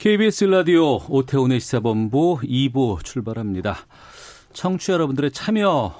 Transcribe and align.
KBS 0.00 0.44
라디오 0.44 0.96
오태훈의 1.10 1.60
시사본부 1.60 2.38
2부 2.42 3.04
출발합니다. 3.04 3.76
청취자 4.54 4.94
여러분들의 4.94 5.30
참여 5.30 5.94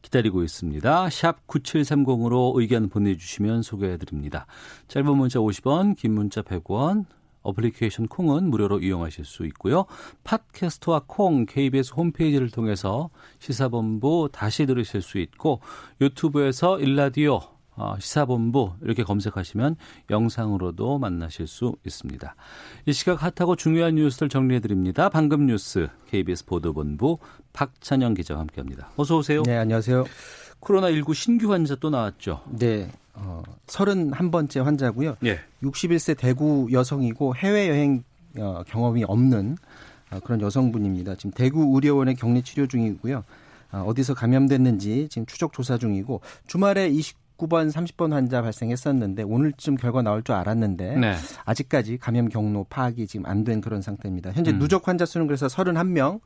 기다리고 0.00 0.42
있습니다. 0.42 1.10
샵 1.10 1.46
9730으로 1.46 2.58
의견 2.58 2.88
보내주시면 2.88 3.60
소개해드립니다. 3.60 4.46
짧은 4.88 5.14
문자 5.14 5.40
50원, 5.40 5.94
긴 5.94 6.14
문자 6.14 6.40
100원, 6.40 7.04
어플리케이션 7.42 8.08
콩은 8.08 8.48
무료로 8.48 8.80
이용하실 8.80 9.26
수 9.26 9.44
있고요. 9.48 9.84
팟캐스트와 10.24 11.02
콩 11.06 11.44
KBS 11.44 11.92
홈페이지를 11.92 12.48
통해서 12.48 13.10
시사본부 13.40 14.30
다시 14.32 14.64
들으실 14.64 15.02
수 15.02 15.18
있고 15.18 15.60
유튜브에서 16.00 16.80
일라디오 16.80 17.53
어, 17.76 17.96
시사본부 17.98 18.74
이렇게 18.82 19.02
검색하시면 19.02 19.76
영상으로도 20.10 20.98
만나실 20.98 21.46
수 21.46 21.74
있습니다. 21.84 22.34
이 22.86 22.92
시각 22.92 23.22
핫하고 23.22 23.56
중요한 23.56 23.96
뉴스들 23.96 24.28
정리해 24.28 24.60
드립니다. 24.60 25.08
방금 25.08 25.46
뉴스 25.46 25.88
KBS 26.10 26.46
보도본부 26.46 27.18
박찬영 27.52 28.14
기자와 28.14 28.40
함께합니다. 28.40 28.90
어서 28.96 29.16
오세요. 29.16 29.42
네, 29.42 29.56
안녕하세요. 29.56 30.04
코로나19 30.60 31.14
신규 31.14 31.52
환자 31.52 31.74
또 31.74 31.90
나왔죠. 31.90 32.42
네, 32.46 32.90
어, 33.14 33.42
31번째 33.66 34.62
환자고요. 34.62 35.16
예. 35.24 35.40
61세 35.62 36.16
대구 36.16 36.68
여성이고 36.70 37.34
해외 37.36 37.68
여행 37.68 38.04
어, 38.38 38.62
경험이 38.66 39.04
없는 39.04 39.56
어, 40.12 40.20
그런 40.20 40.40
여성분입니다. 40.40 41.16
지금 41.16 41.32
대구 41.32 41.72
의료원에 41.74 42.14
격리 42.14 42.42
치료 42.42 42.66
중이고요. 42.66 43.24
어, 43.72 43.84
어디서 43.86 44.14
감염됐는지 44.14 45.08
지금 45.10 45.26
추적 45.26 45.52
조사 45.52 45.76
중이고 45.76 46.20
주말에 46.46 46.88
29 46.88 47.23
번, 47.36 47.68
30번 47.68 48.12
환자 48.12 48.40
발생했었는데 48.42 49.22
오늘쯤 49.24 49.76
결과 49.76 50.02
나올 50.02 50.22
줄 50.22 50.34
알았는데 50.34 50.96
네. 50.96 51.14
아직까지 51.44 51.98
감염 51.98 52.28
경로 52.28 52.64
파악이 52.64 53.06
지금 53.06 53.26
안 53.26 53.44
된 53.44 53.60
그런 53.60 53.82
상태입니다. 53.82 54.32
현재 54.32 54.52
음. 54.52 54.58
누적 54.58 54.88
환자 54.88 55.04
수는 55.04 55.26
그래서 55.26 55.46
31명, 55.48 56.20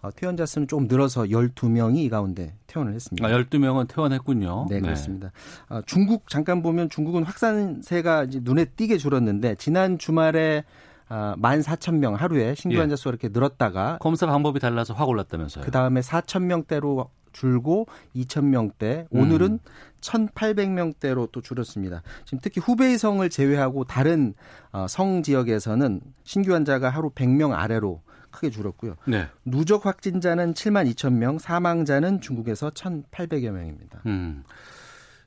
어, 0.00 0.10
퇴원자 0.16 0.46
수는 0.46 0.66
조금 0.68 0.86
늘어서 0.88 1.24
12명이 1.24 1.98
이 1.98 2.08
가운데 2.08 2.54
퇴원을 2.66 2.94
했습니다. 2.94 3.26
아, 3.26 3.30
12명은 3.30 3.88
퇴원했군요. 3.88 4.66
네, 4.70 4.80
그렇습니다. 4.80 5.30
어, 5.68 5.80
중국 5.86 6.28
잠깐 6.30 6.62
보면 6.62 6.88
중국은 6.88 7.24
확산세가 7.24 8.26
눈에 8.42 8.64
띄게 8.64 8.96
줄었는데 8.98 9.56
지난 9.56 9.98
주말에 9.98 10.64
아, 11.08 11.34
14,000명 11.38 12.16
하루에 12.16 12.54
신규 12.54 12.76
예. 12.76 12.80
환자 12.80 12.96
수가 12.96 13.10
이렇게 13.10 13.28
늘었다가 13.28 13.98
검사 14.00 14.24
방법이 14.26 14.58
달라서 14.60 14.94
확 14.94 15.08
올랐다면서요. 15.10 15.62
그 15.64 15.70
다음에 15.70 16.00
4,000명대로 16.00 17.08
줄고 17.32 17.86
2,000명대, 18.14 19.06
오늘은 19.10 19.52
음. 19.52 19.58
1,800명대로 20.00 21.30
또 21.32 21.40
줄었습니다. 21.40 22.02
지금 22.24 22.40
특히 22.42 22.60
후베이성을 22.60 23.28
제외하고 23.30 23.84
다른 23.84 24.34
어, 24.72 24.86
성 24.88 25.22
지역에서는 25.22 26.00
신규 26.24 26.52
환자가 26.52 26.90
하루 26.90 27.10
100명 27.10 27.52
아래로 27.52 28.02
크게 28.30 28.50
줄었고요. 28.50 28.96
네. 29.06 29.28
누적 29.44 29.86
확진자는 29.86 30.54
7만 30.54 30.90
2천 30.92 31.12
명, 31.14 31.38
사망자는 31.38 32.20
중국에서 32.20 32.70
1,800여 32.70 33.50
명입니다. 33.50 34.00
음. 34.06 34.42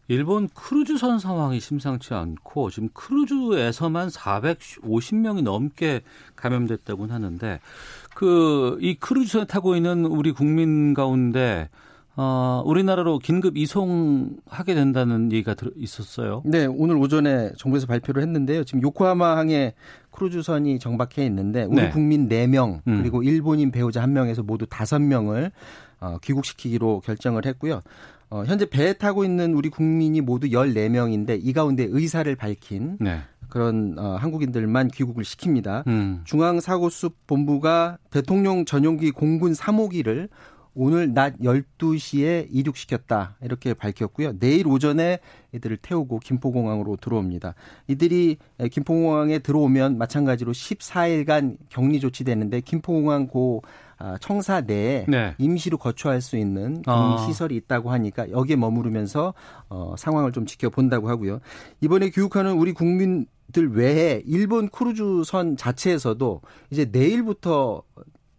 일본 0.08 0.48
크루즈선 0.50 1.18
상황이 1.18 1.60
심상치 1.60 2.14
않고 2.14 2.70
지금 2.70 2.90
크루즈에서만 2.94 4.10
450명이 4.10 5.42
넘게 5.42 6.02
감염됐다고 6.36 7.08
하는데 7.08 7.60
그 8.14 8.78
이 8.82 8.96
크루즈선 8.96 9.48
타고 9.48 9.76
있는 9.76 10.06
우리 10.06 10.32
국민 10.32 10.94
가운데 10.94 11.70
어 12.18 12.64
우리나라로 12.66 13.20
긴급 13.20 13.58
이송하게 13.58 14.74
된다는 14.74 15.32
얘기가 15.32 15.54
들, 15.54 15.72
있었어요. 15.76 16.42
네, 16.46 16.66
오늘 16.66 16.96
오전에 16.96 17.52
정부에서 17.58 17.88
발표를 17.88 18.22
했는데요. 18.22 18.64
지금 18.64 18.82
요코하마항에 18.82 19.74
크루즈선이 20.12 20.80
정박해 20.80 21.26
있는데 21.26 21.64
우리 21.64 21.82
네. 21.82 21.90
국민 21.90 22.30
4명 22.30 22.80
음. 22.88 23.00
그리고 23.02 23.22
일본인 23.22 23.72
배우자 23.72 24.02
1명에서 24.06 24.44
모두 24.46 24.66
5명을 24.66 25.52
어, 26.00 26.18
귀국시키기로 26.24 27.02
결정을 27.02 27.46
했고요. 27.46 27.82
어, 28.30 28.44
현재 28.46 28.66
배에 28.66 28.94
타고 28.94 29.24
있는 29.24 29.54
우리 29.54 29.70
국민이 29.70 30.22
모두 30.22 30.48
14명인데 30.48 31.40
이 31.42 31.54
가운데 31.54 31.86
의사를 31.90 32.34
밝힌 32.36 32.98
네. 33.00 33.20
그런 33.50 33.96
어, 33.98 34.16
한국인들만 34.16 34.90
귀국을 34.90 35.24
시킵니다. 35.24 35.86
음. 35.88 36.22
중앙사고수습 36.26 37.28
본부가 37.28 37.98
대통령 38.10 38.66
전용기 38.66 39.12
공군 39.12 39.54
3호기를 39.54 40.30
오늘 40.76 41.14
낮 41.14 41.38
12시에 41.40 42.48
이륙시켰다. 42.52 43.38
이렇게 43.42 43.74
밝혔고요. 43.74 44.38
내일 44.40 44.68
오전에 44.68 45.20
이들을 45.54 45.78
태우고 45.78 46.20
김포공항으로 46.20 46.98
들어옵니다. 46.98 47.56
이들이 47.88 48.38
김포공항에 48.72 49.40
들어오면 49.40 49.98
마찬가지로 49.98 50.52
14일간 50.52 51.58
격리 51.70 52.00
조치되는데 52.02 52.62
김포공항 52.62 53.28
고 53.28 53.64
아, 53.98 54.18
청사 54.20 54.60
내에 54.60 55.06
네. 55.08 55.36
임시로 55.38 55.78
거처할 55.78 56.20
수 56.20 56.36
있는 56.36 56.84
아. 56.86 57.16
격리 57.16 57.28
시설이 57.28 57.56
있다고 57.56 57.92
하니까 57.92 58.30
여기에 58.30 58.58
머무르면서 58.58 59.34
어, 59.70 59.96
상황을 59.98 60.34
좀 60.34 60.46
지켜본다고 60.46 61.10
하고요. 61.10 61.40
이번에 61.80 62.10
귀국하는 62.10 62.58
우리 62.58 62.74
국민들 62.74 63.72
외에 63.72 64.22
일본 64.26 64.68
크루즈선 64.68 65.56
자체에서도 65.56 66.42
이제 66.72 66.90
내일부터 66.92 67.84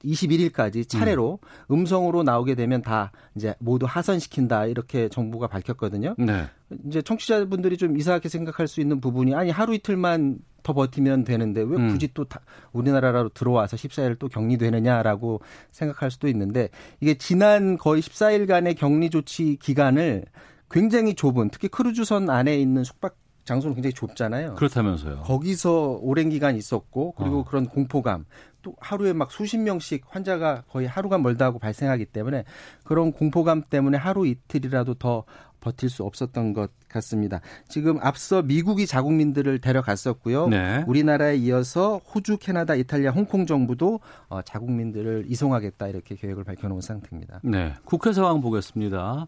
21일까지 0.06 0.88
차례로 0.88 1.38
음. 1.70 1.86
성으로 1.86 2.22
나오게 2.22 2.54
되면 2.54 2.82
다 2.82 3.12
이제 3.34 3.54
모두 3.58 3.86
하선시킨다 3.88 4.66
이렇게 4.66 5.08
정부가 5.08 5.46
밝혔거든요. 5.48 6.14
네. 6.18 6.46
이제 6.86 7.02
청취자분들이 7.02 7.76
좀 7.76 7.96
이상하게 7.96 8.28
생각할 8.28 8.68
수 8.68 8.80
있는 8.80 9.00
부분이 9.00 9.34
아니 9.34 9.50
하루 9.50 9.74
이틀만 9.74 10.38
더 10.62 10.72
버티면 10.72 11.22
되는데 11.22 11.60
왜 11.60 11.76
음. 11.76 11.88
굳이 11.90 12.12
또다 12.12 12.40
우리나라로 12.72 13.28
들어와서 13.28 13.76
14일 13.76 14.18
또 14.18 14.28
격리되느냐라고 14.28 15.40
생각할 15.70 16.10
수도 16.10 16.26
있는데 16.28 16.70
이게 17.00 17.14
지난 17.14 17.78
거의 17.78 18.02
14일간의 18.02 18.76
격리 18.76 19.10
조치 19.10 19.58
기간을 19.62 20.24
굉장히 20.68 21.14
좁은 21.14 21.50
특히 21.50 21.68
크루즈선 21.68 22.28
안에 22.30 22.56
있는 22.56 22.82
숙박 22.82 23.16
장소는 23.44 23.76
굉장히 23.76 23.94
좁잖아요. 23.94 24.56
그렇다면서요. 24.56 25.20
거기서 25.22 26.00
오랜 26.02 26.30
기간 26.30 26.56
있었고 26.56 27.12
그리고 27.12 27.40
어. 27.40 27.44
그런 27.44 27.66
공포감 27.66 28.24
또 28.55 28.55
하루에 28.78 29.12
막 29.12 29.30
수십 29.30 29.58
명씩 29.58 30.04
환자가 30.08 30.62
거의 30.68 30.86
하루가 30.86 31.18
멀다 31.18 31.44
하고 31.46 31.58
발생하기 31.58 32.06
때문에 32.06 32.44
그런 32.84 33.12
공포감 33.12 33.62
때문에 33.62 33.98
하루 33.98 34.26
이틀이라도 34.26 34.94
더 34.94 35.24
버틸 35.60 35.90
수 35.90 36.04
없었던 36.04 36.52
것 36.52 36.70
같습니다. 36.88 37.40
지금 37.68 37.98
앞서 38.00 38.42
미국이 38.42 38.86
자국민들을 38.86 39.58
데려갔었고요. 39.58 40.48
네. 40.48 40.84
우리나라에 40.86 41.36
이어서 41.36 41.98
호주, 42.14 42.38
캐나다, 42.38 42.76
이탈리아, 42.76 43.10
홍콩 43.10 43.46
정부도 43.46 44.00
어, 44.28 44.42
자국민들을 44.42 45.24
이송하겠다 45.28 45.88
이렇게 45.88 46.14
계획을 46.14 46.44
밝혀놓은 46.44 46.80
상태입니다. 46.80 47.40
네. 47.42 47.74
국회 47.84 48.12
상황 48.12 48.40
보겠습니다. 48.40 49.26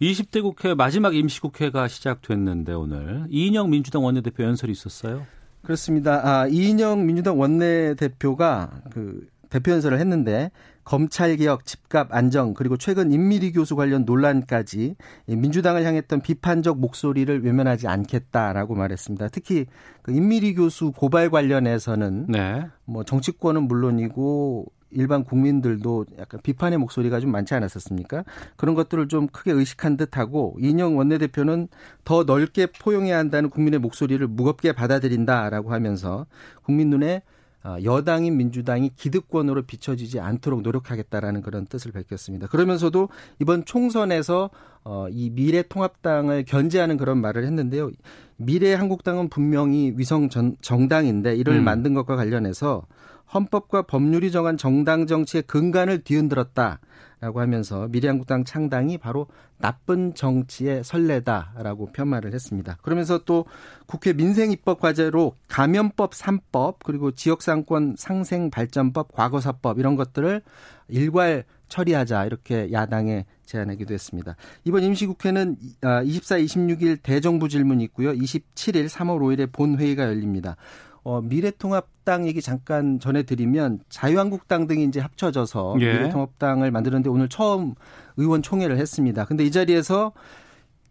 20대 0.00 0.42
국회 0.42 0.74
마지막 0.74 1.14
임시국회가 1.14 1.86
시작됐는데 1.86 2.72
오늘 2.72 3.26
이인영 3.28 3.70
민주당 3.70 4.04
원내대표 4.04 4.42
연설이 4.42 4.72
있었어요. 4.72 5.24
그렇습니다. 5.62 6.20
아, 6.24 6.46
이인영 6.46 7.06
민주당 7.06 7.38
원내대표가 7.38 8.82
그 8.90 9.26
대표 9.48 9.72
연설을 9.72 9.98
했는데 10.00 10.50
검찰 10.84 11.36
개혁, 11.36 11.64
집값 11.64 12.08
안정 12.12 12.54
그리고 12.54 12.76
최근 12.76 13.12
임미리 13.12 13.52
교수 13.52 13.76
관련 13.76 14.04
논란까지 14.04 14.96
이 15.26 15.36
민주당을 15.36 15.84
향했던 15.84 16.22
비판적 16.22 16.80
목소리를 16.80 17.44
외면하지 17.44 17.86
않겠다라고 17.86 18.74
말했습니다. 18.74 19.28
특히 19.28 19.66
그 20.02 20.12
임미리 20.12 20.54
교수 20.54 20.90
고발 20.90 21.30
관련해서는 21.30 22.26
네. 22.28 22.66
뭐 22.84 23.04
정치권은 23.04 23.68
물론이고 23.68 24.66
일반 24.92 25.24
국민들도 25.24 26.06
약간 26.18 26.40
비판의 26.42 26.78
목소리가 26.78 27.20
좀 27.20 27.30
많지 27.30 27.54
않았었습니까? 27.54 28.24
그런 28.56 28.74
것들을 28.74 29.08
좀 29.08 29.26
크게 29.28 29.52
의식한 29.52 29.96
듯하고 29.96 30.56
이인영 30.60 30.96
원내대표는 30.96 31.68
더 32.04 32.24
넓게 32.24 32.66
포용해야 32.66 33.18
한다는 33.18 33.50
국민의 33.50 33.80
목소리를 33.80 34.26
무겁게 34.26 34.72
받아들인다라고 34.72 35.72
하면서 35.72 36.26
국민 36.62 36.90
눈에 36.90 37.22
어, 37.64 37.76
여당인 37.84 38.36
민주당이 38.36 38.90
기득권으로 38.96 39.62
비춰지지 39.62 40.18
않도록 40.18 40.62
노력하겠다라는 40.62 41.42
그런 41.42 41.66
뜻을 41.66 41.92
밝혔습니다. 41.92 42.48
그러면서도 42.48 43.08
이번 43.38 43.64
총선에서 43.64 44.50
어, 44.84 45.06
이 45.10 45.30
미래통합당을 45.30 46.44
견제하는 46.44 46.96
그런 46.96 47.20
말을 47.20 47.44
했는데요. 47.44 47.90
미래한국당은 48.36 49.28
분명히 49.28 49.92
위성 49.96 50.28
전, 50.28 50.56
정당인데 50.60 51.36
이를 51.36 51.54
음. 51.54 51.64
만든 51.64 51.94
것과 51.94 52.16
관련해서 52.16 52.84
헌법과 53.34 53.82
법률이 53.82 54.30
정한 54.30 54.56
정당 54.56 55.06
정치의 55.06 55.42
근간을 55.44 56.02
뒤흔들었다. 56.02 56.80
라고 57.20 57.40
하면서 57.40 57.86
미래한국당 57.86 58.42
창당이 58.42 58.98
바로 58.98 59.28
나쁜 59.58 60.12
정치의 60.12 60.82
선례다라고 60.82 61.92
폄하를 61.92 62.34
했습니다. 62.34 62.76
그러면서 62.82 63.18
또 63.18 63.44
국회 63.86 64.12
민생 64.12 64.50
입법 64.50 64.80
과제로 64.80 65.36
감염법 65.46 66.14
3법 66.14 66.78
그리고 66.84 67.12
지역상권 67.12 67.94
상생 67.96 68.50
발전법 68.50 69.12
과거사법 69.12 69.78
이런 69.78 69.94
것들을 69.94 70.42
일괄 70.88 71.44
처리하자 71.68 72.24
이렇게 72.24 72.72
야당에 72.72 73.24
제안하기도 73.46 73.94
했습니다. 73.94 74.34
이번 74.64 74.82
임시국회는 74.82 75.56
24, 76.04 76.38
26일 76.38 76.98
대정부 77.04 77.48
질문이 77.48 77.84
있고요. 77.84 78.12
27일 78.14 78.88
3월 78.88 79.20
5일에 79.20 79.52
본회의가 79.52 80.06
열립니다. 80.06 80.56
어, 81.04 81.20
미래통합당 81.20 82.26
얘기 82.26 82.40
잠깐 82.40 83.00
전해드리면 83.00 83.80
자유한국당 83.88 84.66
등이 84.66 84.84
이제 84.84 85.00
합쳐져서 85.00 85.76
예. 85.80 85.92
미래통합당을 85.92 86.70
만드는데 86.70 87.10
오늘 87.10 87.28
처음 87.28 87.74
의원총회를 88.16 88.78
했습니다. 88.78 89.24
근데 89.24 89.44
이 89.44 89.50
자리에서 89.50 90.12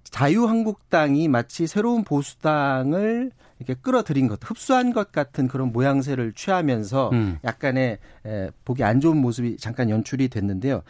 자유한국당이 0.03 1.29
마치 1.29 1.67
새로운 1.67 2.03
보수당을 2.03 3.31
이렇게 3.59 3.79
끌어들인 3.81 4.27
것, 4.27 4.39
흡수한 4.43 4.91
것 4.91 5.11
같은 5.11 5.47
그런 5.47 5.71
모양새를 5.71 6.33
취하면서 6.33 7.11
음. 7.13 7.37
약간의 7.43 7.99
에, 8.25 8.49
보기 8.65 8.83
안 8.83 8.99
좋은 8.99 9.17
모습이 9.17 9.57
잠깐 9.57 9.89
연출이 9.89 10.27
됐는데요. 10.27 10.81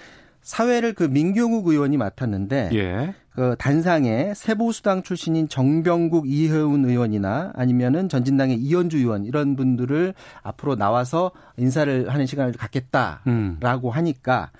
사회를 0.42 0.94
그 0.94 1.04
민경욱 1.04 1.68
의원이 1.68 1.98
맡았는데 1.98 2.70
예. 2.74 3.14
그 3.34 3.56
단상에 3.58 4.34
새보수당 4.36 5.04
출신인 5.04 5.48
정병국 5.48 6.30
이혜훈 6.30 6.86
의원이나 6.86 7.54
아니면은 7.56 8.10
전진당의 8.10 8.58
이현주 8.58 8.98
의원 8.98 9.26
이런 9.26 9.56
분들을 9.56 10.14
앞으로 10.44 10.76
나와서 10.76 11.32
인사를 11.58 12.10
하는 12.10 12.26
시간을 12.26 12.54
갖겠다라고 12.54 13.90
음. 13.90 13.92
하니까 13.92 14.52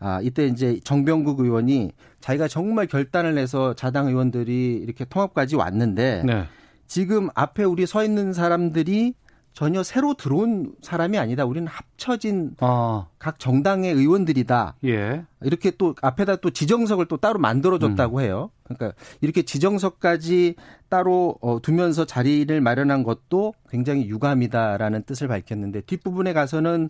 아, 0.00 0.20
이때 0.22 0.46
이제 0.46 0.78
정병국 0.84 1.40
의원이 1.40 1.92
자기가 2.20 2.48
정말 2.48 2.86
결단을 2.86 3.38
해서 3.38 3.74
자당 3.74 4.08
의원들이 4.08 4.74
이렇게 4.82 5.04
통합까지 5.04 5.56
왔는데 5.56 6.22
네. 6.24 6.44
지금 6.86 7.28
앞에 7.34 7.64
우리 7.64 7.86
서 7.86 8.04
있는 8.04 8.32
사람들이 8.32 9.14
전혀 9.58 9.82
새로 9.82 10.14
들어온 10.14 10.72
사람이 10.82 11.18
아니다. 11.18 11.44
우리는 11.44 11.66
합쳐진 11.66 12.52
아. 12.60 13.08
각 13.18 13.40
정당의 13.40 13.92
의원들이다. 13.92 14.76
예. 14.84 15.24
이렇게 15.42 15.72
또 15.72 15.96
앞에다 16.00 16.36
또 16.36 16.50
지정석을 16.50 17.06
또 17.06 17.16
따로 17.16 17.40
만들어줬다고 17.40 18.18
음. 18.18 18.22
해요. 18.22 18.50
그러니까 18.62 18.92
이렇게 19.20 19.42
지정석까지 19.42 20.54
따로 20.88 21.38
어, 21.40 21.60
두면서 21.60 22.04
자리를 22.04 22.60
마련한 22.60 23.02
것도 23.02 23.52
굉장히 23.68 24.08
유감이다라는 24.08 25.02
뜻을 25.02 25.26
밝혔는데 25.26 25.80
뒷부분에 25.80 26.34
가서는 26.34 26.88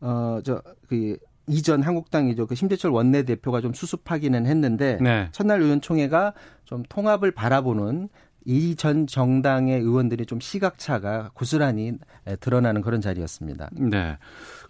어저그 0.00 1.18
이전 1.46 1.82
한국당이죠. 1.82 2.48
그 2.48 2.56
심재철 2.56 2.90
원내대표가 2.90 3.60
좀 3.60 3.72
수습하기는 3.72 4.44
했는데 4.44 4.98
네. 5.00 5.28
첫날 5.30 5.62
의원총회가 5.62 6.34
좀 6.64 6.82
통합을 6.88 7.30
바라보는 7.30 8.08
이 8.48 8.74
전 8.76 9.06
정당의 9.06 9.78
의원들이 9.80 10.24
좀 10.24 10.40
시각차가 10.40 11.30
고스란히 11.34 11.92
드러나는 12.40 12.80
그런 12.80 13.02
자리였습니다. 13.02 13.68
네. 13.72 14.16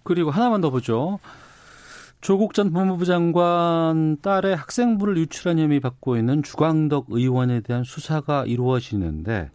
그리고 0.02 0.30
하나만 0.32 0.60
더 0.60 0.70
보죠. 0.70 1.20
조국 2.20 2.54
전 2.54 2.72
법무부 2.72 3.04
장관 3.04 4.16
딸의 4.20 4.56
학생부를 4.56 5.16
유출한 5.18 5.60
혐의 5.60 5.78
받고 5.78 6.16
있는 6.16 6.42
주광덕 6.42 7.06
의원에 7.10 7.60
대한 7.60 7.84
수사가 7.84 8.44
이루어지는데 8.46 9.50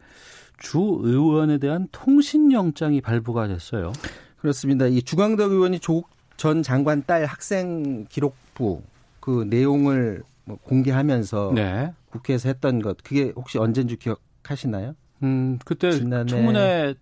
주 0.58 1.00
의원에 1.02 1.58
대한 1.58 1.90
통신영장이 1.92 3.02
발부가 3.02 3.48
됐어요. 3.50 3.92
그렇습니다. 4.38 4.86
이 4.86 5.02
주광덕 5.02 5.52
의원이 5.52 5.80
조국 5.80 6.08
전 6.38 6.64
장관 6.64 7.04
딸 7.06 7.26
학생 7.26 8.06
기록부 8.08 8.82
그 9.20 9.46
내용을 9.50 10.24
뭐 10.46 10.58
공개하면서 10.64 11.52
네. 11.56 11.94
국회에서 12.14 12.50
했던 12.50 12.82
것 12.82 12.98
그게 13.04 13.34
혹시 13.36 13.58
언제인지 13.58 13.98
기억하시나요? 13.98 14.94
음 15.24 15.58
그때 15.66 15.92
지난해 15.92 16.30
청문회 16.30 16.96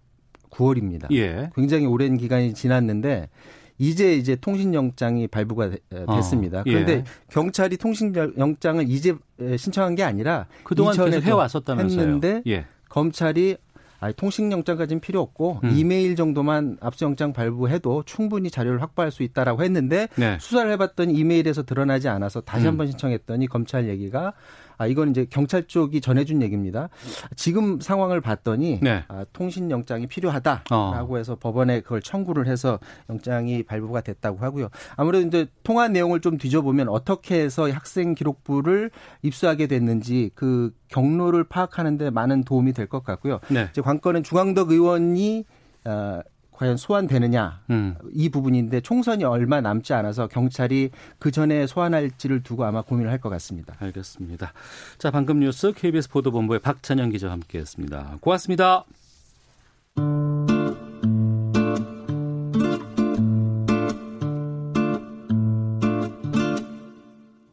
9월입니다. 0.49 1.11
예. 1.13 1.49
굉장히 1.55 1.85
오랜 1.85 2.17
기간이 2.17 2.53
지났는데 2.53 3.29
이제 3.77 4.13
이제 4.13 4.35
통신영장이 4.35 5.27
발부가 5.27 5.71
어, 5.91 6.15
됐습니다. 6.15 6.59
어, 6.59 6.63
예. 6.67 6.71
그런데 6.71 7.03
경찰이 7.29 7.77
통신영장을 7.77 8.89
이제 8.89 9.15
신청한 9.57 9.95
게 9.95 10.03
아니라 10.03 10.47
그동안 10.63 10.95
계속 10.95 11.23
해왔었다면서요. 11.23 11.99
했는데 11.99 12.43
예. 12.47 12.65
검찰이 12.89 13.57
아니, 14.01 14.15
통신영장까지는 14.15 14.99
필요 14.99 15.21
없고 15.21 15.59
음. 15.63 15.71
이메일 15.75 16.15
정도만 16.15 16.77
압수영장 16.81 17.33
발부해도 17.33 18.01
충분히 18.05 18.49
자료를 18.49 18.81
확보할 18.81 19.11
수 19.11 19.21
있다라고 19.21 19.63
했는데 19.63 20.07
네. 20.15 20.37
수사를 20.41 20.69
해봤더니 20.71 21.13
이메일에서 21.13 21.63
드러나지 21.63 22.09
않아서 22.09 22.41
다시 22.41 22.65
음. 22.65 22.69
한번 22.69 22.87
신청했더니 22.87 23.45
검찰 23.45 23.87
얘기가 23.87 24.33
아 24.81 24.87
이건 24.87 25.11
이제 25.11 25.27
경찰 25.29 25.67
쪽이 25.67 26.01
전해준 26.01 26.41
얘기입니다. 26.41 26.89
지금 27.35 27.79
상황을 27.79 28.19
봤더니 28.19 28.79
네. 28.81 29.03
아, 29.09 29.25
통신 29.31 29.69
영장이 29.69 30.07
필요하다라고 30.07 31.13
어. 31.13 31.17
해서 31.17 31.35
법원에 31.35 31.81
그걸 31.81 32.01
청구를 32.01 32.47
해서 32.47 32.79
영장이 33.07 33.61
발부가 33.61 34.01
됐다고 34.01 34.39
하고요. 34.39 34.69
아무래도 34.95 35.27
이제 35.27 35.45
통화 35.61 35.87
내용을 35.87 36.19
좀 36.19 36.39
뒤져보면 36.39 36.89
어떻게 36.89 37.39
해서 37.39 37.69
학생 37.69 38.15
기록부를 38.15 38.89
입수하게 39.21 39.67
됐는지 39.67 40.31
그 40.33 40.73
경로를 40.87 41.43
파악하는데 41.43 42.09
많은 42.09 42.43
도움이 42.43 42.73
될 42.73 42.87
것 42.87 43.03
같고요. 43.03 43.39
네. 43.49 43.67
이제 43.69 43.81
관건은 43.81 44.23
중앙덕 44.23 44.71
의원이 44.71 45.45
어, 45.85 46.19
과연 46.61 46.77
소환되느냐 46.77 47.61
음. 47.71 47.95
이 48.13 48.29
부분인데 48.29 48.81
총선이 48.81 49.23
얼마 49.23 49.61
남지 49.61 49.93
않아서 49.93 50.27
경찰이 50.27 50.91
그 51.17 51.31
전에 51.31 51.65
소환할지를 51.65 52.43
두고 52.43 52.65
아마 52.65 52.83
고민을 52.83 53.09
할 53.09 53.21
것 53.21 53.29
같습니다. 53.29 53.75
알겠습니다. 53.79 54.53
자 54.99 55.09
방금 55.11 55.39
뉴스 55.39 55.73
KBS 55.73 56.09
보도본부의 56.09 56.59
박찬영 56.59 57.09
기자와 57.09 57.33
함께했습니다. 57.33 58.17
고맙습니다. 58.21 58.85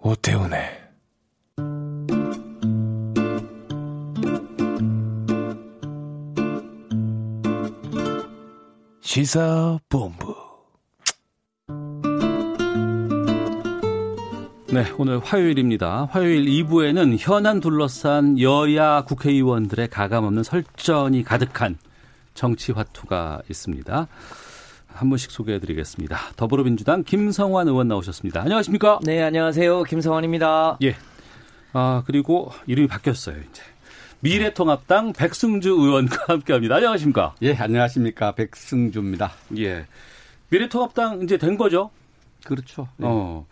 오태훈의 0.00 0.77
시사본부. 9.18 10.32
네, 14.72 14.84
오늘 14.96 15.18
화요일입니다. 15.18 16.08
화요일 16.12 16.44
2부에는 16.44 17.16
현안 17.18 17.58
둘러싼 17.58 18.38
여야 18.38 19.02
국회의원들의 19.02 19.88
가감없는 19.88 20.44
설전이 20.44 21.24
가득한 21.24 21.78
정치 22.34 22.70
화투가 22.70 23.42
있습니다. 23.50 24.06
한 24.86 25.08
분씩 25.08 25.32
소개해 25.32 25.58
드리겠습니다. 25.58 26.16
더불어민주당 26.36 27.02
김성환 27.02 27.66
의원 27.66 27.88
나오셨습니다. 27.88 28.42
안녕하십니까? 28.42 29.00
네, 29.02 29.20
안녕하세요. 29.22 29.82
김성환입니다. 29.82 30.78
예. 30.84 30.94
아, 31.72 32.04
그리고 32.06 32.52
이름이 32.68 32.86
바뀌었어요, 32.86 33.36
이제. 33.38 33.62
미래통합당 34.20 35.12
백승주 35.12 35.70
의원과 35.70 36.24
함께합니다. 36.34 36.76
안녕하십니까? 36.76 37.34
예, 37.42 37.54
안녕하십니까? 37.54 38.32
백승주입니다. 38.32 39.32
예. 39.58 39.86
미래통합당 40.50 41.22
이제 41.22 41.36
된 41.36 41.56
거죠? 41.56 41.90
그렇죠. 42.44 42.88
네. 42.96 43.06
어. 43.08 43.46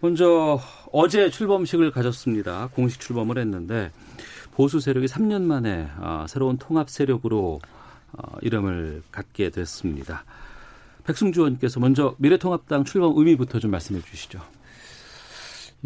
먼저 0.00 0.60
어제 0.92 1.30
출범식을 1.30 1.90
가졌습니다. 1.92 2.68
공식 2.74 3.00
출범을 3.00 3.38
했는데 3.38 3.92
보수 4.54 4.80
세력이 4.80 5.06
3년 5.06 5.42
만에 5.42 5.88
아, 5.98 6.26
새로운 6.28 6.58
통합 6.58 6.90
세력으로 6.90 7.60
어, 8.12 8.36
이름을 8.42 9.02
갖게 9.12 9.50
됐습니다. 9.50 10.24
백승주 11.04 11.40
의원께서 11.40 11.78
먼저 11.78 12.14
미래통합당 12.18 12.84
출범 12.84 13.16
의미부터 13.16 13.60
좀 13.60 13.70
말씀해 13.70 14.00
주시죠. 14.02 14.40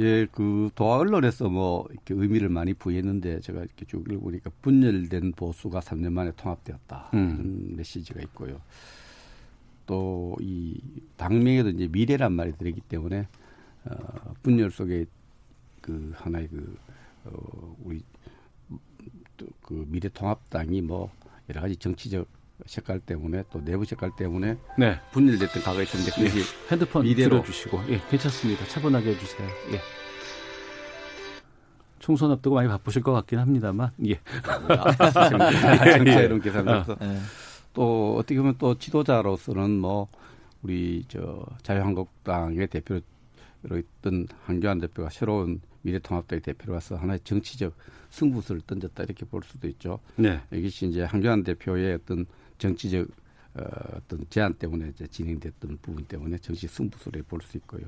예, 0.00 0.26
그 0.32 0.70
도화 0.74 0.98
언론에서 0.98 1.48
뭐 1.48 1.86
이렇게 1.90 2.14
의미를 2.14 2.48
많이 2.48 2.74
부여했는데 2.74 3.40
제가 3.40 3.60
이렇게 3.60 3.84
쭉 3.86 4.04
읽어보니까 4.10 4.50
분열된 4.62 5.32
보수가 5.32 5.80
3년 5.80 6.12
만에 6.12 6.32
통합되었다. 6.36 7.10
음. 7.14 7.34
이런 7.34 7.76
메시지가 7.76 8.20
있고요. 8.22 8.60
또 9.86 10.36
이 10.40 10.80
당명에도 11.16 11.70
이제 11.70 11.88
미래란 11.88 12.32
말이 12.32 12.52
들어있기 12.56 12.80
때문에 12.82 13.28
어, 13.84 14.34
분열 14.42 14.70
속에 14.70 15.06
그 15.80 16.12
하나의 16.16 16.48
그 16.48 16.76
어, 17.24 17.76
우리 17.82 18.02
그 19.62 19.86
미래통합당이 19.88 20.82
뭐 20.82 21.10
여러 21.48 21.62
가지 21.62 21.76
정치적 21.76 22.26
색깔 22.66 23.00
때문에 23.00 23.44
또 23.50 23.62
내부 23.64 23.84
색깔 23.84 24.10
때문에 24.16 24.56
네. 24.78 24.98
분열됐던 25.12 25.62
과거가 25.62 25.82
있었는데 25.82 26.12
그것이 26.12 26.38
예. 26.40 26.70
핸드폰 26.70 27.02
미래로 27.02 27.30
들어주시고 27.42 27.80
예, 27.88 28.00
괜찮습니다. 28.10 28.64
차분하게 28.66 29.10
해주세요. 29.10 29.48
예. 29.72 29.80
총선 31.98 32.30
앞두고 32.32 32.56
많이 32.56 32.68
바쁘실 32.68 33.02
것 33.02 33.12
같긴 33.12 33.38
합니다만 33.38 33.90
예. 34.06 34.20
정치이론 35.96 36.40
계산으로서 36.40 36.92
어. 36.94 37.20
또 37.74 38.16
어떻게 38.16 38.36
보면 38.38 38.56
또 38.58 38.76
지도자로서는 38.76 39.78
뭐 39.78 40.08
우리 40.62 41.04
저 41.08 41.44
자유한국당의 41.62 42.66
대표로 42.68 43.00
있던 43.62 44.26
한교안 44.44 44.78
대표가 44.78 45.10
새로운 45.10 45.60
미래통합당의 45.82 46.42
대표로서 46.42 46.96
하나의 46.96 47.20
정치적 47.24 47.74
승부수를 48.10 48.62
던졌다 48.62 49.02
이렇게 49.04 49.24
볼 49.24 49.42
수도 49.44 49.68
있죠. 49.68 50.00
네. 50.16 50.40
이것이 50.52 50.86
이제 50.86 51.02
한교안 51.04 51.42
대표의 51.42 51.94
어떤 51.94 52.26
정치적 52.60 53.08
어, 53.54 53.62
어떤 53.96 54.24
제안 54.30 54.54
때문에 54.54 54.90
이제 54.94 55.06
진행됐던 55.08 55.78
부분 55.82 56.04
때문에 56.04 56.38
정치 56.38 56.68
승부수를 56.68 57.24
볼 57.24 57.40
수 57.42 57.56
있고요. 57.56 57.82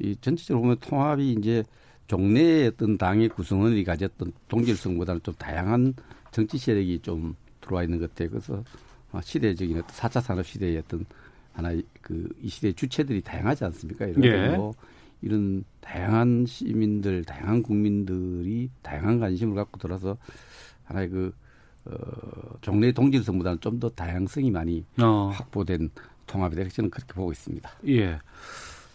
이 0.00 0.16
전체적으로 0.20 0.62
보면 0.62 0.76
통합이 0.80 1.32
이제 1.34 1.62
종래의 2.08 2.68
어떤 2.68 2.98
당의 2.98 3.28
구성원이 3.28 3.84
가졌던 3.84 4.32
동질성보다는 4.48 5.22
좀 5.22 5.34
다양한 5.34 5.94
정치 6.32 6.58
세력이 6.58 6.98
좀 7.00 7.36
들어와 7.60 7.84
있는 7.84 8.00
것 8.00 8.10
같아요. 8.10 8.30
그래서 8.30 8.64
시대적인 9.22 9.78
어떤 9.78 9.86
4차 9.94 10.20
산업 10.20 10.44
시대의 10.46 10.78
어떤 10.78 11.04
하나의 11.52 11.84
그 12.00 12.28
이 12.42 12.48
시대의 12.48 12.74
주체들이 12.74 13.20
다양하지 13.22 13.64
않습니까? 13.66 14.06
이런 14.06 14.24
예. 14.24 14.56
뭐 14.56 14.74
이런 15.20 15.62
다양한 15.80 16.46
시민들, 16.46 17.22
다양한 17.24 17.62
국민들이 17.62 18.68
다양한 18.82 19.20
관심을 19.20 19.54
갖고 19.54 19.78
들어서 19.78 20.16
하나의 20.84 21.08
그 21.10 21.32
어, 21.84 21.92
종래 22.60 22.92
동질성보다는 22.92 23.60
좀 23.60 23.80
더 23.80 23.88
다양성이 23.90 24.50
많이 24.50 24.84
어. 25.02 25.30
확보된 25.34 25.90
통합이다. 26.26 26.68
저는 26.68 26.90
그렇게 26.90 27.12
보고 27.14 27.32
있습니다. 27.32 27.68
예. 27.88 28.18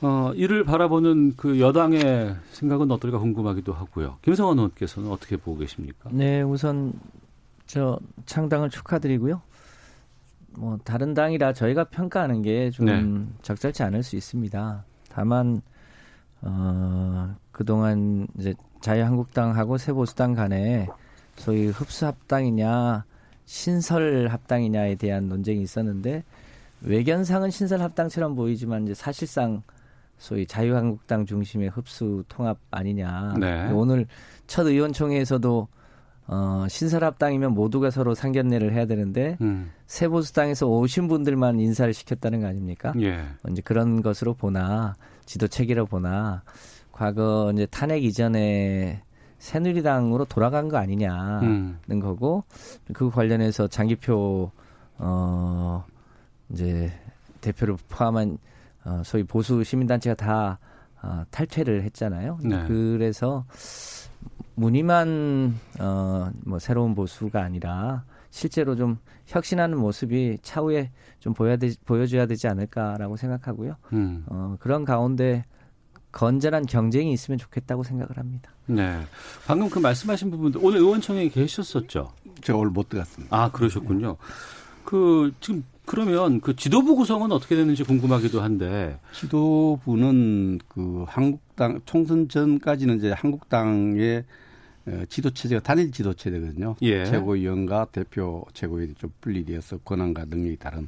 어, 0.01 0.32
이를 0.36 0.63
바라보는 0.63 1.36
그 1.36 1.60
여당의 1.60 2.36
생각은 2.51 2.89
어떨까 2.91 3.17
궁금하기도 3.20 3.74
하고요. 3.74 4.17
김성원 4.22 4.58
의원께서는 4.60 5.10
어떻게 5.12 5.36
보고 5.38 5.58
계십니까? 5.58 6.10
네, 6.13 6.41
우선 6.44 6.94
저 7.65 8.00
창당을 8.25 8.70
축하드리고요. 8.70 9.41
뭐 10.51 10.77
다른 10.84 11.13
당이라 11.13 11.53
저희가 11.53 11.86
평가하는 11.86 12.41
게좀 12.44 12.86
네. 12.86 13.25
적절치 13.41 13.84
않을 13.84 14.03
수 14.03 14.15
있습니다. 14.15 14.86
다만 15.10 15.62
어, 16.41 17.36
그동안 17.51 18.27
이제 18.38 18.53
자유한국당하고 18.82 19.77
새보수당 19.77 20.34
간에 20.34 20.88
소위 21.38 21.67
흡수합당이냐 21.67 23.06
신설합당이냐에 23.46 24.96
대한 24.96 25.29
논쟁이 25.29 25.62
있었는데 25.62 26.24
외견상은 26.82 27.50
신설합당처럼 27.50 28.36
보이지만 28.36 28.84
이제 28.84 28.94
사실상 28.94 29.63
소위 30.17 30.46
자유한국당 30.46 31.25
중심의 31.25 31.70
흡수 31.70 32.24
통합 32.27 32.58
아니냐. 32.72 33.36
네. 33.39 33.70
오늘 33.72 34.08
첫 34.48 34.65
의원총회에서도 34.65 35.67
어, 36.29 36.65
신설합당이면 36.70 37.53
모두가 37.53 37.89
서로 37.89 38.13
상견례를 38.13 38.74
해야 38.74 38.86
되는데 38.86 39.38
음. 39.39 39.72
새보수당에서 39.86 40.67
오신 40.67 41.08
분들만 41.08 41.60
인사를 41.60 41.94
시켰다는 41.94 42.41
거 42.41 42.48
아닙니까? 42.48 42.94
예. 43.00 43.24
이제 43.50 43.62
그런 43.62 44.01
것으로 44.01 44.34
보나 44.34 44.96
지도 45.25 45.48
체계로 45.48 45.86
보나 45.86 46.44
과거 46.91 47.51
이제 47.53 47.65
탄핵 47.67 48.03
이전에 48.03 49.03
새누리당으로 49.48 50.25
돌아간 50.25 50.68
거 50.68 50.77
아니냐는 50.77 51.77
음. 51.89 52.00
거고 52.01 52.44
그 52.92 53.10
관련해서 53.10 53.68
장기표 53.68 54.51
어 54.98 55.86
이제 56.50 56.92
대표를 57.39 57.77
포함한 57.88 58.38
어 58.84 59.01
소위 59.06 59.24
보수 59.24 59.63
시민단체가 59.63 60.16
다 60.16 60.60
어, 61.01 61.24
탈퇴를 61.32 61.84
했잖아요. 61.84 62.39
네. 62.44 62.66
그래서 62.68 63.46
무늬만 64.56 65.56
어 65.80 66.30
뭐 66.44 66.60
새로운 66.60 66.94
보수가 66.94 67.42
아니라 67.42 68.04
실제로 68.30 68.75
좀 68.75 68.98
혁신하는 69.27 69.77
모습이 69.77 70.39
차후에 70.42 70.92
좀 71.20 71.34
보여야 71.34 71.56
되, 71.56 71.70
보여줘야 71.86 72.25
되지 72.25 72.48
않을까라고 72.50 73.16
생각하고요. 73.16 73.75
음. 73.94 74.25
어, 74.27 74.58
그런 74.60 74.84
가운데 74.84 75.46
건전한 76.12 76.66
경쟁이 76.66 77.14
있으면 77.14 77.38
좋겠다고 77.38 77.84
생각을 77.84 78.18
합니다. 78.18 78.52
네. 78.66 79.02
방금 79.46 79.70
그 79.70 79.80
말씀하신 79.80 80.32
부분도 80.32 80.60
오늘 80.62 80.80
의원총회에 80.80 81.30
계셨었죠? 81.30 82.12
제가 82.42 82.58
오늘 82.60 82.72
못 82.72 82.90
들어갔습니다. 82.90 83.36
아, 83.36 83.52
그러셨군요. 83.52 84.18
그 84.84 85.34
지금 85.42 85.64
그러면 85.86 86.42
그 86.42 86.56
지도부 86.56 86.96
구성은 86.96 87.32
어떻게 87.32 87.56
되는지 87.56 87.84
궁금하기도 87.84 88.42
한데 88.42 89.00
지도부는 89.14 90.60
그 90.68 91.06
한국당 91.08 91.80
총선 91.86 92.28
전까지는 92.28 92.98
이제 92.98 93.12
한국당의 93.12 94.26
어, 94.88 95.04
지도 95.10 95.30
체제가 95.30 95.62
단일 95.62 95.92
지도 95.92 96.14
체제거든요. 96.14 96.76
예. 96.82 97.06
최고위원과 97.06 97.88
대표 97.92 98.46
최고위원이 98.54 98.96
좀 98.96 99.12
분리되어서 99.22 99.80
권한과 99.80 100.26
능력이 100.26 100.58
다른 100.58 100.88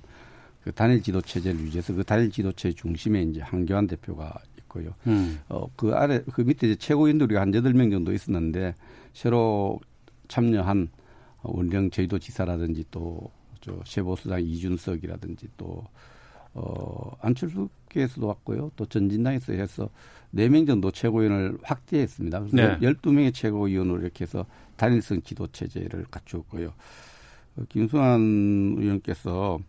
그 0.63 0.71
단일 0.71 1.01
지도 1.01 1.21
체제를 1.21 1.59
유지해서 1.61 1.93
그 1.93 2.03
단일 2.03 2.29
지도 2.31 2.51
체 2.51 2.71
중심에 2.71 3.23
이제 3.23 3.41
한교안 3.41 3.87
대표가 3.87 4.33
있고요. 4.69 4.93
음. 5.07 5.39
어, 5.49 5.67
그 5.75 5.93
아래 5.93 6.21
그 6.33 6.41
밑에 6.41 6.67
이제 6.67 6.75
최고위원들이 6.75 7.35
한 7.35 7.53
여덟 7.53 7.73
명 7.73 7.89
정도 7.89 8.13
있었는데 8.13 8.75
새로 9.13 9.79
참여한 10.27 10.89
원령 11.41 11.89
제주도 11.89 12.19
지사라든지 12.19 12.85
또저 12.91 13.81
세보수당 13.85 14.41
이준석이라든지 14.41 15.47
또 15.57 15.83
어, 16.53 17.11
안철수께서도 17.21 18.27
왔고요. 18.27 18.71
또 18.75 18.85
전진당에서 18.85 19.53
해서 19.53 19.89
4명 20.33 20.67
정도 20.67 20.91
최고위원을 20.91 21.57
확대했습니다. 21.63 22.39
그래서 22.39 22.55
네. 22.55 22.79
12명의 22.79 23.33
최고위원으로 23.33 24.01
이렇게 24.01 24.23
해서 24.23 24.45
단일성 24.77 25.21
지도 25.21 25.47
체제를 25.47 26.05
갖추었고요. 26.09 26.73
어, 27.57 27.63
김수환 27.69 28.75
의원께서 28.77 29.59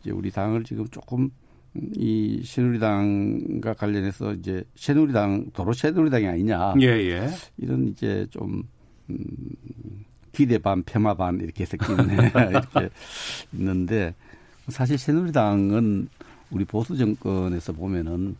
이제 0.00 0.10
우리 0.10 0.30
당을 0.30 0.64
지금 0.64 0.86
조금 0.88 1.30
이 1.74 2.42
새누리당과 2.44 3.74
관련해서 3.74 4.32
이제 4.34 4.64
새누리당 4.74 5.50
도로 5.52 5.72
새누리당이 5.72 6.26
아니냐 6.26 6.74
예, 6.80 6.86
예. 6.86 7.28
이런 7.58 7.88
이제 7.88 8.26
좀 8.30 8.62
음, 9.10 9.16
기대 10.32 10.58
반 10.58 10.82
폐마 10.82 11.14
반 11.14 11.40
이렇게 11.40 11.64
섞이는 11.64 12.08
이렇게 12.50 12.90
있는데 13.52 14.14
사실 14.68 14.98
새누리당은 14.98 16.08
우리 16.50 16.64
보수 16.64 16.96
정권에서 16.96 17.72
보면은 17.72 18.36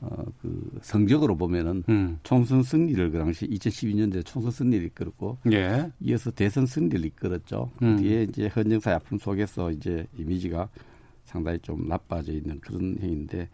어, 0.00 0.24
그 0.40 0.80
성적으로 0.82 1.36
보면은 1.36 1.84
음. 1.88 2.18
총선 2.24 2.62
승리를 2.64 3.12
그 3.12 3.18
당시 3.18 3.46
2012년도에 3.46 4.26
총선 4.26 4.50
승리를 4.50 4.84
이끌었고 4.86 5.38
예. 5.52 5.90
이어서 6.00 6.32
대선 6.32 6.66
승리를 6.66 7.04
이끌었죠. 7.04 7.70
그 7.78 7.84
음. 7.84 7.96
뒤에 7.98 8.24
이제 8.24 8.48
헌정사의 8.48 8.96
아픔 8.96 9.18
속에서 9.18 9.70
이제 9.70 10.04
이미지가 10.18 10.68
상당히 11.32 11.58
좀 11.60 11.88
나빠져 11.88 12.32
있는 12.32 12.60
그런 12.60 12.96
행위인데 13.00 13.48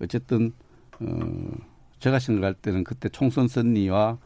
어쨌든 0.00 0.52
어, 1.00 1.52
제가 1.98 2.18
생각할 2.18 2.54
때는 2.54 2.84
그때 2.84 3.08
총선 3.08 3.48
승리와 3.48 4.18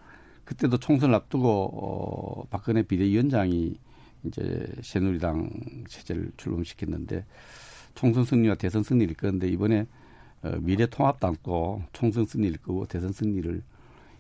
그때도 0.45 0.79
총선을 0.79 1.15
앞두고 1.15 1.49
어, 1.49 2.45
박근혜 2.51 2.83
비대위원장이 2.83 3.75
이제 4.25 4.67
새누리당 4.83 5.51
체제를 5.89 6.33
출범시켰는데 6.37 7.25
총선 7.95 8.25
승리와 8.25 8.55
대선 8.57 8.83
승리를 8.83 9.11
이끌었는데 9.13 9.49
이번에 9.49 9.87
어, 10.43 10.57
미래통합당도 10.61 11.85
총선 11.93 12.27
승리를 12.27 12.55
이끌고 12.57 12.87
대선 12.87 13.13
승리를 13.13 13.63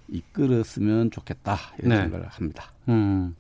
이끌었으면 0.09 1.11
좋겠다 1.11 1.57
이런 1.79 1.89
네. 1.91 1.97
생각을 2.03 2.27
합니다. 2.29 2.73
음. 2.89 3.35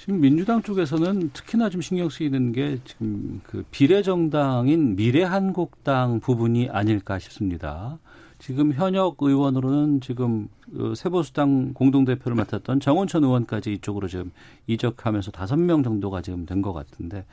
지금 0.00 0.18
민주당 0.18 0.62
쪽에서는 0.62 1.28
특히나 1.34 1.68
좀 1.68 1.82
신경 1.82 2.08
쓰이는 2.08 2.52
게 2.52 2.78
지금 2.86 3.42
그 3.44 3.62
비례정당인 3.70 4.96
미래한국당 4.96 6.20
부분이 6.20 6.70
아닐까 6.70 7.18
싶습니다. 7.18 7.98
지금 8.38 8.72
현역 8.72 9.18
의원으로는 9.20 10.00
지금 10.00 10.48
그 10.72 10.94
세보수당 10.94 11.74
공동대표를 11.74 12.34
맡았던 12.34 12.80
정원천 12.80 13.24
의원까지 13.24 13.74
이쪽으로 13.74 14.08
지금 14.08 14.32
이적하면서 14.66 15.32
다섯 15.32 15.56
명 15.56 15.82
정도가 15.82 16.22
지금 16.22 16.46
된 16.46 16.62
것 16.62 16.72
같은데 16.72 17.26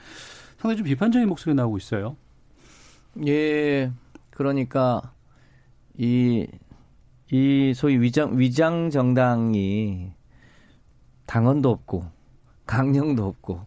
상당히 0.58 0.76
좀 0.76 0.88
비판적인 0.88 1.26
목소리 1.30 1.56
나오고 1.56 1.78
있어요. 1.78 2.18
예, 3.28 3.94
그러니까 4.32 5.14
이, 5.98 6.46
이 7.32 7.74
소위 7.74 7.98
위장, 7.98 8.38
위장 8.38 8.90
정당이 8.90 10.12
당원도 11.28 11.70
없고 11.70 12.17
강령도 12.68 13.26
없고 13.26 13.62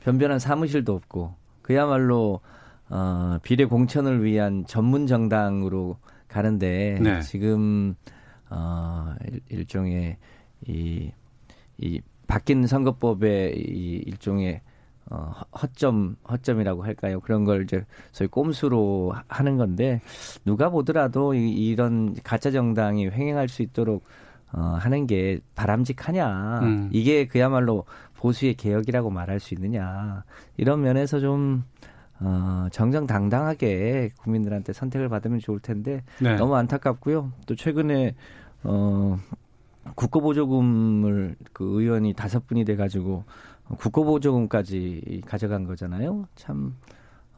변변한 0.00 0.38
사무실도 0.38 0.94
없고 0.94 1.34
그야말로 1.62 2.40
어, 2.88 3.38
비례 3.42 3.64
공천을 3.64 4.24
위한 4.24 4.64
전문 4.66 5.06
정당으로 5.06 5.96
가는데 6.28 6.98
네. 7.00 7.20
지금 7.20 7.94
어, 8.50 9.14
일, 9.48 9.64
종의 9.66 10.16
이, 10.66 11.12
이 11.78 12.00
바뀐 12.26 12.66
선거법의 12.66 13.56
이 13.56 14.02
일종의 14.06 14.60
어, 15.10 15.32
허점, 15.60 16.16
허점이라고 16.30 16.84
할까요? 16.84 17.20
그런 17.20 17.44
걸 17.44 17.64
이제 17.64 17.84
소위 18.12 18.28
꼼수로 18.28 19.12
하는 19.26 19.56
건데, 19.56 20.00
누가 20.44 20.70
보더라도 20.70 21.34
이, 21.34 21.50
이런 21.50 22.14
가짜 22.22 22.52
정당이 22.52 23.08
횡행할 23.08 23.48
수 23.48 23.62
있도록 23.62 24.04
어, 24.52 24.60
하는 24.60 25.06
게 25.08 25.40
바람직하냐. 25.56 26.60
음. 26.62 26.90
이게 26.92 27.26
그야말로 27.26 27.84
보수의 28.20 28.54
개혁이라고 28.54 29.10
말할 29.10 29.40
수 29.40 29.54
있느냐 29.54 30.24
이런 30.58 30.82
면에서 30.82 31.20
좀 31.20 31.64
어, 32.18 32.68
정정당당하게 32.70 34.10
국민들한테 34.18 34.74
선택을 34.74 35.08
받으면 35.08 35.38
좋을 35.38 35.58
텐데 35.58 36.04
네. 36.20 36.36
너무 36.36 36.54
안타깝고요. 36.54 37.32
또 37.46 37.54
최근에 37.54 38.14
어, 38.62 39.18
국고보조금을 39.96 41.36
그 41.54 41.80
의원이 41.80 42.12
다섯 42.12 42.46
분이 42.46 42.66
돼가지고 42.66 43.24
국고보조금까지 43.78 45.22
가져간 45.24 45.64
거잖아요. 45.64 46.26
참 46.36 46.76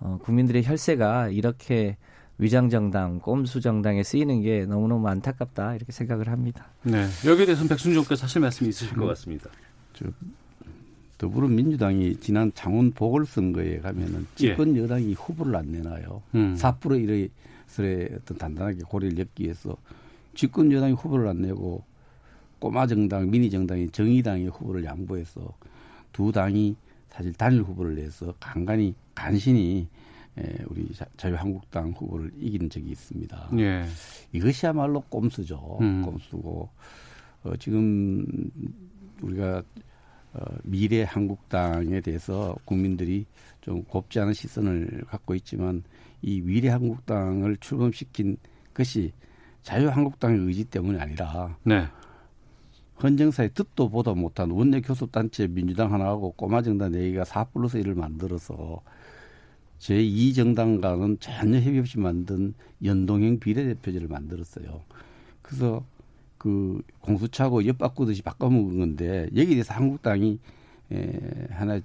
어, 0.00 0.18
국민들의 0.20 0.64
혈세가 0.64 1.28
이렇게 1.28 1.96
위장 2.38 2.68
정당, 2.68 3.20
꼼수 3.20 3.60
정당에 3.60 4.02
쓰이는 4.02 4.40
게 4.42 4.66
너무너무 4.66 5.06
안타깝다 5.06 5.76
이렇게 5.76 5.92
생각을 5.92 6.28
합니다. 6.28 6.66
네, 6.82 7.06
여기에 7.24 7.46
대해서는 7.46 7.68
백순종께서 7.68 8.24
하실 8.24 8.40
말씀이 8.40 8.70
있으실 8.70 8.96
것 8.96 9.06
같습니다. 9.06 9.48
저, 11.22 11.28
더불어민주당이 11.28 12.16
지난 12.16 12.50
창원 12.54 12.90
보궐선거에 12.90 13.78
가면은 13.78 14.26
집권 14.34 14.76
예. 14.76 14.82
여당이 14.82 15.14
후보를 15.14 15.54
안 15.54 15.70
내놔요. 15.70 16.22
음. 16.34 16.56
4% 16.56 17.00
이래서의 17.00 18.10
어떤 18.16 18.36
단단하게 18.38 18.80
고리를 18.88 19.18
엮기 19.18 19.44
위해서 19.44 19.76
집권 20.34 20.72
여당이 20.72 20.94
후보를 20.94 21.28
안 21.28 21.42
내고 21.42 21.84
꼬마 22.58 22.86
정당, 22.86 23.30
미니 23.30 23.50
정당이 23.50 23.90
정의당이 23.90 24.48
후보를 24.48 24.84
양보해서 24.84 25.52
두 26.12 26.32
당이 26.32 26.74
사실 27.08 27.32
단일 27.34 27.62
후보를 27.62 27.94
내서 27.94 28.34
간간히 28.40 28.94
간신히 29.14 29.86
예, 30.38 30.64
우리 30.66 30.88
자유한국당 31.18 31.90
후보를 31.90 32.32
이긴 32.40 32.68
적이 32.70 32.90
있습니다. 32.90 33.50
예. 33.58 33.84
이것이야말로 34.32 35.02
꼼수죠. 35.02 35.78
음. 35.82 36.02
꼼수고 36.02 36.70
어, 37.44 37.56
지금 37.58 38.26
우리가 39.20 39.62
어, 40.34 40.40
미래 40.62 41.02
한국당에 41.02 42.00
대해서 42.00 42.56
국민들이 42.64 43.26
좀 43.60 43.82
곱지 43.84 44.18
않은 44.20 44.32
시선을 44.32 45.04
갖고 45.06 45.34
있지만 45.34 45.82
이 46.22 46.40
미래 46.40 46.68
한국당을 46.68 47.56
출범시킨 47.58 48.36
것이 48.74 49.12
자유한국당의 49.62 50.38
의지 50.40 50.64
때문이 50.64 50.98
아니라 50.98 51.56
네. 51.62 51.86
헌정사에 53.02 53.48
듣도 53.48 53.88
보도 53.88 54.14
못한 54.14 54.50
원내 54.50 54.80
교섭단체 54.80 55.48
민주당 55.48 55.92
하나하고 55.92 56.32
꼬마정당 56.32 56.92
네개가 56.92 57.24
4 57.24 57.44
플러스 57.44 57.78
1을 57.80 57.96
만들어서 57.96 58.80
제2정당과는 59.80 61.18
전혀 61.20 61.58
협의 61.58 61.80
없이 61.80 61.98
만든 61.98 62.54
연동형 62.84 63.40
비례대표제를 63.40 64.06
만들었어요. 64.06 64.82
그래서 65.42 65.84
그 66.42 66.82
공수처하고 67.02 67.64
엿바꾸듯이 67.68 68.22
바꿔먹은 68.22 68.80
건데 68.80 69.28
여기에 69.36 69.46
대해서 69.46 69.74
한국당이 69.74 70.40
에, 70.90 71.46
하나 71.50 71.76
에, 71.76 71.82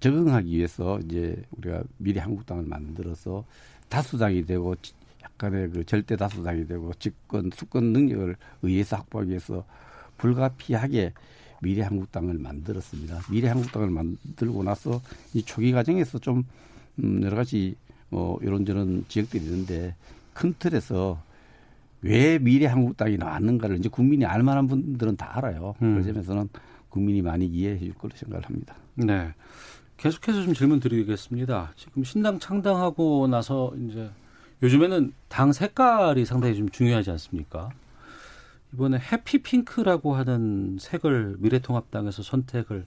적응하기 0.00 0.56
위해서 0.56 0.98
이제 1.04 1.40
우리가 1.52 1.84
미래 1.98 2.20
한국당을 2.20 2.64
만들어서 2.64 3.44
다수당이 3.88 4.44
되고 4.44 4.74
약간의 5.22 5.70
그 5.70 5.86
절대 5.86 6.16
다수당이 6.16 6.66
되고 6.66 6.92
집권 6.94 7.52
수권 7.54 7.92
능력을 7.92 8.34
의해서 8.62 8.96
확보하기 8.96 9.30
위해서 9.30 9.64
불가피하게 10.18 11.12
미래 11.62 11.82
한국당을 11.82 12.36
만들었습니다. 12.36 13.20
미래 13.30 13.46
한국당을 13.50 13.88
만들고 13.88 14.64
나서 14.64 15.00
이 15.32 15.44
초기 15.44 15.70
과정에서 15.70 16.18
좀 16.18 16.42
음, 16.98 17.22
여러 17.22 17.36
가지 17.36 17.76
뭐 18.08 18.36
이런저런 18.42 19.04
지역들이 19.06 19.44
있는데 19.44 19.94
큰 20.32 20.52
틀에서 20.58 21.22
왜 22.04 22.38
미래 22.38 22.66
한국당이 22.66 23.16
나왔는가를 23.16 23.78
이제 23.78 23.88
국민이 23.88 24.26
알 24.26 24.42
만한 24.42 24.68
분들은 24.68 25.16
다 25.16 25.38
알아요. 25.38 25.74
음. 25.80 25.96
그 25.96 26.04
점에서는 26.04 26.50
국민이 26.90 27.22
많이 27.22 27.46
이해해 27.46 27.78
줄 27.78 27.94
거로 27.94 28.14
생각을 28.14 28.44
합니다. 28.44 28.74
네. 28.94 29.32
계속해서 29.96 30.42
좀 30.42 30.52
질문 30.52 30.80
드리겠습니다. 30.80 31.72
지금 31.76 32.04
신당 32.04 32.38
창당하고 32.38 33.26
나서 33.26 33.72
이제 33.88 34.10
요즘에는 34.62 35.14
당 35.28 35.52
색깔이 35.52 36.26
상당히 36.26 36.56
좀 36.56 36.68
중요하지 36.68 37.10
않습니까? 37.12 37.70
이번에 38.74 38.98
해피핑크라고 38.98 40.14
하는 40.14 40.76
색을 40.78 41.36
미래통합당에서 41.38 42.22
선택을 42.22 42.84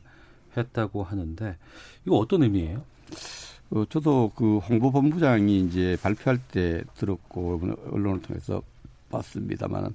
했다고 0.56 1.04
하는데 1.04 1.58
이거 2.06 2.18
어떤 2.18 2.44
의미예요? 2.44 2.84
어, 3.72 3.84
저도 3.90 4.32
그 4.36 4.60
홍보본부장이 4.60 5.60
이제 5.62 5.98
발표할 6.04 6.40
때 6.52 6.84
들었고 6.96 7.62
언론을 7.92 8.22
통해서 8.22 8.62
봤습니다만은 9.10 9.92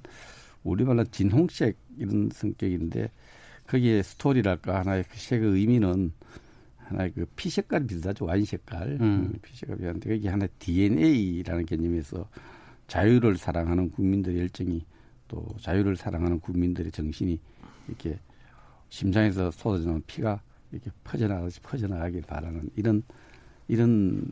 우리말로 0.64 1.04
진홍색 1.04 1.76
이런 1.98 2.30
성격인데 2.32 3.10
거기에 3.66 4.02
스토리랄까 4.02 4.80
하나의 4.80 5.04
그 5.04 5.16
색의 5.16 5.48
의미는 5.48 6.12
하나의 6.78 7.12
그 7.12 7.26
피 7.36 7.50
색깔 7.50 7.86
비슷하죠 7.86 8.24
와인 8.26 8.44
색깔 8.44 8.98
음. 9.00 9.32
피 9.42 9.56
색깔 9.56 9.76
비슷한데 9.78 10.10
거기 10.10 10.28
하나 10.28 10.46
DNA라는 10.58 11.66
개념에서 11.66 12.28
자유를 12.86 13.36
사랑하는 13.36 13.90
국민들의 13.90 14.38
열정이 14.38 14.84
또 15.28 15.46
자유를 15.60 15.96
사랑하는 15.96 16.40
국민들의 16.40 16.92
정신이 16.92 17.40
이렇게 17.88 18.18
심장에서 18.90 19.50
쏟아지는 19.50 20.02
피가 20.06 20.42
이렇게 20.70 20.90
퍼져나가듯이 21.04 21.60
퍼져나가길 21.60 22.22
바라는 22.22 22.68
이런 22.76 23.02
이런 23.68 24.30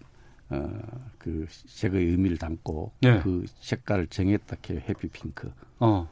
어그 0.51 1.47
색의 1.49 2.05
의미를 2.05 2.37
담고 2.37 2.93
네. 3.01 3.21
그 3.21 3.45
색깔을 3.61 4.09
정했다 4.09 4.57
해요 4.69 4.83
해피핑크. 4.89 5.53
어. 5.79 6.09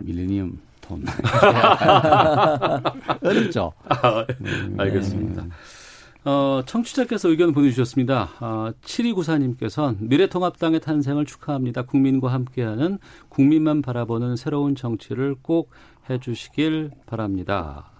밀레니엄 0.00 0.58
톤. 0.80 1.04
어렵죠. 3.22 3.72
아, 3.88 4.26
알겠습니다. 4.78 5.42
음. 5.42 5.50
어, 6.24 6.62
청취자께서 6.64 7.28
의견 7.28 7.52
보내주셨습니다. 7.52 8.30
아, 8.38 8.72
7294님께서는 8.82 9.96
미래통합당의 10.00 10.80
탄생을 10.80 11.24
축하합니다. 11.24 11.82
국민과 11.82 12.32
함께하는 12.32 12.98
국민만 13.28 13.82
바라보는 13.82 14.36
새로운 14.36 14.76
정치를 14.76 15.34
꼭 15.42 15.70
해주시길 16.08 16.92
바랍니다. 17.06 17.90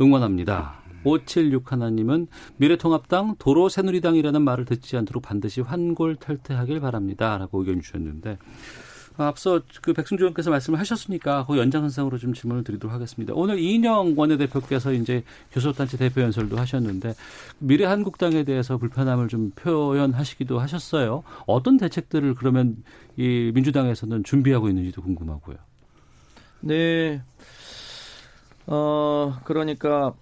응원합니다. 0.00 0.79
576 1.04 1.72
하나님은 1.72 2.26
미래통합당 2.56 3.36
도로 3.38 3.68
새누리당이라는 3.68 4.42
말을 4.42 4.64
듣지 4.64 4.96
않도록 4.96 5.22
반드시 5.22 5.60
환골 5.60 6.16
탈퇴하길 6.16 6.80
바랍니다. 6.80 7.38
라고 7.38 7.60
의견 7.60 7.80
주셨는데 7.80 8.38
앞서 9.16 9.60
그 9.82 9.92
백승주 9.92 10.24
의원께서 10.24 10.50
말씀을 10.50 10.78
하셨으니까 10.78 11.44
그 11.46 11.58
연장선상으로 11.58 12.18
좀 12.18 12.32
질문을 12.32 12.64
드리도록 12.64 12.94
하겠습니다. 12.94 13.32
오늘 13.34 13.58
이인영 13.58 14.14
원내대표께서 14.16 14.92
이제 14.92 15.24
교섭단체 15.52 15.96
대표 15.96 16.22
연설도 16.22 16.56
하셨는데 16.56 17.14
미래한국당에 17.58 18.44
대해서 18.44 18.78
불편함을 18.78 19.28
좀 19.28 19.50
표현하시기도 19.50 20.58
하셨어요. 20.58 21.22
어떤 21.46 21.76
대책들을 21.76 22.34
그러면 22.34 22.82
이 23.16 23.50
민주당에서는 23.54 24.24
준비하고 24.24 24.68
있는지도 24.68 25.02
궁금하고요. 25.02 25.56
네. 26.60 27.22
어, 28.66 29.38
그러니까 29.44 30.14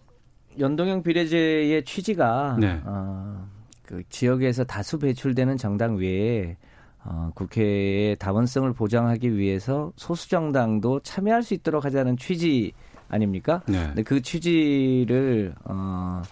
연동형 0.59 1.03
비례제의 1.03 1.85
취지가 1.85 2.57
네. 2.61 2.81
어, 2.85 3.47
그 3.85 4.03
지역에서 4.09 4.65
다수 4.65 4.99
배출되는 4.99 5.57
정당 5.57 5.97
외에 5.97 6.57
어, 7.05 7.31
국회의 7.35 8.17
다원성을 8.17 8.73
보장하기 8.73 9.37
위해서 9.37 9.93
소수 9.97 10.29
정당도 10.29 11.01
참여할 11.01 11.43
수 11.43 11.55
있도록 11.55 11.85
하자는 11.85 12.17
취지 12.17 12.73
아닙니까? 13.09 13.63
네. 13.67 13.87
근데 13.87 14.03
그 14.03 14.21
취지를 14.21 15.55
어, 15.65 16.23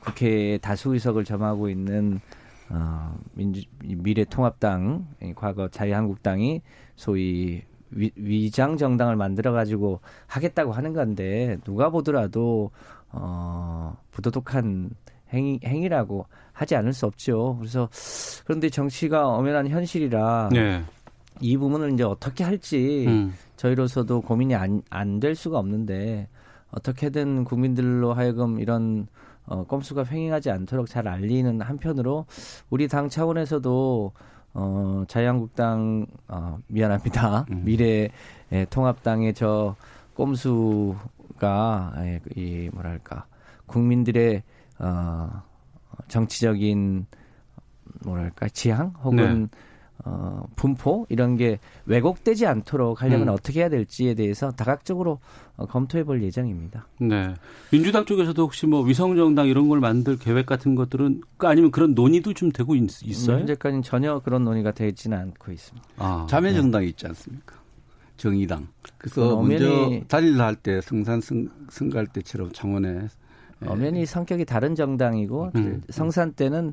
국회의 0.00 0.58
다수 0.58 0.94
의석을 0.94 1.24
점하고 1.24 1.68
있는 1.68 2.20
어, 2.70 3.16
민주 3.34 3.62
미래통합당 3.82 5.06
과거 5.34 5.68
자유한국당이 5.68 6.62
소위 6.96 7.62
위, 7.90 8.10
위장 8.16 8.76
정당을 8.76 9.16
만들어 9.16 9.52
가지고 9.52 10.00
하겠다고 10.26 10.72
하는 10.72 10.92
건데 10.92 11.58
누가 11.64 11.90
보더라도 11.90 12.70
어, 13.16 13.96
부도덕한 14.10 14.90
행위, 15.32 15.60
행위라고 15.64 16.26
하지 16.52 16.76
않을 16.76 16.92
수 16.92 17.06
없죠. 17.06 17.56
그래서 17.58 17.88
그런데 18.44 18.68
정치가 18.70 19.26
엄연한 19.28 19.68
현실이라 19.68 20.50
네. 20.52 20.84
이 21.40 21.56
부분을 21.56 21.92
이제 21.92 22.04
어떻게 22.04 22.44
할지 22.44 23.04
음. 23.08 23.34
저희로서도 23.56 24.20
고민이 24.20 24.54
안 24.54 24.82
안 24.90 25.18
될 25.20 25.34
수가 25.34 25.58
없는데 25.58 26.28
어떻게든 26.70 27.44
국민들로 27.44 28.12
하여금 28.14 28.58
이런 28.60 29.06
어, 29.46 29.64
꼼수가 29.64 30.04
횡행하지 30.06 30.50
않도록 30.50 30.88
잘 30.88 31.06
알리는 31.08 31.60
한편으로 31.60 32.26
우리 32.70 32.88
당 32.88 33.08
차원에서도 33.08 34.12
어, 34.54 35.04
자유한국당 35.08 36.06
어, 36.28 36.58
미안합니다. 36.68 37.46
음. 37.50 37.62
미래 37.64 38.08
예, 38.52 38.64
통합당의 38.70 39.34
저 39.34 39.74
꼼수 40.14 40.94
가 41.38 41.92
예, 41.98 42.20
이 42.36 42.70
뭐랄까 42.72 43.26
국민들의 43.66 44.42
어 44.78 45.42
정치적인 46.08 47.06
뭐랄까 48.04 48.48
지향 48.48 48.94
혹은 49.02 49.48
네. 49.50 49.58
어, 50.06 50.46
분포 50.56 51.06
이런 51.08 51.36
게 51.36 51.58
왜곡되지 51.86 52.46
않도록 52.46 53.00
하려면 53.00 53.28
음. 53.28 53.32
어떻게 53.32 53.60
해야 53.60 53.68
될지에 53.68 54.14
대해서 54.14 54.50
다각적으로 54.50 55.20
어, 55.56 55.66
검토해 55.66 56.04
볼 56.04 56.22
예정입니다. 56.22 56.86
네. 57.00 57.32
민주당 57.70 58.04
쪽에서도 58.04 58.42
혹시 58.42 58.66
뭐 58.66 58.82
위성정당 58.82 59.48
이런 59.48 59.68
걸 59.68 59.80
만들 59.80 60.18
계획 60.18 60.46
같은 60.46 60.74
것들은 60.74 61.22
그 61.38 61.46
아니면 61.46 61.70
그런 61.70 61.94
논의도 61.94 62.34
좀 62.34 62.50
되고 62.52 62.74
있, 62.74 62.82
어요 62.82 63.38
현재까지는 63.38 63.82
전혀 63.82 64.18
그런 64.18 64.44
논의가 64.44 64.72
되지는 64.72 65.16
않고 65.16 65.52
있습니다. 65.52 65.88
아, 65.98 66.26
자매정당이 66.28 66.84
네. 66.84 66.90
있지 66.90 67.06
않습니까? 67.06 67.63
정의당. 68.16 68.68
그래서 68.98 69.40
먼저 69.40 70.00
단일을 70.08 70.40
할때 70.40 70.80
성산 70.80 71.20
승, 71.20 71.48
승갈 71.68 72.06
때처럼 72.06 72.52
청원에 72.52 73.08
엄연히 73.66 74.06
성격이 74.06 74.44
다른 74.44 74.74
정당이고 74.74 75.50
음. 75.56 75.82
성산 75.90 76.32
때는 76.32 76.72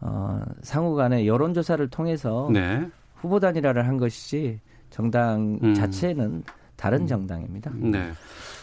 어, 0.00 0.42
상호 0.62 0.94
간의 0.94 1.26
여론조사를 1.28 1.86
통해서 1.88 2.50
네. 2.52 2.86
후보 3.16 3.38
단일화를 3.38 3.86
한 3.86 3.96
것이지 3.98 4.60
정당 4.90 5.58
음. 5.62 5.74
자체는 5.74 6.42
다른 6.76 7.02
음. 7.02 7.06
정당입니다. 7.06 7.70
네. 7.76 8.10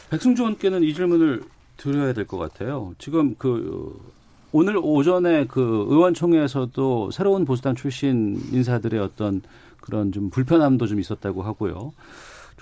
백승주 0.09 0.41
의원께는 0.41 0.83
이 0.83 0.93
질문을 0.93 1.41
드려야 1.77 2.13
될 2.13 2.25
것 2.25 2.37
같아요. 2.37 2.93
지금 2.97 3.35
그 3.37 3.97
오늘 4.51 4.77
오전에 4.81 5.45
그 5.45 5.85
의원총회에서도 5.89 7.11
새로운 7.11 7.45
보수당 7.45 7.75
출신 7.75 8.37
인사들의 8.51 8.99
어떤 8.99 9.41
그런 9.81 10.11
좀 10.11 10.29
불편함도 10.29 10.87
좀 10.87 10.99
있었다고 10.99 11.43
하고요. 11.43 11.93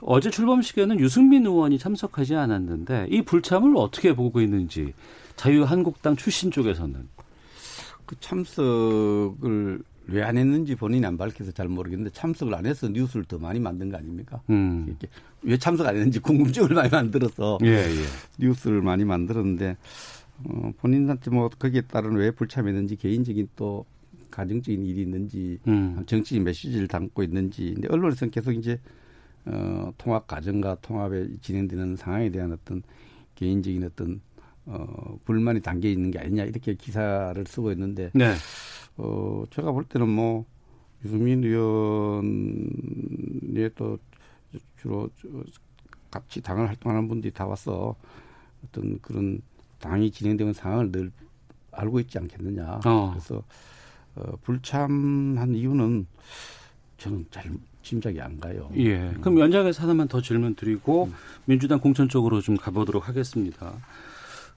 어제 0.01 0.29
출범식에는 0.29 0.99
유승민 0.99 1.45
의원이 1.45 1.79
참석하지 1.79 2.35
않았는데 2.35 3.07
이 3.09 3.23
불참을 3.23 3.75
어떻게 3.77 4.15
보고 4.15 4.41
있는지 4.41 4.93
자유한국당 5.35 6.15
출신 6.15 6.51
쪽에서는 6.51 7.07
그 8.05 8.15
참석을 8.19 9.81
왜 10.09 10.23
안 10.23 10.37
했는지 10.37 10.75
본인이 10.75 11.05
안 11.05 11.17
밝혀서 11.17 11.51
잘 11.51 11.67
모르겠는데 11.67 12.11
참석을 12.11 12.53
안 12.55 12.65
해서 12.65 12.87
뉴스를 12.87 13.25
더 13.25 13.37
많이 13.37 13.59
만든 13.59 13.89
거 13.89 13.97
아닙니까? 13.97 14.41
음. 14.49 14.85
이렇게 14.87 15.07
왜 15.41 15.57
참석 15.57 15.85
안 15.85 15.95
했는지 15.95 16.19
궁금증을 16.19 16.69
많이 16.73 16.89
만들어서 16.89 17.57
예, 17.63 17.67
예. 17.67 18.03
뉴스를 18.39 18.81
많이 18.81 19.03
만들었는데 19.03 19.75
어, 20.45 20.71
본인한테 20.77 21.29
뭐 21.31 21.49
거기에 21.49 21.81
따른 21.81 22.15
왜 22.15 22.31
불참했는지 22.31 22.95
개인적인 22.95 23.49
또 23.57 23.85
가정적인 24.37 24.85
일이 24.85 25.01
있는지 25.01 25.57
음. 25.67 26.03
정치적 26.05 26.43
메시지를 26.43 26.87
담고 26.87 27.23
있는지 27.23 27.73
근데 27.73 27.87
언론에서는 27.89 28.29
계속 28.29 28.51
이제 28.51 28.79
어, 29.45 29.91
통합 29.97 30.27
과정과 30.27 30.77
통합에 30.81 31.27
진행되는 31.41 31.95
상황에 31.95 32.29
대한 32.29 32.51
어떤 32.51 32.83
개인적인 33.33 33.83
어떤 33.83 34.21
어, 34.67 35.17
불만이 35.25 35.61
담겨 35.61 35.87
있는 35.87 36.11
게 36.11 36.19
아니냐 36.19 36.43
이렇게 36.43 36.75
기사를 36.75 37.43
쓰고 37.47 37.71
있는데 37.71 38.11
네. 38.13 38.35
어, 38.97 39.43
제가 39.49 39.71
볼 39.71 39.85
때는 39.85 40.07
뭐 40.07 40.45
유승민 41.03 41.43
의원이 41.43 42.29
또 43.75 43.97
주로 44.77 45.09
같이 46.11 46.41
당을 46.41 46.67
활동하는 46.67 47.07
분들이 47.07 47.33
다 47.33 47.47
와서 47.47 47.95
어떤 48.63 48.99
그런 49.01 49.41
당이 49.79 50.11
진행되는 50.11 50.53
상황을 50.53 50.91
늘 50.91 51.11
알고 51.71 51.99
있지 52.01 52.19
않겠느냐. 52.19 52.81
어. 52.85 53.09
그래서 53.11 53.41
어, 54.17 54.37
불참한 54.43 55.53
이유는 55.53 56.07
저는 56.97 57.25
잘 57.31 57.51
짐작이 57.83 58.19
안 58.19 58.39
가요. 58.39 58.69
예. 58.75 59.13
그럼 59.21 59.39
연장해서 59.39 59.83
하나만 59.83 60.07
더 60.07 60.21
질문 60.21 60.55
드리고 60.55 61.05
음. 61.05 61.13
민주당 61.45 61.79
공천 61.79 62.09
쪽으로 62.09 62.41
좀 62.41 62.57
가보도록 62.57 63.07
하겠습니다. 63.07 63.73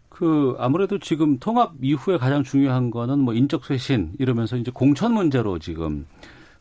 그 0.09 0.57
아무래도 0.59 0.99
지금 0.99 1.39
통합 1.39 1.73
이후에 1.81 2.19
가장 2.19 2.43
중요한 2.43 2.91
거는 2.91 3.21
뭐 3.21 3.35
인적 3.35 3.65
쇄신 3.65 4.15
이러면서 4.19 4.57
이제 4.57 4.71
공천 4.73 5.15
문제로 5.15 5.59
지금 5.59 6.07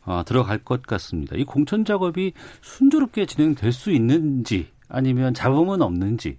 어, 0.04 0.22
들어갈 0.24 0.58
것 0.58 0.82
같습니다. 0.82 1.36
이 1.36 1.44
공천 1.44 1.84
작업이 1.84 2.32
순조롭게 2.62 3.26
진행될 3.26 3.72
수 3.72 3.90
있는지 3.90 4.68
아니면 4.88 5.34
잡음은 5.34 5.82
없는지. 5.82 6.36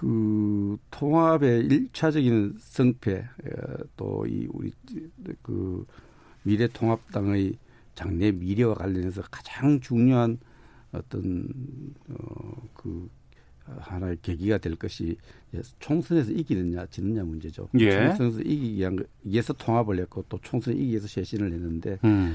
그 0.00 0.78
통합의 0.90 1.66
일차적인 1.66 2.54
성패 2.58 3.22
또 3.96 4.24
이 4.26 4.48
우리 4.50 4.72
그 5.42 5.84
미래통합당의 6.44 7.58
장래 7.94 8.32
미래와 8.32 8.74
관련해서 8.76 9.20
가장 9.30 9.78
중요한 9.78 10.38
어떤 10.92 11.46
어그 12.08 13.10
하나의 13.78 14.16
계기가 14.22 14.56
될 14.56 14.74
것이 14.76 15.18
총선에서 15.80 16.32
이기느냐 16.32 16.86
지느냐 16.86 17.22
문제죠. 17.22 17.68
예. 17.78 17.90
총선에서 17.90 18.40
이기기 18.40 18.82
위해서 19.24 19.52
통합을 19.52 19.98
했고 19.98 20.24
또 20.30 20.38
총선 20.42 20.72
이기기 20.74 20.90
위해서 20.92 21.06
쇄신을 21.08 21.52
했는데 21.52 21.98
음. 22.04 22.34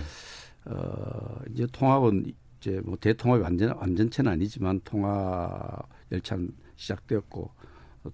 어, 0.65 1.39
이제 1.49 1.65
통합은 1.71 2.31
이제 2.59 2.79
뭐 2.85 2.95
대통합이 3.01 3.41
완전 3.41 3.75
완전체는 3.75 4.31
아니지만 4.31 4.81
통합 4.83 5.89
열차는 6.11 6.64
시작되었고 6.75 7.51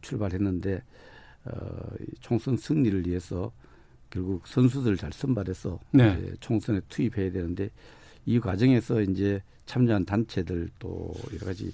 출발했는데 0.02 0.84
어, 1.46 1.52
총선 2.20 2.56
승리를 2.58 3.08
위해서 3.08 3.52
결국 4.10 4.46
선수들 4.46 4.98
잘 4.98 5.12
선발해서 5.12 5.80
네. 5.92 6.34
총선에 6.40 6.82
투입해야 6.90 7.32
되는데 7.32 7.70
이 8.26 8.40
과정에서 8.40 9.02
이제 9.02 9.42
참여한 9.66 10.06
단체들 10.06 10.70
또 10.80 11.14
여러 11.34 11.46
가지 11.46 11.74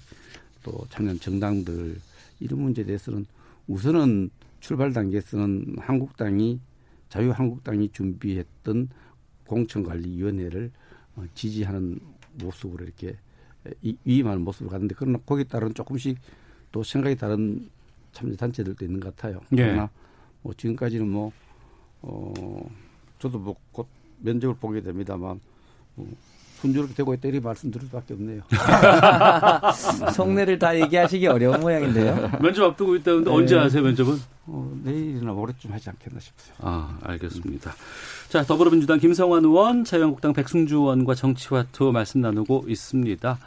또 0.62 0.86
참여한 0.88 1.18
정당들 1.18 1.98
이런 2.40 2.60
문제에 2.60 2.84
대해서는 2.84 3.26
우선은 3.66 4.30
출발 4.60 4.92
단계에서는 4.92 5.76
한국당이 5.78 6.60
자유한국당이 7.08 7.90
준비했던 7.92 8.88
공천관리위원회를 9.46 10.70
어, 11.16 11.24
지지하는 11.34 11.98
모습으로 12.34 12.84
이렇게 12.84 13.16
위임하는 14.04 14.42
모습을 14.42 14.70
갔는데 14.70 14.94
그러나 14.96 15.18
거기에 15.26 15.44
따른 15.44 15.74
조금씩 15.74 16.18
또 16.72 16.82
생각이 16.82 17.16
다른 17.16 17.68
참여 18.12 18.34
단체들도 18.36 18.84
있는 18.84 19.00
것 19.00 19.14
같아요. 19.16 19.40
예. 19.52 19.56
그러나 19.56 19.90
뭐 20.42 20.52
지금까지는 20.54 21.08
뭐 21.08 21.32
어, 22.02 22.68
저도 23.18 23.38
뭐 23.38 23.54
곧 23.72 23.86
면접을 24.20 24.54
보게 24.56 24.80
됩니다만 24.80 25.40
뭐 25.94 26.08
순조롭게 26.60 26.94
되고 26.94 27.14
있다 27.14 27.28
이렇게 27.28 27.44
말씀드릴 27.44 27.86
수밖에 27.86 28.14
없네요. 28.14 28.42
속내를 30.14 30.58
다 30.58 30.78
얘기하시기 30.78 31.24
어려운 31.28 31.60
모양인데요. 31.60 32.30
면접 32.40 32.64
앞두고 32.64 32.96
있다는데 32.96 33.30
네. 33.30 33.36
언제 33.36 33.56
하세요 33.56 33.80
면접은? 33.82 34.18
어, 34.46 34.76
내일이나 34.82 35.32
모레쯤 35.32 35.72
하지 35.72 35.90
않겠나 35.90 36.18
싶어요. 36.18 36.54
아 36.60 36.98
알겠습니다. 37.02 37.72
자 38.28 38.42
더불어민주당 38.42 38.98
김성환 38.98 39.44
의원, 39.44 39.84
자유한국당 39.84 40.32
백승주 40.32 40.74
의원과 40.76 41.14
정치와 41.14 41.66
투 41.70 41.92
말씀 41.92 42.20
나누고 42.22 42.64
있습니다. 42.66 43.38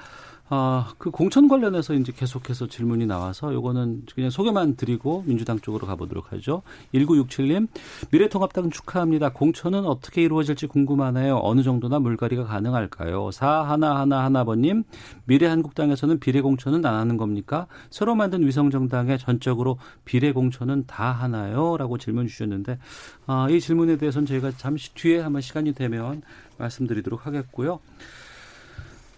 아, 0.53 0.91
그 0.97 1.11
공천 1.11 1.47
관련해서 1.47 1.93
이제 1.93 2.11
계속해서 2.11 2.67
질문이 2.67 3.05
나와서 3.05 3.53
요거는 3.53 4.03
그냥 4.13 4.29
소개만 4.29 4.75
드리고 4.75 5.23
민주당 5.25 5.57
쪽으로 5.57 5.87
가보도록 5.87 6.33
하죠. 6.33 6.61
1967님, 6.93 7.69
미래통합당 8.11 8.69
축하합니다. 8.69 9.31
공천은 9.31 9.85
어떻게 9.85 10.23
이루어질지 10.23 10.67
궁금하네요. 10.67 11.39
어느 11.41 11.63
정도나 11.63 11.99
물갈이가 11.99 12.43
가능할까요? 12.43 13.31
4 13.31 13.63
하나 13.63 13.97
하나 14.01 14.25
하나번님, 14.25 14.83
미래한국당에서는 15.23 16.19
비례공천은 16.19 16.85
안 16.85 16.95
하는 16.95 17.15
겁니까? 17.15 17.67
새로 17.89 18.15
만든 18.15 18.45
위성정당에 18.45 19.17
전적으로 19.19 19.77
비례공천은 20.03 20.83
다 20.85 21.13
하나요? 21.13 21.77
라고 21.77 21.97
질문 21.97 22.27
주셨는데, 22.27 22.77
아, 23.25 23.47
이 23.49 23.61
질문에 23.61 23.95
대해서는 23.95 24.25
저희가 24.25 24.51
잠시 24.57 24.93
뒤에 24.95 25.21
한번 25.21 25.41
시간이 25.41 25.71
되면 25.71 26.23
말씀드리도록 26.57 27.25
하겠고요. 27.25 27.79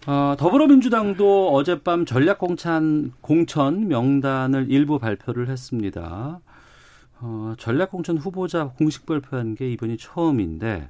어, 0.06 0.36
더불어민주당도 0.38 1.54
어젯밤 1.54 2.06
전략 2.06 2.38
공천 2.38 3.14
공천 3.22 3.88
명단을 3.88 4.70
일부 4.70 5.00
발표를 5.00 5.48
했습니다. 5.48 6.42
어, 7.22 7.54
전략 7.58 7.92
공천 7.92 8.18
후보자 8.18 8.68
공식 8.78 9.06
발표한 9.06 9.56
게 9.56 9.72
이번이 9.72 9.96
처음인데 9.98 10.90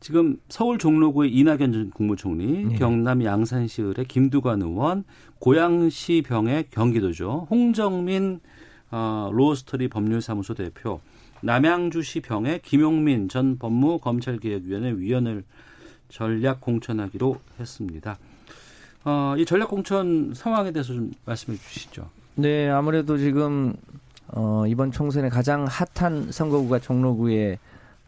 지금 0.00 0.40
서울 0.48 0.78
종로구의 0.78 1.32
이낙연 1.32 1.72
전 1.72 1.90
국무총리, 1.90 2.64
네. 2.64 2.76
경남 2.76 3.22
양산시 3.22 3.82
을의 3.82 4.06
김두관 4.06 4.62
의원, 4.62 5.04
고양시 5.38 6.22
병의 6.26 6.66
경기도죠. 6.70 7.46
홍정민 7.50 8.40
어, 8.90 9.30
로스터리 9.32 9.88
법률사무소 9.88 10.54
대표, 10.54 11.00
남양주시 11.42 12.20
병의 12.20 12.62
김용민 12.62 13.28
전 13.28 13.58
법무검찰개혁위원회 13.58 14.92
위원을 14.96 15.44
전략 16.08 16.60
공천하기로 16.60 17.36
했습니다. 17.60 18.18
어, 19.08 19.34
이 19.38 19.46
전략 19.46 19.70
공천 19.70 20.34
상황에 20.34 20.70
대해서 20.70 20.92
좀 20.92 21.10
말씀해 21.24 21.56
주시죠. 21.56 22.10
네, 22.34 22.68
아무래도 22.68 23.16
지금 23.16 23.74
어, 24.28 24.64
이번 24.66 24.92
총선에 24.92 25.30
가장 25.30 25.66
핫한 25.66 26.30
선거구가 26.30 26.80
종로구의 26.80 27.58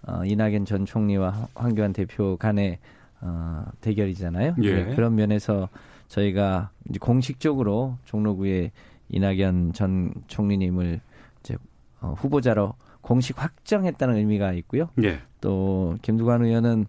어, 0.06 0.22
이낙연 0.26 0.66
전 0.66 0.84
총리와 0.84 1.48
황교안 1.54 1.94
대표 1.94 2.36
간의 2.36 2.78
어, 3.22 3.64
대결이잖아요. 3.80 4.56
예. 4.62 4.74
네, 4.74 4.94
그런 4.94 5.14
면에서 5.14 5.70
저희가 6.08 6.68
이제 6.90 6.98
공식적으로 6.98 7.96
종로구의 8.04 8.70
이낙연 9.08 9.72
전 9.72 10.12
총리님을 10.26 11.00
이제 11.40 11.56
어, 12.02 12.14
후보자로 12.18 12.74
공식 13.00 13.42
확정했다는 13.42 14.16
의미가 14.16 14.52
있고요. 14.52 14.90
예. 15.02 15.20
또 15.40 15.96
김두관 16.02 16.44
의원은 16.44 16.86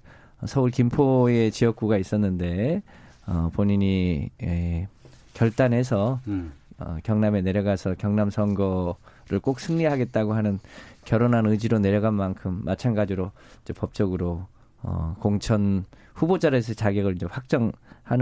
서울 0.47 0.69
김포의 0.69 1.51
지역구가 1.51 1.97
있었는데 1.97 2.81
어, 3.27 3.49
본인이 3.53 4.29
에, 4.41 4.87
결단해서 5.33 6.19
음. 6.27 6.53
어, 6.77 6.97
경남에 7.03 7.41
내려가서 7.41 7.95
경남 7.97 8.29
선거를 8.29 9.39
꼭 9.41 9.59
승리하겠다고 9.59 10.33
하는 10.33 10.59
결혼한 11.05 11.45
의지로 11.45 11.79
내려간 11.79 12.13
만큼 12.13 12.61
마찬가지로 12.63 13.31
이제 13.63 13.73
법적으로 13.73 14.47
어, 14.81 15.15
공천 15.19 15.85
후보자로서 16.15 16.73
자격을 16.73 17.15
이제 17.15 17.27
확정하는 17.29 17.75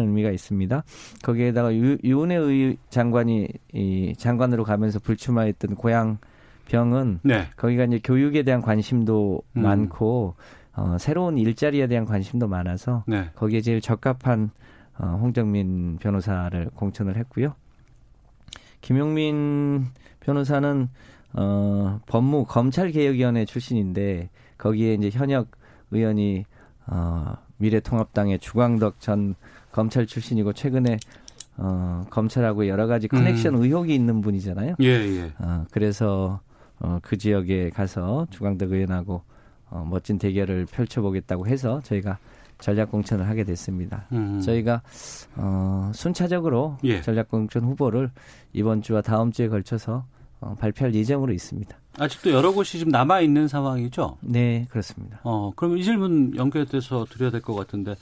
의미가 0.08 0.32
있습니다. 0.32 0.84
거기에다가 1.24 1.74
유, 1.74 1.98
윤회 2.04 2.36
의 2.36 2.78
장관이 2.90 3.48
이 3.74 4.14
장관으로 4.18 4.64
가면서 4.64 5.00
불출마했던 5.00 5.76
고향 5.76 6.18
병은 6.68 7.22
네. 7.24 7.48
거기가 7.56 7.86
이제 7.86 8.00
교육에 8.04 8.44
대한 8.44 8.62
관심도 8.62 9.42
음. 9.58 9.62
많고 9.62 10.36
어, 10.76 10.98
새로운 11.00 11.38
일자리에 11.38 11.88
대한 11.88 12.06
관심도 12.06 12.48
많아서 12.48 13.04
네. 13.08 13.30
거기에 13.36 13.62
제일 13.62 13.82
적합한 13.82 14.52
어, 15.00 15.18
홍정민 15.22 15.98
변호사를 15.98 16.70
공천을 16.76 17.18
했고요. 17.18 17.56
김용민 18.82 19.88
변호사는 20.20 20.90
어, 21.34 22.00
법무 22.06 22.46
검찰개혁위원회 22.46 23.46
출신인데 23.46 24.30
거기에 24.58 24.96
이제 24.96 25.10
현역 25.10 25.52
의원이 25.92 26.46
어, 26.88 27.34
미래통합당의 27.58 28.40
주광덕 28.40 29.00
전 29.00 29.36
검찰 29.72 30.06
출신이고 30.06 30.54
최근에 30.54 30.98
어, 31.58 32.06
검찰하고 32.10 32.68
여러 32.68 32.88
가지 32.88 33.08
커넥션 33.08 33.56
음. 33.56 33.64
의혹이 33.64 33.94
있는 33.94 34.22
분이잖아요. 34.22 34.76
예, 34.82 34.88
예. 34.88 35.34
어, 35.40 35.66
그래서 35.72 36.40
어, 36.80 37.00
그 37.02 37.18
지역에 37.18 37.70
가서 37.70 38.28
주광덕 38.30 38.72
의원하고 38.72 39.22
어, 39.70 39.86
멋진 39.90 40.18
대결을 40.18 40.66
펼쳐보겠다고 40.66 41.48
해서 41.48 41.82
저희가 41.84 42.18
전략 42.60 42.92
공천을 42.92 43.28
하게 43.28 43.44
됐습니다. 43.44 44.06
음. 44.12 44.42
저희가 44.42 44.82
어, 45.36 45.92
순차적으로 45.94 46.78
예. 46.84 47.02
전략 47.02 47.30
공천 47.30 47.64
후보를 47.64 48.12
이번 48.54 48.82
주와 48.82 49.02
다음 49.02 49.32
주에 49.32 49.48
걸쳐서 49.48 50.06
어, 50.42 50.56
발표할 50.60 50.94
예정으로 50.94 51.34
있습니다. 51.34 51.76
아직도 51.98 52.32
여러 52.32 52.54
곳이 52.54 52.78
지금 52.78 52.92
남아 52.92 53.20
있는 53.22 53.48
상황이죠? 53.50 54.18
네, 54.22 54.68
그렇습니다. 54.70 55.20
어, 55.24 55.52
그럼 55.56 55.78
이 55.78 55.84
질문 55.84 56.34
연결돼서 56.36 57.06
드려야 57.10 57.30
될 57.32 57.42
것 57.42 57.56
같은데 57.56 57.96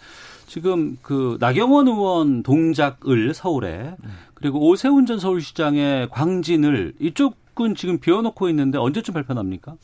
지금 0.46 0.98
그 1.02 1.38
나경원 1.40 1.88
의원 1.88 2.44
동작을 2.44 3.34
서울에 3.34 3.96
그리고 4.36 4.68
오세훈 4.68 5.06
전 5.08 5.20
서울시장의 5.20 6.10
광진을 6.10 6.94
이쪽은 7.00 7.74
지금 7.76 7.98
비워놓고 8.00 8.50
있는데 8.50 8.78
언제쯤 8.78 9.14
발표 9.16 9.34
납니까? 9.34 9.76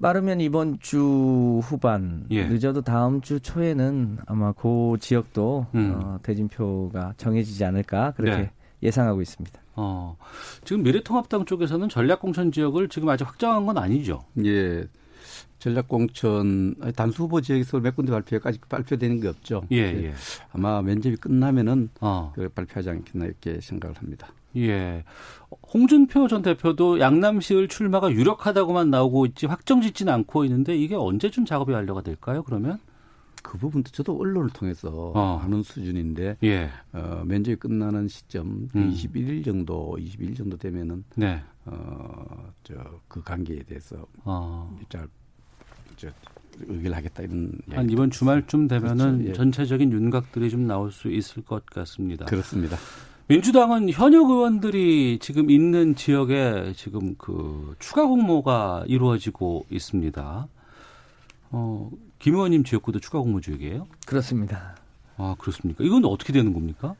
빠르면 0.00 0.40
이번 0.40 0.78
주 0.80 1.60
후반, 1.62 2.24
예. 2.30 2.44
늦어도 2.46 2.82
다음 2.82 3.20
주 3.20 3.40
초에는 3.40 4.18
아마 4.26 4.52
그 4.52 4.96
지역도 5.00 5.66
음. 5.74 5.92
어, 5.94 6.18
대진표가 6.22 7.14
정해지지 7.16 7.64
않을까 7.64 8.12
그렇게 8.12 8.42
네. 8.42 8.50
예상하고 8.82 9.20
있습니다. 9.20 9.60
어, 9.74 10.16
지금 10.64 10.82
미래통합당 10.82 11.44
쪽에서는 11.44 11.88
전략공천 11.88 12.52
지역을 12.52 12.88
지금 12.88 13.08
아직 13.08 13.26
확정한 13.26 13.66
건 13.66 13.78
아니죠? 13.78 14.24
예. 14.44 14.86
전략공천 15.58 16.76
단수 16.94 17.24
후보 17.24 17.40
지역에서 17.40 17.80
몇 17.80 17.96
군데 17.96 18.12
발표까지 18.12 18.60
발표되는 18.68 19.20
게 19.20 19.28
없죠. 19.28 19.64
예, 19.72 19.78
예. 19.78 20.14
아마 20.52 20.80
면접이 20.82 21.16
끝나면은 21.16 21.90
어. 22.00 22.32
그 22.34 22.48
발표하지 22.48 22.90
않겠나 22.90 23.26
이렇게 23.26 23.60
생각을 23.60 23.96
합니다. 23.96 24.28
예. 24.66 25.04
홍준표 25.72 26.28
전 26.28 26.42
대표도 26.42 27.00
양남시을 27.00 27.68
출마가 27.68 28.10
유력하다고만 28.12 28.90
나오고 28.90 29.26
있지 29.26 29.46
확정 29.46 29.80
짓지는 29.80 30.12
않고 30.12 30.44
있는데 30.44 30.76
이게 30.76 30.94
언제쯤 30.94 31.44
작업이 31.44 31.72
완료가 31.72 32.02
될까요? 32.02 32.42
그러면? 32.42 32.78
그 33.42 33.56
부분도 33.56 33.90
저도 33.90 34.18
언론을 34.18 34.50
통해서 34.50 35.12
어. 35.14 35.40
하는 35.42 35.62
수준인데 35.62 36.38
예. 36.42 36.70
어, 36.92 37.22
면접이 37.24 37.56
끝나는 37.56 38.08
시점 38.08 38.68
음. 38.74 38.92
21일 38.92 39.44
정도 39.44 39.96
21일 39.98 40.36
정도 40.36 40.56
되면은 40.56 41.04
네. 41.16 41.42
어저 41.64 43.00
그 43.08 43.22
관계에 43.22 43.60
대해서 43.60 44.06
어. 44.24 44.76
저 44.88 44.98
의결 46.66 46.94
하겠다 46.94 47.22
이런 47.22 47.52
한 47.70 47.88
이번 47.90 48.10
주말쯤 48.10 48.68
되면은 48.68 49.18
그렇죠. 49.18 49.30
예. 49.30 49.32
전체적인 49.32 49.92
윤곽들이 49.92 50.50
좀 50.50 50.66
나올 50.66 50.90
수 50.90 51.10
있을 51.10 51.42
것 51.42 51.64
같습니다. 51.66 52.26
그렇습니다. 52.26 52.76
민주당은 53.28 53.90
현역 53.90 54.30
의원들이 54.30 55.18
지금 55.20 55.50
있는 55.50 55.94
지역에 55.94 56.72
지금 56.74 57.14
그 57.18 57.76
추가 57.78 58.06
공모가 58.06 58.84
이루어지고 58.86 59.66
있습니다. 59.68 60.48
어, 61.50 61.90
김 62.18 62.34
의원님 62.34 62.64
지역구도 62.64 63.00
추가 63.00 63.18
공모 63.18 63.42
지역이에요? 63.42 63.86
그렇습니다. 64.06 64.76
아, 65.18 65.34
그렇습니까? 65.38 65.84
이건 65.84 66.06
어떻게 66.06 66.32
되는 66.32 66.54
겁니까? 66.54 66.94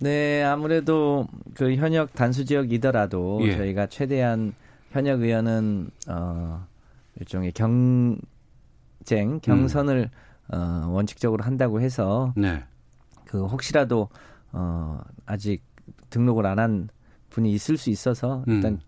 네, 0.00 0.42
아무래도 0.42 1.28
그 1.54 1.76
현역 1.76 2.12
단수 2.12 2.44
지역이더라도 2.44 3.40
예. 3.42 3.56
저희가 3.56 3.86
최대한 3.86 4.54
현역 4.90 5.22
의원은 5.22 5.90
어 6.08 6.66
일종의 7.20 7.52
경쟁 7.52 8.18
경선을 9.42 10.10
음. 10.52 10.54
어 10.54 10.88
원칙적으로 10.88 11.44
한다고 11.44 11.80
해서 11.80 12.32
네. 12.36 12.64
그 13.26 13.44
혹시라도 13.46 14.08
어 14.52 15.00
아직 15.26 15.67
등록을 16.10 16.46
안 16.46 16.58
한 16.58 16.88
분이 17.30 17.52
있을 17.52 17.76
수 17.76 17.90
있어서 17.90 18.44
음. 18.48 18.54
일단 18.54 18.80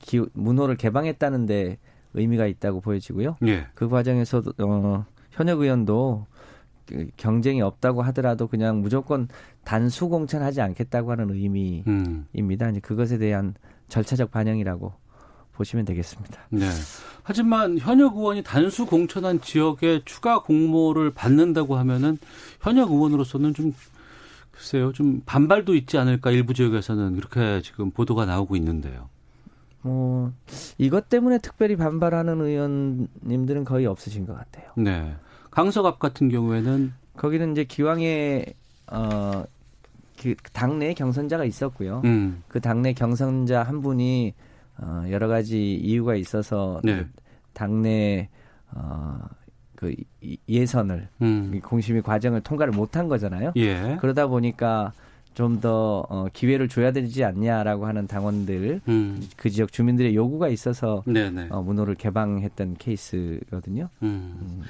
기, 0.00 0.20
문호를 0.32 0.76
개방했다는데 0.76 1.78
의미가 2.14 2.46
있다고 2.46 2.80
보여지고요. 2.80 3.36
예. 3.46 3.66
그 3.74 3.88
과정에서 3.88 4.42
어, 4.58 5.04
현역 5.30 5.60
의원도 5.60 6.26
그 6.86 7.08
경쟁이 7.16 7.62
없다고 7.62 8.02
하더라도 8.02 8.46
그냥 8.46 8.80
무조건 8.80 9.28
단수 9.64 10.08
공천하지 10.08 10.60
않겠다고 10.60 11.10
하는 11.10 11.30
의미입니다. 11.30 11.86
음. 11.88 12.70
이제 12.70 12.80
그것에 12.80 13.18
대한 13.18 13.54
절차적 13.88 14.30
반영이라고 14.30 14.92
보시면 15.52 15.84
되겠습니다. 15.84 16.40
네. 16.50 16.68
하지만 17.22 17.78
현역 17.78 18.16
의원이 18.16 18.42
단수 18.42 18.86
공천한 18.86 19.40
지역에 19.40 20.02
추가 20.04 20.42
공모를 20.42 21.12
받는다고 21.12 21.76
하면은 21.76 22.18
현역 22.60 22.90
의원으로서는 22.90 23.54
좀 23.54 23.72
글쎄요, 24.54 24.92
좀 24.92 25.20
반발도 25.26 25.74
있지 25.74 25.98
않을까 25.98 26.30
일부 26.30 26.54
지역에서는 26.54 27.16
이렇게 27.16 27.60
지금 27.62 27.90
보도가 27.90 28.24
나오고 28.24 28.56
있는데요. 28.56 29.08
뭐 29.82 30.32
이것 30.78 31.08
때문에 31.08 31.38
특별히 31.38 31.76
반발하는 31.76 32.40
의원님들은 32.40 33.64
거의 33.64 33.86
없으신 33.86 34.26
것 34.26 34.34
같아요. 34.34 34.70
네. 34.76 35.14
강서갑 35.50 35.98
같은 35.98 36.28
경우에는 36.28 36.92
거기는 37.16 37.52
이제 37.52 37.64
기왕에 37.64 38.46
어. 38.92 39.44
그 40.22 40.34
당내 40.52 40.94
경선자가 40.94 41.44
있었고요. 41.44 42.00
음. 42.04 42.42
그 42.48 42.60
당내 42.60 42.94
경선자 42.94 43.64
한 43.64 43.82
분이 43.82 44.32
어 44.78 45.04
여러 45.10 45.26
가지 45.28 45.74
이유가 45.74 46.14
있어서 46.14 46.80
네. 46.84 47.04
당내 47.52 48.28
어 48.70 49.18
그 49.84 50.36
예선을 50.48 51.08
음. 51.22 51.60
공심위 51.62 52.00
과정을 52.00 52.40
통과를 52.40 52.72
못한 52.72 53.08
거잖아요. 53.08 53.52
예. 53.56 53.96
그러다 54.00 54.26
보니까 54.26 54.92
좀더 55.34 56.06
어, 56.08 56.26
기회를 56.32 56.68
줘야 56.68 56.92
되지 56.92 57.24
않냐라고 57.24 57.86
하는 57.86 58.06
당원들 58.06 58.80
음. 58.88 59.28
그 59.36 59.50
지역 59.50 59.72
주민들의 59.72 60.14
요구가 60.14 60.48
있어서 60.48 61.02
네네. 61.06 61.48
어, 61.50 61.62
문호를 61.62 61.96
개방했던 61.96 62.76
케이스거든요. 62.78 63.88
음. 64.02 64.38
음. 64.40 64.62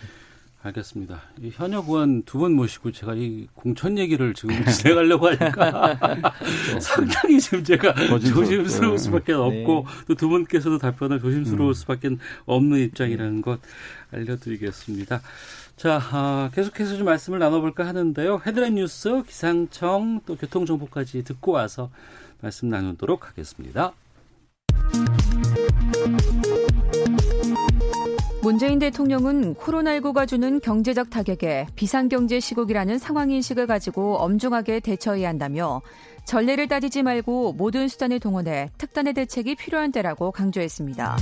알겠습니다. 0.64 1.20
이 1.40 1.50
현역 1.52 1.88
의원 1.88 2.22
두 2.22 2.38
분 2.38 2.54
모시고 2.54 2.92
제가 2.92 3.14
이 3.14 3.46
공천 3.54 3.98
얘기를 3.98 4.32
지금 4.34 4.54
진행하려고 4.64 5.28
하니까 5.28 5.98
상당히 6.80 7.40
지금 7.40 7.62
제가 7.62 7.94
조심스러울 8.18 8.98
수밖에 8.98 9.32
네. 9.32 9.38
없고 9.38 9.86
또두 10.08 10.28
분께서도 10.28 10.78
답변을 10.78 11.20
조심스러울 11.20 11.70
음. 11.70 11.74
수밖에 11.74 12.10
없는 12.46 12.80
입장이라는 12.80 13.42
것 13.42 13.60
알려드리겠습니다. 14.12 15.20
자, 15.76 16.00
아, 16.12 16.50
계속해서 16.54 16.96
좀 16.96 17.06
말씀을 17.06 17.38
나눠볼까 17.40 17.86
하는데요. 17.86 18.40
헤드라인 18.46 18.76
뉴스, 18.76 19.22
기상청, 19.26 20.20
또 20.24 20.36
교통정보까지 20.36 21.24
듣고 21.24 21.52
와서 21.52 21.90
말씀 22.40 22.68
나누도록 22.68 23.28
하겠습니다. 23.28 23.92
문재인 28.44 28.78
대통령은 28.78 29.54
코로나19가 29.54 30.28
주는 30.28 30.60
경제적 30.60 31.08
타격에 31.08 31.66
비상경제 31.76 32.40
시국이라는 32.40 32.98
상황인식을 32.98 33.66
가지고 33.66 34.18
엄중하게 34.18 34.80
대처해야 34.80 35.30
한다며 35.30 35.80
전례를 36.26 36.68
따지지 36.68 37.02
말고 37.02 37.54
모든 37.54 37.88
수단을 37.88 38.20
동원해 38.20 38.70
특단의 38.76 39.14
대책이 39.14 39.54
필요한 39.54 39.92
때라고 39.92 40.30
강조했습니다. 40.30 41.16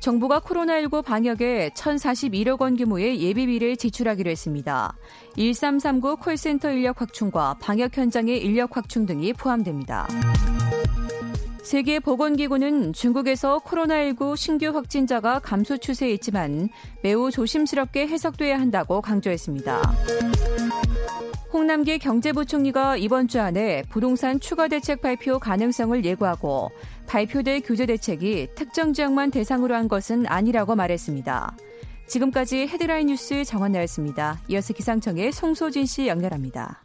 정부가 0.00 0.40
코로나19 0.40 1.04
방역에 1.04 1.70
1,041억 1.76 2.60
원 2.60 2.76
규모의 2.76 3.20
예비비를 3.20 3.76
지출하기로 3.76 4.32
했습니다. 4.32 4.96
1339 5.36 6.16
콜센터 6.16 6.72
인력 6.72 7.00
확충과 7.00 7.54
방역 7.60 7.96
현장의 7.96 8.44
인력 8.44 8.76
확충 8.76 9.06
등이 9.06 9.32
포함됩니다. 9.34 10.08
세계보건기구는 11.62 12.92
중국에서 12.92 13.60
코로나19 13.60 14.36
신규 14.36 14.66
확진자가 14.66 15.38
감소 15.38 15.76
추세에 15.76 16.10
있지만 16.12 16.68
매우 17.02 17.30
조심스럽게 17.30 18.08
해석돼야 18.08 18.58
한다고 18.58 19.00
강조했습니다. 19.00 19.80
홍남기 21.52 21.98
경제부총리가 21.98 22.96
이번 22.96 23.28
주 23.28 23.40
안에 23.40 23.84
부동산 23.90 24.40
추가 24.40 24.68
대책 24.68 25.02
발표 25.02 25.38
가능성을 25.38 26.04
예고하고 26.04 26.70
발표될 27.06 27.60
규제 27.60 27.86
대책이 27.86 28.48
특정 28.54 28.92
지역만 28.92 29.30
대상으로 29.30 29.74
한 29.74 29.86
것은 29.86 30.26
아니라고 30.26 30.74
말했습니다. 30.74 31.56
지금까지 32.06 32.66
헤드라인 32.66 33.06
뉴스 33.06 33.44
정원나였습니다. 33.44 34.40
이어서 34.48 34.72
기상청의 34.74 35.32
송소진 35.32 35.86
씨 35.86 36.08
연결합니다. 36.08 36.82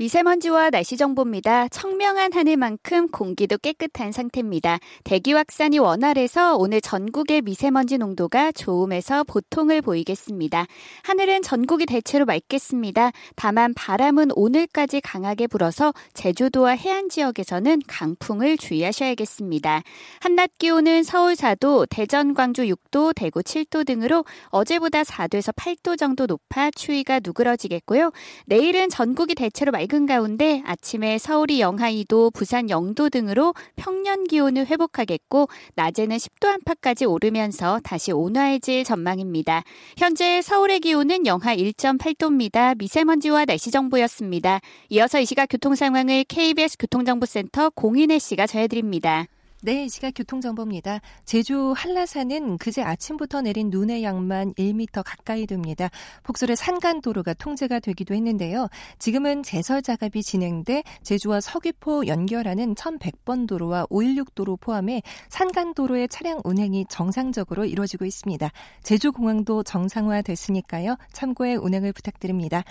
미세먼지와 0.00 0.70
날씨 0.70 0.96
정보입니다. 0.96 1.66
청명한 1.70 2.32
하늘만큼 2.32 3.08
공기도 3.08 3.58
깨끗한 3.58 4.12
상태입니다. 4.12 4.78
대기 5.02 5.32
확산이 5.32 5.80
원활해서 5.80 6.56
오늘 6.56 6.80
전국의 6.80 7.42
미세먼지 7.42 7.98
농도가 7.98 8.52
좋음에서 8.52 9.24
보통을 9.24 9.82
보이겠습니다. 9.82 10.66
하늘은 11.02 11.42
전국이 11.42 11.84
대체로 11.84 12.26
맑겠습니다. 12.26 13.10
다만 13.34 13.74
바람은 13.74 14.28
오늘까지 14.36 15.00
강하게 15.00 15.48
불어서 15.48 15.92
제주도와 16.14 16.76
해안 16.76 17.08
지역에서는 17.08 17.82
강풍을 17.88 18.56
주의하셔야겠습니다. 18.56 19.82
한낮 20.20 20.50
기온은 20.58 21.02
서울 21.02 21.34
4도, 21.34 21.88
대전, 21.90 22.34
광주 22.34 22.62
6도, 22.62 23.16
대구 23.16 23.40
7도 23.40 23.84
등으로 23.84 24.24
어제보다 24.50 25.02
4도에서 25.02 25.52
8도 25.56 25.98
정도 25.98 26.26
높아 26.26 26.70
추위가 26.70 27.18
누그러지겠고요. 27.18 28.12
내일은 28.46 28.90
전국이 28.90 29.34
대체로 29.34 29.72
맑 29.72 29.87
맑은 29.88 30.04
가운데 30.04 30.62
아침에 30.66 31.16
서울이 31.16 31.60
영하 31.60 31.90
2도, 31.90 32.32
부산 32.34 32.66
0도 32.66 33.10
등으로 33.10 33.54
평년 33.76 34.24
기온을 34.24 34.66
회복하겠고 34.66 35.48
낮에는 35.76 36.14
10도 36.14 36.46
안팎까지 36.46 37.06
오르면서 37.06 37.80
다시 37.82 38.12
온화해질 38.12 38.84
전망입니다. 38.84 39.64
현재 39.96 40.42
서울의 40.42 40.80
기온은 40.80 41.26
영하 41.26 41.56
1.8도입니다. 41.56 42.76
미세먼지와 42.76 43.46
날씨 43.46 43.70
정보였습니다. 43.70 44.60
이어서 44.90 45.20
이 45.20 45.24
시각 45.24 45.46
교통 45.46 45.74
상황을 45.74 46.24
KBS 46.24 46.76
교통정보센터 46.78 47.70
공인혜 47.70 48.18
씨가 48.18 48.46
전해드립니다. 48.46 49.26
네, 49.60 49.86
이 49.86 49.88
시각 49.88 50.12
교통정보입니다. 50.14 51.00
제주 51.24 51.74
한라산은 51.76 52.58
그제 52.58 52.80
아침부터 52.80 53.40
내린 53.40 53.70
눈의 53.70 54.04
양만 54.04 54.54
1m 54.54 55.02
가까이 55.04 55.48
됩니다. 55.48 55.88
폭설의 56.22 56.54
산간도로가 56.54 57.34
통제가 57.34 57.80
되기도 57.80 58.14
했는데요. 58.14 58.68
지금은 59.00 59.42
제설 59.42 59.82
작업이 59.82 60.22
진행돼 60.22 60.84
제주와 61.02 61.40
서귀포 61.40 62.06
연결하는 62.06 62.76
1100번 62.76 63.48
도로와 63.48 63.86
516 63.90 64.36
도로 64.36 64.56
포함해 64.56 65.02
산간도로의 65.28 66.06
차량 66.08 66.40
운행이 66.44 66.86
정상적으로 66.88 67.64
이루어지고 67.64 68.04
있습니다. 68.04 68.52
제주공항도 68.84 69.64
정상화됐으니까요. 69.64 70.96
참고의 71.10 71.56
운행을 71.56 71.92
부탁드립니다. 71.92 72.62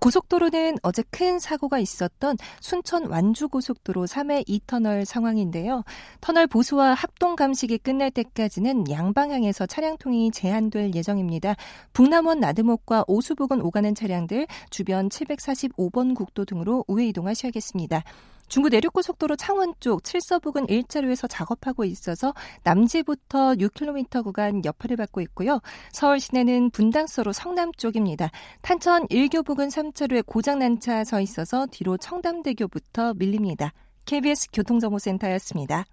고속도로는 0.00 0.76
어제 0.82 1.02
큰 1.10 1.38
사고가 1.38 1.78
있었던 1.78 2.36
순천 2.60 3.06
완주 3.06 3.48
고속도로 3.48 4.06
3회 4.06 4.46
2터널 4.46 5.04
상황인데요. 5.04 5.84
터널 6.20 6.46
보수와 6.46 6.94
합동 6.94 7.36
감식이 7.36 7.78
끝날 7.78 8.10
때까지는 8.10 8.90
양방향에서 8.90 9.66
차량 9.66 9.96
통행이 9.96 10.30
제한될 10.30 10.94
예정입니다. 10.94 11.54
북남원 11.92 12.40
나드목과 12.40 13.04
오수부근 13.06 13.60
오가는 13.60 13.94
차량들 13.94 14.46
주변 14.70 15.08
745번 15.08 16.14
국도 16.14 16.44
등으로 16.44 16.84
우회 16.88 17.06
이동하셔야겠습니다. 17.08 18.02
중부 18.48 18.68
내륙고속도로 18.68 19.36
창원 19.36 19.72
쪽 19.80 20.04
칠서 20.04 20.40
부근 20.40 20.66
1자로에서 20.66 21.28
작업하고 21.30 21.84
있어서 21.84 22.34
남지부터 22.62 23.54
6km 23.54 24.22
구간 24.24 24.62
여파를 24.64 24.96
받고 24.96 25.20
있고요. 25.22 25.60
서울 25.92 26.20
시내는 26.20 26.70
분당서로 26.70 27.32
성남 27.32 27.72
쪽입니다. 27.72 28.30
탄천 28.62 29.06
1교 29.08 29.44
부근 29.46 29.68
3차로에 29.68 30.24
고장난 30.26 30.78
차 30.80 30.96
서 31.06 31.20
있어서 31.20 31.66
뒤로 31.70 31.96
청담대교부터 31.96 33.14
밀립니다. 33.14 33.72
KBS 34.06 34.48
교통정보센터였습니다. 34.52 35.84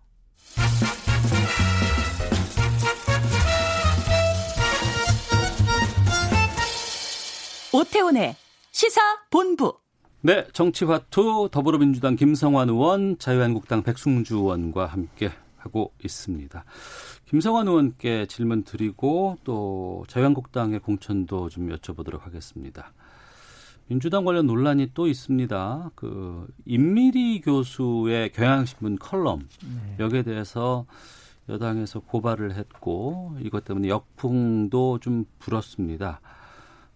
오태훈의 7.73 8.35
시사 8.71 9.01
본부 9.29 9.73
네, 10.25 10.47
정치화투 10.53 11.49
더불어민주당 11.51 12.15
김성환 12.15 12.69
의원, 12.69 13.17
자유한국당 13.17 13.83
백승주 13.83 14.37
의원과 14.37 14.85
함께 14.85 15.31
하고 15.57 15.91
있습니다. 16.01 16.63
김성환 17.25 17.67
의원께 17.67 18.27
질문 18.27 18.63
드리고 18.63 19.35
또 19.43 20.05
자유한국당의 20.07 20.79
공천도 20.79 21.49
좀 21.49 21.67
여쭤보도록 21.67 22.21
하겠습니다. 22.21 22.93
민주당 23.89 24.23
관련 24.23 24.47
논란이 24.47 24.91
또 24.93 25.07
있습니다. 25.07 25.91
그 25.93 26.47
임미리 26.63 27.41
교수의 27.41 28.31
경향신문 28.31 28.99
컬럼 28.99 29.49
네. 29.61 29.97
여기에 29.99 30.23
대해서 30.23 30.85
여당에서 31.49 31.99
고발을 31.99 32.55
했고 32.55 33.35
이것 33.41 33.65
때문에 33.65 33.89
역풍도 33.89 34.99
좀 34.99 35.25
불었습니다. 35.39 36.21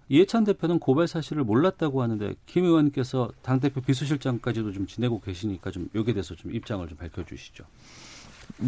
이해찬 0.09 0.45
대표는 0.45 0.79
고발 0.79 1.07
사실을 1.07 1.43
몰랐다고 1.43 2.01
하는데 2.01 2.33
김 2.45 2.63
의원께서 2.63 3.29
당 3.41 3.59
대표 3.59 3.81
비서실장까지도 3.81 4.71
좀 4.71 4.87
지내고 4.87 5.19
계시니까 5.19 5.71
좀 5.71 5.89
여기에 5.93 6.13
대해서 6.13 6.35
좀 6.35 6.53
입장을 6.53 6.87
좀 6.87 6.97
밝혀주시죠. 6.97 7.65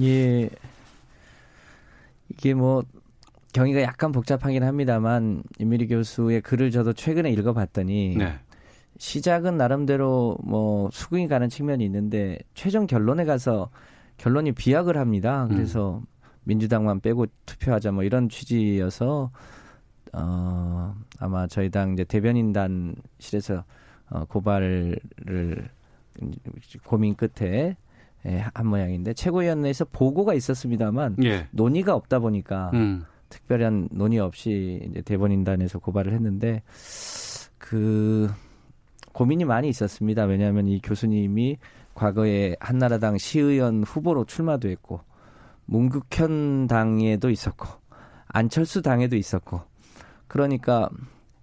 예, 0.02 0.50
이게 2.30 2.54
뭐 2.54 2.84
경위가 3.54 3.82
약간 3.82 4.12
복잡하긴 4.12 4.64
합니다만 4.64 5.44
임미리 5.60 5.88
교수의 5.88 6.42
글을 6.42 6.72
저도 6.72 6.94
최근에 6.94 7.32
읽어봤더니 7.32 8.16
네. 8.18 8.40
시작은 8.98 9.58
나름대로 9.58 10.38
뭐 10.44 10.90
수긍이 10.92 11.28
가는 11.28 11.48
측면이 11.48 11.84
있는데 11.86 12.38
최종 12.54 12.86
결론에 12.86 13.24
가서 13.26 13.70
결론이 14.18 14.52
비약을 14.52 14.98
합니다. 14.98 15.48
그래서 15.50 16.00
음. 16.00 16.06
민주당만 16.44 17.00
빼고 17.00 17.28
투표하자 17.46 17.92
뭐 17.92 18.04
이런 18.04 18.28
취지여서 18.28 19.32
어, 20.14 20.96
아마 21.20 21.48
저희 21.48 21.70
당 21.70 21.94
이제 21.94 22.04
대변인단실에서 22.04 23.64
어, 24.10 24.26
고발을 24.26 25.00
고민 26.84 27.16
끝에 27.16 27.78
예, 28.26 28.46
한 28.54 28.68
모양인데 28.68 29.14
최고위원회에서 29.14 29.86
보고가 29.86 30.34
있었습니다만 30.34 31.18
예. 31.24 31.48
논의가 31.52 31.96
없다 31.96 32.20
보니까 32.20 32.72
음. 32.74 33.06
특별한 33.30 33.90
논의 33.92 34.20
없이 34.20 34.82
이제 34.90 35.02
대변인단에서 35.02 35.80
고발을 35.80 36.12
했는데 36.14 36.62
그 37.58 38.30
고민이 39.14 39.46
많이 39.46 39.70
있었습니다. 39.70 40.26
왜냐하면 40.26 40.68
이 40.68 40.82
교수님이 40.82 41.58
과거에 41.94 42.56
한나라당 42.60 43.18
시의원 43.18 43.84
후보로 43.84 44.26
출마도 44.26 44.70
했고 44.70 45.02
문국현 45.66 46.68
당에도 46.68 47.30
있었고 47.30 47.68
안철수 48.28 48.82
당에도 48.82 49.16
있었고 49.16 49.62
그러니까 50.30 50.90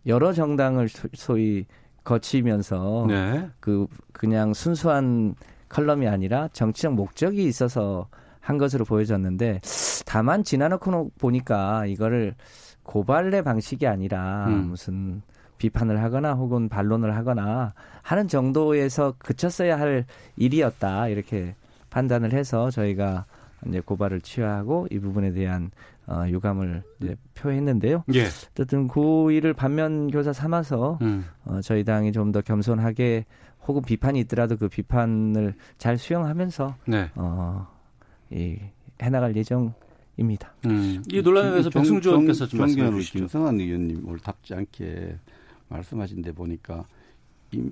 여러 0.07 0.33
정당을 0.33 0.88
소위 1.14 1.66
거치면서 2.05 3.05
네. 3.09 3.51
그 3.61 3.87
그냥 4.12 4.55
순수한 4.55 5.35
컬럼이 5.68 6.07
아니라 6.07 6.49
정치적 6.53 6.94
목적이 6.94 7.44
있어서 7.44 8.09
한 8.40 8.57
것으로 8.57 8.85
보여졌는데 8.85 9.61
다만 10.07 10.44
지나놓고 10.44 11.11
보니까 11.18 11.85
이거를 11.87 12.37
고발의 12.85 13.42
방식이 13.42 13.87
아니라 13.88 14.46
음. 14.46 14.68
무슨 14.68 15.22
비판을 15.59 16.01
하거나 16.01 16.35
혹은 16.35 16.68
반론을 16.68 17.16
하거나 17.16 17.75
하는 18.03 18.29
정도에서 18.29 19.14
그쳤어야 19.18 19.79
할 19.81 20.05
일이었다 20.37 21.09
이렇게 21.09 21.57
판단을 21.90 22.33
해서 22.33 22.70
저희가 22.70 23.25
이제 23.66 23.81
고발을 23.81 24.20
취하고 24.20 24.87
이 24.90 25.01
부분에 25.01 25.33
대한 25.33 25.72
어, 26.09 26.25
유감을 26.29 26.83
이제 27.01 27.16
표했는데요. 27.35 28.05
예. 28.14 28.27
어쨌든 28.53 28.87
그 28.88 29.33
일을 29.33 29.55
반면 29.55 30.09
교사 30.11 30.33
삼아서 30.33 30.99
음. 31.03 31.25
어, 31.45 31.61
저희 31.62 31.83
당이 31.85 32.12
좀 32.12 32.33
더 32.33 32.40
겸손하게 32.40 33.25
혹은 33.66 33.83
비판이 33.83 34.21
있더라도 34.21 34.57
그 34.57 34.69
비판을 34.69 35.55
잘 35.79 35.99
수용하면서 35.99 36.77
네. 36.87 37.11
어, 37.16 37.67
이 38.31 38.57
해나갈 39.02 39.35
예정입니다. 39.37 40.54
음. 40.67 41.02
이 41.11 41.21
논란에 41.21 41.50
대해서 41.50 41.71
백승주 41.71 42.09
의원께서 42.11 42.46
좀 42.46 42.61
말씀해 42.61 42.90
주시죠. 42.90 43.19
김성환 43.19 43.61
의원님 43.61 44.04
오늘 44.07 44.21
답지 44.21 44.54
않게 44.54 45.17
말씀하신 45.69 46.23
데 46.23 46.31
보니까 46.33 46.85
이 47.50 47.69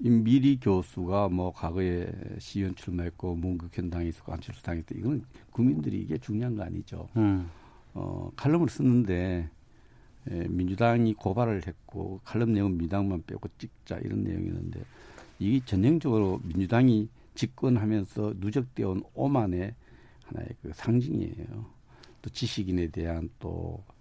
임미리 0.00 0.60
교수가 0.60 1.28
뭐 1.28 1.52
과거에 1.52 2.10
시의원 2.38 2.74
출마했고 2.74 3.34
문국현 3.34 3.90
당에 3.90 4.08
있었고 4.08 4.32
안철수 4.32 4.62
있고 4.62 4.94
이건 4.94 5.24
국민들이 5.50 6.00
이게 6.00 6.18
중요한 6.18 6.54
거 6.54 6.62
아니죠. 6.62 7.08
음. 7.16 7.50
어, 7.94 8.30
칼럼을 8.36 8.68
쓰는데 8.68 9.50
에, 10.30 10.36
예, 10.36 10.48
민주당이 10.48 11.14
고발을 11.14 11.66
했고 11.66 12.20
칼럼 12.24 12.52
내용 12.52 12.76
민당만 12.76 13.22
빼고 13.26 13.48
찍자 13.58 13.98
이런 13.98 14.22
내용이었는데 14.22 14.84
이게 15.40 15.64
전형적으로 15.64 16.40
민주당이 16.44 17.08
집권하면서 17.34 18.34
누적되어 18.38 18.90
온 18.90 19.02
오만의 19.14 19.74
하나의 20.24 20.48
그 20.62 20.70
상징이에요. 20.74 21.66
또 22.20 22.30
지식인에 22.30 22.88
대한 22.88 23.30
또 23.38 23.82
음, 23.86 23.97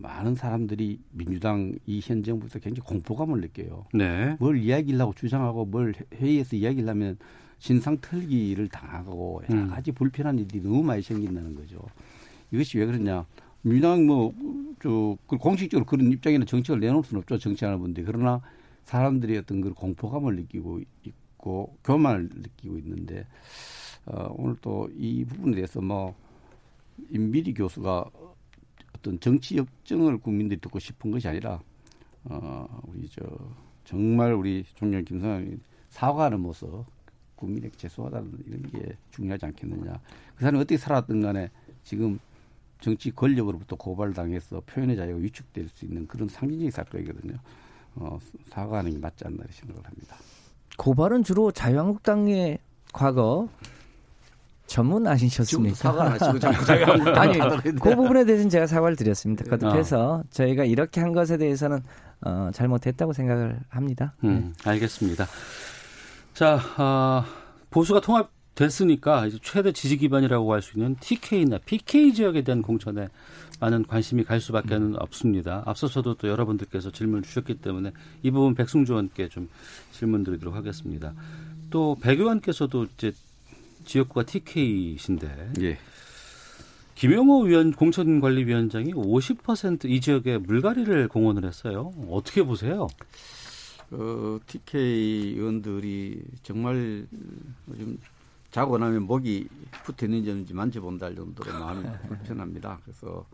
많은 0.00 0.34
사람들이 0.34 1.00
민주당 1.12 1.74
이 1.86 2.00
현 2.02 2.22
정부에서 2.22 2.58
굉장히 2.58 2.86
공포감을 2.86 3.40
느껴요. 3.40 3.86
네. 3.94 4.36
뭘 4.38 4.58
이야기를 4.58 5.00
하고 5.00 5.12
주장하고 5.14 5.64
뭘 5.64 5.94
회의에서 6.14 6.56
이야기를 6.56 6.88
하면 6.88 7.18
신상 7.58 7.98
털기를 7.98 8.68
당하고 8.68 9.42
여러 9.50 9.62
음. 9.62 9.68
가지 9.70 9.90
불편한 9.92 10.38
일이 10.38 10.60
너무 10.60 10.82
많이 10.82 11.02
생긴다는 11.02 11.54
거죠. 11.54 11.80
이것이 12.52 12.78
왜 12.78 12.86
그러냐. 12.86 13.26
민주당 13.62 14.06
뭐, 14.06 14.32
저, 14.80 15.16
그 15.26 15.36
공식적으로 15.36 15.84
그런 15.84 16.12
입장이나 16.12 16.44
정책을 16.44 16.78
내놓을 16.80 17.02
수는 17.02 17.20
없죠. 17.20 17.38
정치하는 17.38 17.80
분들. 17.80 18.04
그러나 18.04 18.40
사람들이 18.84 19.36
어떤 19.36 19.60
그 19.60 19.72
공포감을 19.74 20.36
느끼고 20.36 20.80
있고 21.04 21.76
교만을 21.84 22.28
느끼고 22.32 22.78
있는데, 22.78 23.26
어, 24.06 24.32
오늘 24.36 24.56
또 24.62 24.88
이 24.96 25.24
부분에 25.24 25.56
대해서 25.56 25.80
뭐, 25.80 26.14
임비리 27.10 27.54
교수가 27.54 28.04
어떤 28.98 29.18
정치 29.20 29.56
역정을 29.56 30.18
국민들이 30.18 30.60
듣고 30.60 30.78
싶은 30.78 31.10
것이 31.10 31.28
아니라, 31.28 31.60
어, 32.24 32.82
우리 32.86 33.08
저, 33.08 33.22
정말 33.84 34.34
우리 34.34 34.64
존경 34.74 35.04
김성환이 35.04 35.58
사과하는 35.88 36.40
모습, 36.40 36.84
국민에게 37.36 37.76
죄송하다는 37.76 38.32
이런 38.46 38.62
게 38.62 38.96
중요하지 39.12 39.46
않겠느냐. 39.46 40.00
그 40.34 40.40
사람이 40.40 40.58
어떻게 40.58 40.76
살았든 40.76 41.20
간에 41.20 41.50
지금 41.84 42.18
정치 42.80 43.10
권력으로부터 43.10 43.76
고발당해서 43.76 44.62
표현의 44.66 44.96
자유가 44.96 45.20
위축될 45.20 45.68
수 45.68 45.84
있는 45.84 46.06
그런 46.06 46.28
상징적인 46.28 46.70
사건이거든요. 46.70 47.38
어, 47.96 48.18
사과하는 48.48 48.92
게 48.92 48.98
맞지 48.98 49.24
않나 49.26 49.44
생각을 49.48 49.84
합니다. 49.84 50.16
고발은 50.76 51.24
주로 51.24 51.50
자유한국당의 51.50 52.58
과거 52.92 53.48
전문 54.68 55.06
아니셨습니까? 55.06 55.74
사과 55.74 56.04
안 56.04 56.20
하시고 56.20 56.46
아니. 57.18 57.38
그 57.80 57.96
부분에 57.96 58.24
대해서는 58.24 58.50
제가 58.50 58.66
사과를 58.66 58.96
드렸습니다. 58.96 59.44
거듭해서 59.44 60.22
저희가 60.30 60.64
이렇게 60.64 61.00
한 61.00 61.12
것에 61.12 61.36
대해서는 61.38 61.80
어, 62.20 62.50
잘못했다고 62.52 63.12
생각을 63.12 63.58
합니다. 63.68 64.14
음, 64.24 64.52
알겠습니다. 64.64 65.26
자, 66.34 66.60
아, 66.76 67.24
보수가 67.70 68.00
통합 68.00 68.30
됐으니까 68.54 69.26
이제 69.26 69.38
최대 69.42 69.72
지지 69.72 69.96
기반이라고 69.96 70.52
할 70.52 70.62
수 70.62 70.76
있는 70.78 70.96
TK나 71.00 71.58
PK 71.64 72.12
지역에 72.12 72.42
대한 72.42 72.60
공천에 72.62 73.08
많은 73.60 73.84
관심이 73.86 74.24
갈 74.24 74.40
수밖에 74.40 74.78
는 74.78 74.94
없습니다. 75.00 75.62
앞서서도 75.66 76.14
또 76.14 76.28
여러분들께서 76.28 76.90
질문을 76.90 77.22
주셨기 77.22 77.54
때문에 77.54 77.92
이 78.22 78.30
부분 78.30 78.54
백승주 78.54 78.92
의원께 78.92 79.28
좀 79.28 79.48
질문 79.92 80.24
드리도록 80.24 80.54
하겠습니다. 80.54 81.12
또 81.70 81.96
백 82.00 82.18
의원께서도 82.20 82.86
이제 82.96 83.12
지역구가 83.88 84.24
TK신데 84.24 85.52
예. 85.62 85.78
김영호 86.94 87.44
위원 87.44 87.72
공천관리위원장이 87.72 88.92
50%이 88.92 90.00
지역에 90.00 90.36
물갈이를 90.38 91.08
공언을 91.08 91.44
했어요. 91.44 91.92
어떻게 92.10 92.42
보세요? 92.42 92.88
어, 93.90 94.38
TK 94.46 95.36
의원들이 95.36 96.22
정말 96.42 97.06
요즘 97.70 97.98
자고 98.50 98.76
나면 98.78 99.04
목이 99.04 99.48
붙어 99.84 100.06
있는지 100.06 100.30
없는지 100.30 100.54
만져본다 100.54 101.06
할 101.06 101.14
정도로 101.14 101.58
마음이 101.58 101.84
불편합니다. 102.08 102.80
그래서 102.84 103.24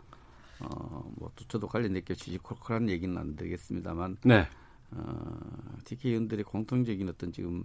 어, 0.60 1.12
뭐 1.16 1.32
저도 1.48 1.66
관련된 1.66 2.02
지지 2.16 2.38
콜콜한 2.38 2.88
얘기는 2.90 3.16
안 3.16 3.34
되겠습니다만 3.34 4.18
네. 4.24 4.46
어, 4.92 5.40
TK 5.84 6.12
의원들의 6.12 6.44
공통적인 6.44 7.08
어떤 7.08 7.32
지금 7.32 7.64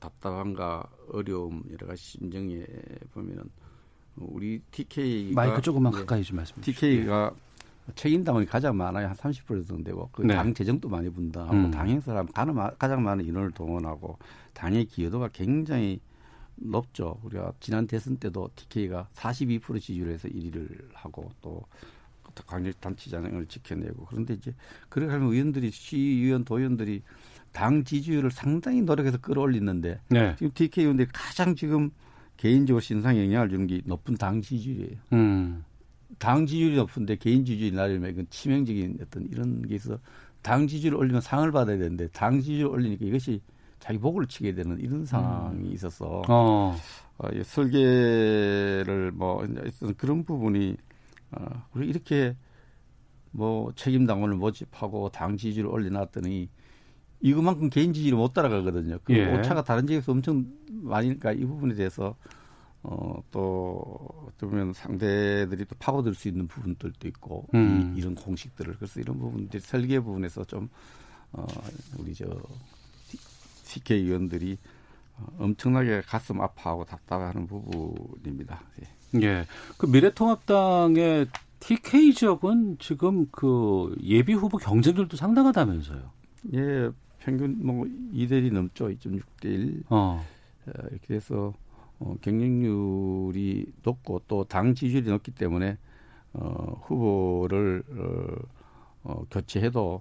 답답함과 0.00 0.84
어려움 1.12 1.62
여러 1.70 1.86
가지 1.86 2.02
심정에 2.02 2.64
보면은 3.12 3.44
우리 4.16 4.60
TK가 4.70 5.34
마이크 5.34 5.60
조금만 5.62 5.92
가까이 5.92 6.22
좀 6.22 6.36
말씀해 6.36 6.60
주시죠. 6.62 6.80
TK가 6.80 7.32
책임당원이 7.94 8.46
가장 8.46 8.76
많아요. 8.76 9.08
한 9.08 9.14
30% 9.16 9.66
정도 9.66 9.84
되고 9.84 10.08
그 10.12 10.22
네. 10.22 10.34
당 10.34 10.52
재정도 10.52 10.88
많이 10.88 11.08
분다 11.08 11.42
하고 11.42 11.54
음. 11.54 11.70
당 11.70 11.88
행사를 11.88 12.18
하면 12.18 12.32
가는 12.32 12.54
마- 12.54 12.70
가장 12.72 13.02
많은 13.02 13.24
인원을 13.24 13.52
동원하고 13.52 14.18
당의 14.52 14.84
기여도가 14.84 15.28
굉장히 15.28 16.00
높죠. 16.56 17.18
우리가 17.22 17.52
지난 17.60 17.86
대선 17.86 18.16
때도 18.16 18.50
TK가 18.56 19.08
42% 19.14 19.80
지지율에서 19.80 20.28
1위를 20.28 20.88
하고 20.92 21.30
또 21.40 21.62
강력 22.46 22.80
단체장을 22.80 23.46
지켜내고 23.46 24.06
그런데 24.06 24.34
이제 24.34 24.54
그렇게 24.88 25.12
하면 25.12 25.32
의원들이 25.32 25.70
시의원 25.72 26.44
도의원들이 26.44 27.02
당 27.52 27.84
지지율을 27.84 28.30
상당히 28.30 28.82
노력해서 28.82 29.18
끌어올리는데 29.18 30.00
네. 30.10 30.34
지금 30.36 30.52
TK 30.54 30.84
의원들이 30.84 31.08
가장 31.12 31.54
지금 31.54 31.90
개인적으로 32.36 32.80
신상 32.80 33.18
영향을 33.18 33.48
주는 33.48 33.66
게 33.66 33.80
높은 33.84 34.14
당 34.14 34.40
지지율이에요. 34.40 34.96
음. 35.12 35.64
당 36.18 36.46
지지율이 36.46 36.76
높은데 36.76 37.16
개인 37.16 37.44
지지율이 37.44 37.76
낮으면 37.76 38.10
이건 38.10 38.26
치명적인 38.30 38.98
어떤 39.02 39.28
이런 39.30 39.62
게 39.66 39.74
있어 39.74 39.98
당 40.42 40.66
지지율을 40.66 40.98
올리면 40.98 41.20
상을 41.20 41.50
받아야 41.52 41.76
되는데 41.76 42.08
당 42.08 42.40
지지율을 42.40 42.70
올리니까 42.70 43.04
이것이 43.04 43.40
자기 43.78 43.98
목을 43.98 44.26
치게 44.26 44.54
되는 44.54 44.78
이런 44.80 45.04
상황이 45.04 45.68
있어서 45.70 46.22
어. 46.28 46.76
어, 47.18 47.28
이 47.32 47.42
설계를 47.42 49.12
뭐 49.14 49.46
그런 49.96 50.24
부분이 50.24 50.76
어, 51.32 51.64
우리 51.74 51.88
이렇게 51.88 52.36
뭐 53.30 53.72
책임 53.74 54.06
당원을 54.06 54.36
모집하고 54.36 55.10
당 55.10 55.36
지지율을 55.36 55.70
올려놨더니 55.70 56.48
이것만큼 57.20 57.70
개인 57.70 57.92
지지를 57.92 58.16
못 58.16 58.32
따라가거든요. 58.32 58.98
그 59.04 59.12
예. 59.14 59.34
오차가 59.34 59.64
다른 59.64 59.86
지역에서 59.86 60.12
엄청 60.12 60.46
많으니까 60.68 61.32
이 61.32 61.44
부분에 61.44 61.74
대해서 61.74 62.14
어, 62.82 63.22
또, 63.32 64.30
보면 64.38 64.72
상대들이 64.72 65.64
또 65.64 65.74
파고들 65.78 66.14
수 66.14 66.28
있는 66.28 66.46
부분들도 66.46 67.08
있고, 67.08 67.46
음. 67.54 67.94
이, 67.96 67.98
이런 67.98 68.14
공식들을. 68.14 68.76
그래서 68.76 69.00
이런 69.00 69.18
부분들이 69.18 69.60
설계 69.60 69.98
부분에서 69.98 70.44
좀, 70.44 70.68
어, 71.32 71.44
우리 71.98 72.14
저, 72.14 72.24
TK 73.64 74.04
의원들이 74.04 74.58
어, 75.16 75.26
엄청나게 75.38 76.02
가슴 76.02 76.40
아파하고 76.40 76.84
답답해하는 76.84 77.46
부분입니다. 77.46 78.62
예. 78.80 79.22
예. 79.22 79.46
그 79.76 79.86
미래통합당의 79.86 81.26
TK 81.60 82.14
지역은 82.14 82.78
지금 82.78 83.26
그 83.30 83.94
예비 84.02 84.32
후보 84.32 84.58
경쟁률도 84.58 85.16
상당하다면서요. 85.16 86.10
예, 86.54 86.90
평균 87.20 87.56
뭐 87.64 87.84
2대1이 88.14 88.52
넘죠. 88.52 88.88
2.6대 88.88 89.44
1. 89.44 89.82
어. 89.90 90.24
어, 90.66 90.72
이렇게 90.90 91.14
해서 91.14 91.52
어, 91.98 92.14
경쟁률이 92.20 93.66
높고 93.82 94.22
또 94.28 94.44
당 94.44 94.74
지지율이 94.74 95.08
높기 95.10 95.32
때문에 95.32 95.76
어, 96.32 96.80
후보를 96.84 97.82
어, 97.90 98.36
어, 99.04 99.24
교체해도 99.30 100.00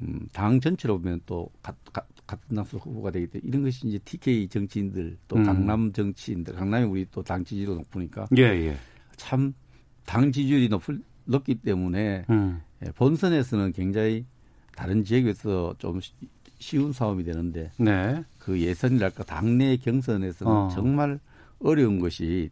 음, 0.00 0.28
당 0.32 0.60
전체로 0.60 0.98
보면 1.00 1.20
또 1.26 1.50
가, 1.62 1.74
가, 1.92 2.02
같은 2.26 2.54
당수 2.56 2.76
후보가 2.76 3.10
되기 3.10 3.26
때문에 3.26 3.48
이런 3.48 3.62
것이 3.64 3.86
이제 3.88 3.98
TK 3.98 4.48
정치인들 4.48 5.16
또 5.26 5.36
음. 5.36 5.44
강남 5.44 5.92
정치인들 5.92 6.54
강남이 6.54 6.86
우리 6.86 7.06
또 7.10 7.22
당 7.22 7.44
지지율이 7.44 7.74
높으니까 7.78 8.26
예, 8.36 8.42
예. 8.42 8.76
참당 9.16 10.30
지지율이 10.32 10.68
높, 10.68 10.82
높기 11.24 11.56
때문에 11.56 12.26
음. 12.30 12.60
예, 12.84 12.90
본선에서는 12.92 13.72
굉장히 13.72 14.24
다른 14.76 15.02
지역에서 15.02 15.74
좀 15.78 16.00
쉬- 16.58 16.70
쉬운 16.76 16.92
싸움이 16.92 17.24
되는데 17.24 17.70
네. 17.78 18.22
그 18.38 18.60
예선이랄까 18.60 19.24
당내 19.24 19.76
경선에서는 19.78 20.52
어. 20.52 20.68
정말 20.72 21.18
어려운 21.60 21.98
것이 21.98 22.50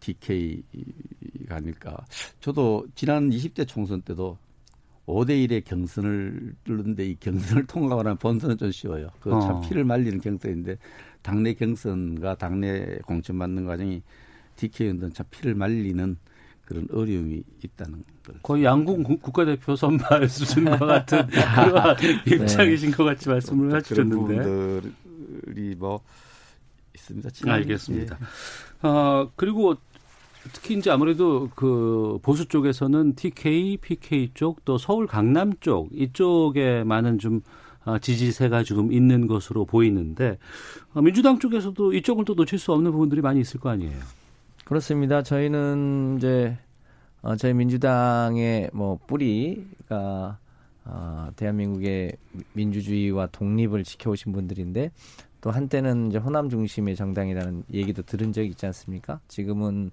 DK가 0.00 1.56
아닐까. 1.56 1.96
저도 2.40 2.86
지난 2.94 3.30
20대 3.30 3.66
총선 3.66 4.02
때도 4.02 4.36
5대 5.06 5.36
1의 5.46 5.64
경선을 5.64 6.54
뚫는데 6.64 7.06
이 7.06 7.16
경선을 7.20 7.66
통과하면 7.66 8.16
본선은 8.18 8.56
좀 8.58 8.70
쉬워요. 8.70 9.08
그참 9.20 9.56
어. 9.56 9.60
피를 9.60 9.84
말리는 9.84 10.20
경선인데 10.20 10.76
당내 11.22 11.54
경선과 11.54 12.36
당내 12.36 12.98
공천 13.06 13.38
받는 13.38 13.66
과정이 13.66 14.02
DK는 14.56 15.12
참 15.12 15.26
피를 15.30 15.54
말리는 15.54 16.16
그런 16.64 16.86
어려움이 16.92 17.42
있다는 17.64 18.02
걸. 18.26 18.36
거의 18.42 18.64
양궁 18.64 19.02
국- 19.02 19.20
국가대표 19.22 19.76
선발 19.76 20.28
수준과 20.28 20.78
같은 20.78 21.26
그런 21.28 21.96
입장이신 22.26 22.90
것 22.92 23.04
같이 23.04 23.28
말씀을 23.28 23.66
그런 23.68 23.80
해주셨는데. 23.80 24.42
부분들이 24.42 25.74
뭐 25.76 26.00
있습니다. 26.94 27.28
알겠습니다. 27.46 28.18
예. 28.20 28.86
어, 28.88 29.30
그리고 29.36 29.74
특히 30.52 30.76
이제 30.76 30.90
아무래도 30.90 31.50
그 31.54 32.18
보수 32.22 32.46
쪽에서는 32.46 33.14
TK, 33.14 33.78
PK 33.78 34.30
쪽, 34.34 34.64
또 34.64 34.78
서울 34.78 35.06
강남 35.06 35.52
쪽 35.60 35.88
이쪽에 35.92 36.84
많은 36.84 37.18
좀 37.18 37.40
어, 37.86 37.98
지지세가 37.98 38.62
지금 38.62 38.90
있는 38.92 39.26
것으로 39.26 39.66
보이는데 39.66 40.38
어, 40.94 41.02
민주당 41.02 41.38
쪽에서도 41.38 41.92
이쪽을 41.92 42.24
또 42.24 42.32
놓칠 42.34 42.58
수 42.58 42.72
없는 42.72 42.90
부분들이 42.92 43.20
많이 43.20 43.40
있을 43.40 43.60
거 43.60 43.68
아니에요. 43.68 43.98
그렇습니다. 44.64 45.22
저희는 45.22 46.16
이제 46.18 46.56
어, 47.22 47.36
저희 47.36 47.54
민주당의 47.54 48.70
뭐 48.72 48.98
뿌리가 49.06 50.38
어, 50.84 51.28
대한민국의 51.36 52.12
민주주의와 52.52 53.28
독립을 53.28 53.84
지켜오신 53.84 54.32
분들인데 54.32 54.90
또 55.40 55.50
한때는 55.50 56.08
이제 56.08 56.18
호남 56.18 56.48
중심의 56.48 56.96
정당이라는 56.96 57.64
얘기도 57.72 58.02
들은 58.02 58.32
적이 58.32 58.48
있지 58.48 58.64
않습니까? 58.66 59.20
지금은 59.28 59.90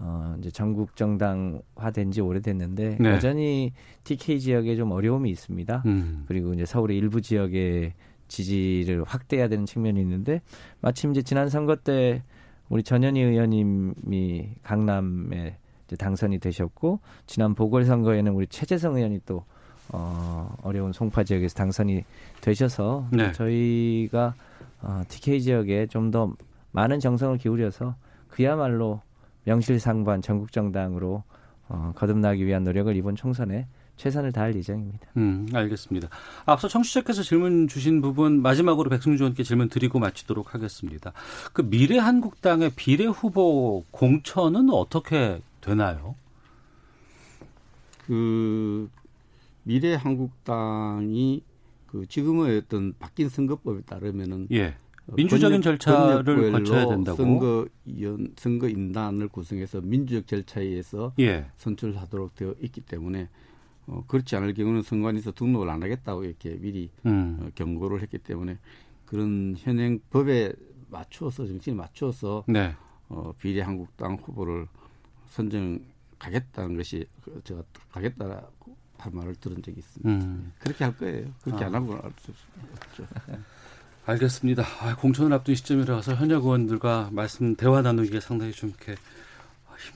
어 0.00 0.36
이제 0.38 0.50
전국 0.50 0.94
정당화된 0.96 2.12
지 2.12 2.20
오래됐는데 2.20 2.98
네. 3.00 3.08
여전히 3.10 3.72
TK 4.04 4.40
지역에 4.40 4.76
좀 4.76 4.92
어려움이 4.92 5.30
있습니다. 5.30 5.82
음. 5.86 6.24
그리고 6.26 6.52
이제 6.52 6.64
서울의 6.64 6.96
일부 6.96 7.20
지역에 7.20 7.94
지지를 8.28 9.04
확대해야 9.04 9.48
되는 9.48 9.66
측면이 9.66 10.00
있는데 10.00 10.40
마침 10.80 11.12
이제 11.12 11.22
지난 11.22 11.48
선거 11.48 11.76
때 11.76 12.22
우리 12.68 12.82
전현희 12.82 13.20
의원님이 13.20 14.50
강남에 14.62 15.56
이제 15.86 15.96
당선이 15.96 16.38
되셨고 16.38 17.00
지난 17.26 17.54
보궐선거에는 17.54 18.32
우리 18.32 18.46
최재성 18.46 18.96
의원이 18.96 19.20
또 19.26 19.44
어, 19.90 20.54
어려운 20.62 20.92
송파 20.92 21.24
지역에서 21.24 21.54
당선이 21.54 22.04
되셔서 22.42 23.08
네. 23.10 23.32
저희가 23.32 24.34
어, 24.82 25.02
TK 25.08 25.40
지역에 25.40 25.86
좀 25.86 26.10
더 26.10 26.34
많은 26.72 27.00
정성을 27.00 27.38
기울여서 27.38 27.94
그야말로 28.28 29.00
명실상부한 29.44 30.22
전국 30.22 30.52
정당으로 30.52 31.22
어, 31.68 31.92
거듭나기 31.96 32.46
위한 32.46 32.64
노력을 32.64 32.94
이번 32.94 33.16
총선에 33.16 33.66
최선을 33.98 34.32
다할 34.32 34.54
예정입니다. 34.54 35.06
음, 35.16 35.48
알겠습니다. 35.52 36.08
앞서 36.46 36.68
청취자께서 36.68 37.22
질문 37.22 37.68
주신 37.68 38.00
부분 38.00 38.40
마지막으로 38.40 38.88
백승주 38.88 39.22
의원께 39.22 39.42
질문 39.42 39.68
드리고 39.68 39.98
마치도록 39.98 40.54
하겠습니다. 40.54 41.12
그 41.52 41.68
미래 41.68 41.98
한국당의 41.98 42.70
비례 42.76 43.04
후보 43.04 43.84
공천은 43.90 44.70
어떻게 44.70 45.42
되나요? 45.60 46.14
그 48.06 48.88
미래 49.64 49.94
한국당이 49.94 51.42
그 51.86 52.06
지금의 52.06 52.58
어떤 52.58 52.94
바뀐 52.98 53.28
선거법에 53.28 53.82
따르면은 53.82 54.46
예. 54.52 54.76
민주적인 55.06 55.62
절차를 55.62 56.52
거쳐야 56.52 56.86
된다고 56.86 57.16
선거위원 57.16 58.34
선거 58.36 58.68
인단을 58.68 59.28
구성해서 59.28 59.80
민주적 59.80 60.26
절차에 60.26 60.64
의해서 60.64 61.12
예. 61.18 61.46
선출하도록 61.56 62.34
되어 62.36 62.54
있기 62.62 62.82
때문에 62.82 63.28
어, 63.88 64.04
그렇지 64.06 64.36
않을 64.36 64.54
경우는 64.54 64.82
선관위에서 64.82 65.32
등록을 65.32 65.68
안 65.70 65.82
하겠다고 65.82 66.24
이렇게 66.24 66.56
미리 66.60 66.90
음. 67.06 67.38
어, 67.40 67.48
경고를 67.54 68.02
했기 68.02 68.18
때문에 68.18 68.58
그런 69.06 69.54
현행 69.58 69.98
법에 70.10 70.52
맞추어서 70.90 71.46
정치에 71.46 71.74
맞추어서 71.74 72.44
네. 72.46 72.74
어, 73.08 73.32
비례 73.38 73.62
한국당 73.62 74.18
후보를 74.22 74.66
선정 75.28 75.80
가겠다는 76.18 76.76
것이 76.76 77.06
그 77.22 77.40
제가 77.44 77.62
가겠다라고 77.90 78.76
할 78.98 79.12
말을 79.12 79.36
들은 79.36 79.62
적이 79.62 79.78
있습니다. 79.78 80.10
음. 80.10 80.52
그렇게 80.58 80.84
할 80.84 80.96
거예요. 80.96 81.26
그렇게 81.42 81.64
아. 81.64 81.68
안 81.68 81.74
하고 81.74 81.92
할수 81.94 82.32
없죠. 82.80 83.06
알겠습니다. 84.04 84.64
아, 84.80 84.96
공천을 84.96 85.32
앞둔 85.32 85.54
시점이라서 85.54 86.14
현역 86.14 86.44
의원들과 86.44 87.10
말씀 87.12 87.54
대화 87.54 87.82
나누기가 87.82 88.20
상당히 88.20 88.52
좀 88.52 88.70
이렇게 88.70 88.96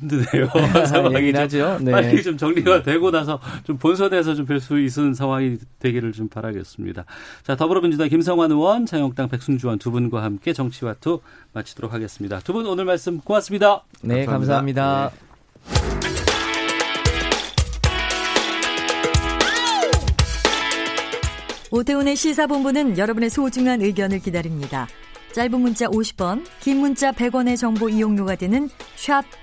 힘드네요. 0.01 0.49
상황이 0.87 1.33
하죠. 1.33 1.79
네. 1.81 1.91
빨리 1.93 2.23
좀 2.23 2.37
정리가 2.37 2.83
되고 2.83 3.11
나서 3.11 3.41
좀 3.65 3.79
본선에서 3.79 4.35
좀 4.35 4.47
뵐 4.47 4.61
수 4.61 4.79
있는 4.79 5.15
상황이 5.15 5.57
되기를 5.79 6.13
좀 6.13 6.29
바라겠습니다. 6.29 7.05
자, 7.45 7.57
더불어민주당 7.57 8.09
김성환 8.09 8.51
의원, 8.51 8.87
자유한국당 8.87 9.29
백승주 9.29 9.67
의원 9.67 9.79
두 9.79 9.91
분과 9.91 10.23
함께 10.23 10.53
정치와 10.53 10.95
투 11.01 11.21
마치도록 11.53 11.93
하겠습니다. 11.93 12.41
두 12.41 12.53
분 12.53 12.67
오늘 12.67 12.85
말씀 12.85 13.19
고맙습니다. 13.21 13.83
네, 14.03 14.25
감사합니다. 14.27 14.83
감사합니다. 14.83 15.11
네. 15.11 16.33
오태훈의 21.71 22.17
시사본부는 22.17 22.99
여러분의 22.99 23.31
소중한 23.31 23.81
의견을 23.81 24.19
기다립니다. 24.21 24.87
짧은 25.33 25.59
문자 25.59 25.87
50원, 25.87 26.45
긴 26.61 26.79
문자 26.79 27.13
100원의 27.13 27.57
정보 27.57 27.89
이용료가 27.89 28.37
되는 28.37 28.69
샵 28.97 29.25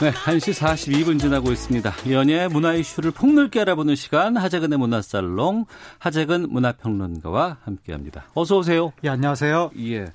네, 0.00 0.10
1시 0.10 0.58
42분 0.58 1.20
지나고 1.20 1.52
있습니다. 1.52 1.94
연예 2.10 2.48
문화 2.48 2.74
이슈를 2.74 3.12
폭넓게 3.12 3.60
알아보는 3.60 3.94
시간 3.94 4.36
하재근의 4.36 4.76
문화살롱 4.76 5.66
하재근 6.00 6.50
문화평론가와 6.50 7.58
함께합니다. 7.62 8.24
어서 8.34 8.58
오세요. 8.58 8.92
예, 9.04 9.08
안녕하세요. 9.10 9.70
예. 9.78 10.12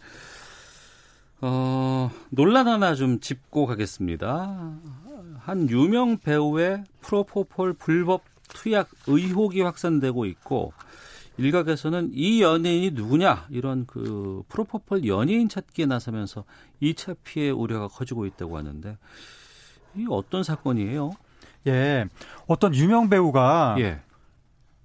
어, 1.39 2.11
논란 2.29 2.67
하나 2.67 2.93
좀 2.93 3.21
짚고 3.21 3.67
가겠습니다. 3.67 4.73
한 5.37 5.69
유명 5.69 6.17
배우의 6.17 6.83
프로포폴 6.99 7.75
불법 7.75 8.23
투약 8.49 8.89
의혹이 9.07 9.61
확산되고 9.61 10.25
있고 10.25 10.73
일각에서는 11.37 12.11
이 12.13 12.41
연예인이 12.41 12.91
누구냐 12.91 13.47
이런 13.49 13.85
그 13.85 14.43
프로포폴 14.49 15.07
연예인 15.07 15.47
찾기에 15.47 15.85
나서면서 15.85 16.43
2차 16.81 17.15
피해 17.23 17.49
우려가 17.49 17.87
커지고 17.87 18.25
있다고 18.25 18.57
하는데 18.57 18.97
이 19.95 20.05
어떤 20.09 20.43
사건이에요? 20.43 21.11
예, 21.67 22.05
어떤 22.47 22.73
유명 22.73 23.09
배우가 23.09 23.75
예. 23.79 23.99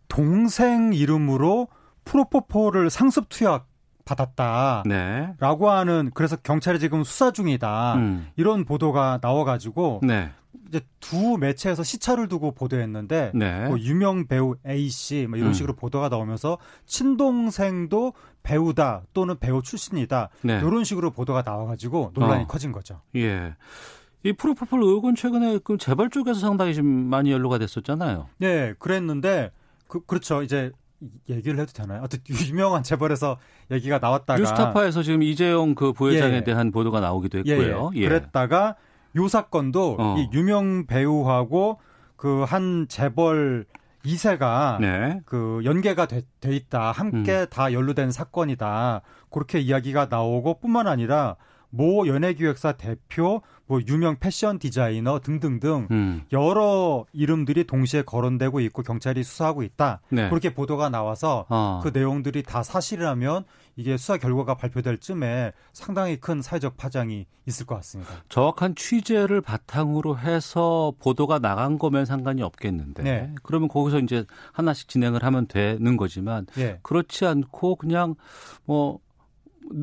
동생 0.08 0.92
이름으로 0.92 1.68
프로포폴을 2.04 2.90
상습 2.90 3.28
투약 3.28 3.66
받았다라고 4.04 4.84
네. 4.88 5.34
하는 5.70 6.10
그래서 6.14 6.36
경찰이 6.36 6.78
지금 6.78 7.04
수사 7.04 7.30
중이다 7.30 7.94
음. 7.94 8.28
이런 8.36 8.64
보도가 8.66 9.18
나와가지고 9.22 10.00
네. 10.02 10.30
이제 10.68 10.82
두 11.00 11.38
매체에서 11.38 11.82
시차를 11.82 12.28
두고 12.28 12.52
보도했는데 12.52 13.32
네. 13.34 13.66
뭐 13.66 13.78
유명 13.78 14.26
배우 14.26 14.56
A 14.68 14.88
씨 14.90 15.26
뭐 15.26 15.38
이런 15.38 15.50
음. 15.50 15.52
식으로 15.54 15.74
보도가 15.74 16.10
나오면서 16.10 16.58
친동생도 16.84 18.12
배우다 18.42 19.02
또는 19.14 19.38
배우 19.38 19.62
출신이다 19.62 20.28
네. 20.42 20.58
이런 20.58 20.84
식으로 20.84 21.10
보도가 21.10 21.42
나와가지고 21.44 22.12
논란이 22.14 22.44
어. 22.44 22.46
커진 22.46 22.72
거죠. 22.72 23.00
예. 23.16 23.54
이 24.24 24.32
프로포폴 24.32 24.82
의혹은 24.82 25.14
최근에 25.14 25.58
그 25.62 25.76
재벌 25.78 26.10
쪽에서 26.10 26.40
상당히 26.40 26.74
좀 26.74 26.86
많이 26.86 27.30
연루가 27.30 27.58
됐었잖아요. 27.58 28.28
네, 28.38 28.74
그랬는데 28.78 29.52
그 29.86 30.04
그렇죠. 30.04 30.42
이제 30.42 30.72
얘기를 31.28 31.58
해도 31.60 31.72
되나요? 31.72 32.02
어떤 32.02 32.20
유명한 32.48 32.82
재벌에서 32.82 33.36
얘기가 33.70 33.98
나왔다가 33.98 34.38
뉴스타파에서 34.40 35.02
지금 35.02 35.22
이재용 35.22 35.74
그 35.74 35.92
부회장에 35.92 36.36
예. 36.36 36.44
대한 36.44 36.70
보도가 36.72 37.00
나오기도 37.00 37.42
예, 37.44 37.52
했고요. 37.52 37.90
예, 37.94 38.00
예. 38.00 38.08
그랬다가 38.08 38.76
요 39.16 39.28
사건도 39.28 39.96
어. 39.98 40.16
이 40.18 40.28
유명 40.32 40.86
배우하고 40.86 41.78
그 42.16 42.44
한 42.46 42.86
재벌 42.88 43.66
2세가 44.04 44.80
네. 44.80 45.20
그 45.26 45.60
연계가 45.64 46.06
돼, 46.06 46.22
돼 46.40 46.56
있다. 46.56 46.90
함께 46.92 47.40
음. 47.40 47.46
다 47.50 47.72
연루된 47.72 48.10
사건이다. 48.10 49.02
그렇게 49.30 49.60
이야기가 49.60 50.06
나오고 50.10 50.60
뿐만 50.60 50.86
아니라 50.86 51.36
모 51.70 52.06
연예기획사 52.06 52.72
대표, 52.72 53.42
뭐 53.66 53.80
유명 53.88 54.16
패션 54.18 54.58
디자이너 54.58 55.20
등등등 55.20 55.88
음. 55.90 56.22
여러 56.32 57.06
이름들이 57.12 57.64
동시에 57.64 58.02
거론되고 58.02 58.60
있고 58.60 58.82
경찰이 58.82 59.22
수사하고 59.24 59.62
있다. 59.62 60.00
네. 60.10 60.28
그렇게 60.28 60.52
보도가 60.52 60.90
나와서 60.90 61.46
어. 61.48 61.80
그 61.82 61.88
내용들이 61.88 62.42
다 62.42 62.62
사실이라면 62.62 63.44
이게 63.76 63.96
수사 63.96 64.18
결과가 64.18 64.54
발표될 64.54 64.98
쯤에 64.98 65.52
상당히 65.72 66.16
큰 66.16 66.42
사회적 66.42 66.76
파장이 66.76 67.26
있을 67.46 67.66
것 67.66 67.74
같습니다. 67.76 68.12
정확한 68.28 68.74
취재를 68.74 69.40
바탕으로 69.40 70.18
해서 70.18 70.92
보도가 71.00 71.38
나간 71.38 71.78
거면 71.78 72.04
상관이 72.04 72.42
없겠는데 72.42 73.02
네. 73.02 73.34
그러면 73.42 73.68
거기서 73.68 73.98
이제 73.98 74.24
하나씩 74.52 74.88
진행을 74.88 75.24
하면 75.24 75.46
되는 75.46 75.96
거지만 75.96 76.46
네. 76.54 76.78
그렇지 76.82 77.26
않고 77.26 77.76
그냥 77.76 78.14
뭐 78.64 79.00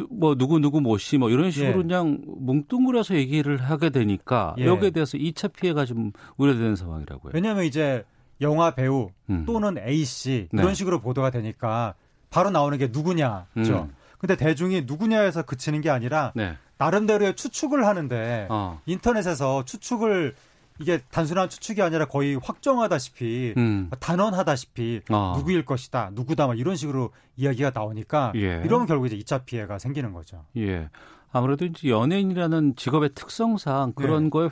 뭐 0.10 0.36
누구 0.36 0.60
누구 0.60 0.82
뭐시 0.82 1.18
뭐 1.18 1.30
이런 1.30 1.52
식으로 1.52 1.70
예. 1.70 1.74
그냥 1.74 2.22
뭉뚱그려서 2.26 3.16
얘기를 3.16 3.58
하게 3.58 3.90
되니까 3.90 4.56
예. 4.60 4.66
여기에 4.66 4.92
대해서 4.92 5.18
2차 5.18 5.54
피해가 5.54 5.86
좀 5.86 6.12
우려되는 6.38 6.76
상황이라고요. 6.76 7.32
왜냐하면 7.34 7.66
이제 7.66 8.04
영화 8.42 8.72
배우 8.72 9.12
음. 9.30 9.46
또는 9.46 9.78
A 9.78 10.04
씨 10.04 10.48
네. 10.52 10.62
이런 10.62 10.74
식으로 10.74 11.00
보도가 11.00 11.30
되니까 11.30 11.96
바로 12.30 12.50
나오는 12.50 12.78
게 12.78 12.90
누구냐. 12.92 13.48
그렇죠. 13.54 13.88
음. 13.90 13.96
근데 14.18 14.36
대중이 14.36 14.84
누구냐에서 14.86 15.42
그치는 15.44 15.82
게 15.82 15.90
아니라 15.90 16.32
네. 16.36 16.56
나름대로의 16.78 17.36
추측을 17.36 17.86
하는데 17.86 18.48
어. 18.50 18.82
인터넷에서 18.86 19.66
추측을 19.66 20.36
이게 20.82 21.00
단순한 21.12 21.50
추측이 21.50 21.82
아니라 21.82 22.06
거의 22.06 22.36
확정하다시피 22.36 23.54
음. 23.58 23.90
단언하다시피 24.00 25.02
아. 25.10 25.34
누구일 25.38 25.66
것이다 25.66 26.12
누구다 26.14 26.48
막 26.48 26.58
이런 26.58 26.76
식으로 26.76 27.12
이야기가 27.38 27.72
나오니까 27.74 28.34
예. 28.36 28.62
이러면 28.66 28.88
결국 28.88 29.08
이제 29.08 29.18
2차 29.18 29.46
피해가 29.46 29.80
생기는 29.80 30.12
거죠. 30.14 30.46
예. 30.58 30.90
아무래도 31.32 31.66
이제 31.66 31.90
연예인이라는 31.90 32.76
직업의 32.76 33.12
특성상 33.16 33.94
그런 33.94 34.26
네. 34.26 34.30
거에 34.30 34.50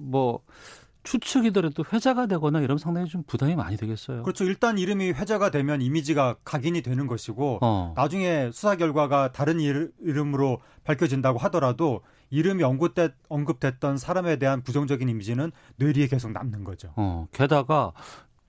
뭐 0.00 0.40
추측이더라도 1.04 1.84
회자가 1.92 2.26
되거나 2.26 2.60
이러면 2.60 2.78
상당히 2.78 3.08
좀 3.08 3.22
부담이 3.24 3.56
많이 3.56 3.76
되겠어요. 3.76 4.22
그렇죠. 4.22 4.44
일단 4.44 4.78
이름이 4.78 5.12
회자가 5.12 5.50
되면 5.50 5.82
이미지가 5.82 6.36
각인이 6.44 6.80
되는 6.82 7.06
것이고 7.06 7.58
어. 7.60 7.92
나중에 7.96 8.50
수사 8.52 8.76
결과가 8.76 9.32
다른 9.32 9.58
이름으로 9.60 10.60
밝혀진다고 10.84 11.38
하더라도 11.38 12.02
이름이 12.32 12.64
언급됐, 12.64 13.12
언급됐던 13.28 13.98
사람에 13.98 14.36
대한 14.36 14.62
부정적인 14.62 15.08
이미지는 15.08 15.52
뇌리에 15.76 16.06
계속 16.08 16.32
남는 16.32 16.64
거죠. 16.64 16.92
어, 16.96 17.28
게다가 17.30 17.92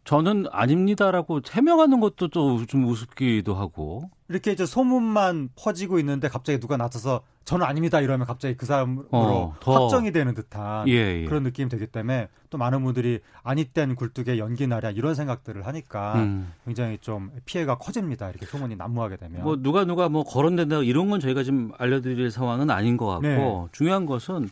저는 0.06 0.46
아닙니다라고 0.52 1.42
해명하는 1.52 2.00
것도 2.00 2.30
또 2.30 2.66
좀 2.66 2.86
우습기도 2.88 3.54
하고 3.56 4.10
이렇게 4.30 4.52
이제 4.52 4.66
소문만 4.66 5.50
퍼지고 5.56 6.00
있는데 6.00 6.28
갑자기 6.30 6.60
누가 6.60 6.78
나서서 6.78 7.22
저는 7.46 7.66
아닙니다 7.66 8.00
이러면 8.00 8.26
갑자기 8.26 8.56
그 8.56 8.66
사람으로 8.66 9.08
어, 9.12 9.56
확정이 9.62 10.12
되는 10.12 10.34
듯한 10.34 10.88
예, 10.88 11.22
예. 11.22 11.26
그런 11.26 11.44
느낌이 11.44 11.70
되기 11.70 11.88
때문에 11.88 12.30
또 12.50 12.58
많은 12.58 12.84
분들이 12.84 13.20
아니 13.44 13.66
땐 13.66 13.96
굴뚝에 13.96 14.38
연기 14.38 14.68
나랴 14.68 14.92
이런 14.92 15.16
생각들을 15.16 15.66
하니까 15.66 16.16
음. 16.16 16.54
굉장히 16.66 16.98
좀 17.00 17.32
피해가 17.46 17.78
커집니다 17.78 18.30
이렇게 18.30 18.46
소문이 18.46 18.76
난무하게 18.76 19.18
되면 19.18 19.44
뭐 19.44 19.58
누가 19.58 19.84
누가 19.86 20.08
뭐 20.08 20.24
거론된다 20.24 20.78
이런 20.78 21.10
건 21.10 21.20
저희가 21.20 21.44
지금 21.44 21.72
알려드릴 21.78 22.32
상황은 22.32 22.70
아닌 22.70 22.96
것 22.96 23.08
같고 23.08 23.28
네. 23.28 23.68
중요한 23.72 24.06
것은 24.06 24.50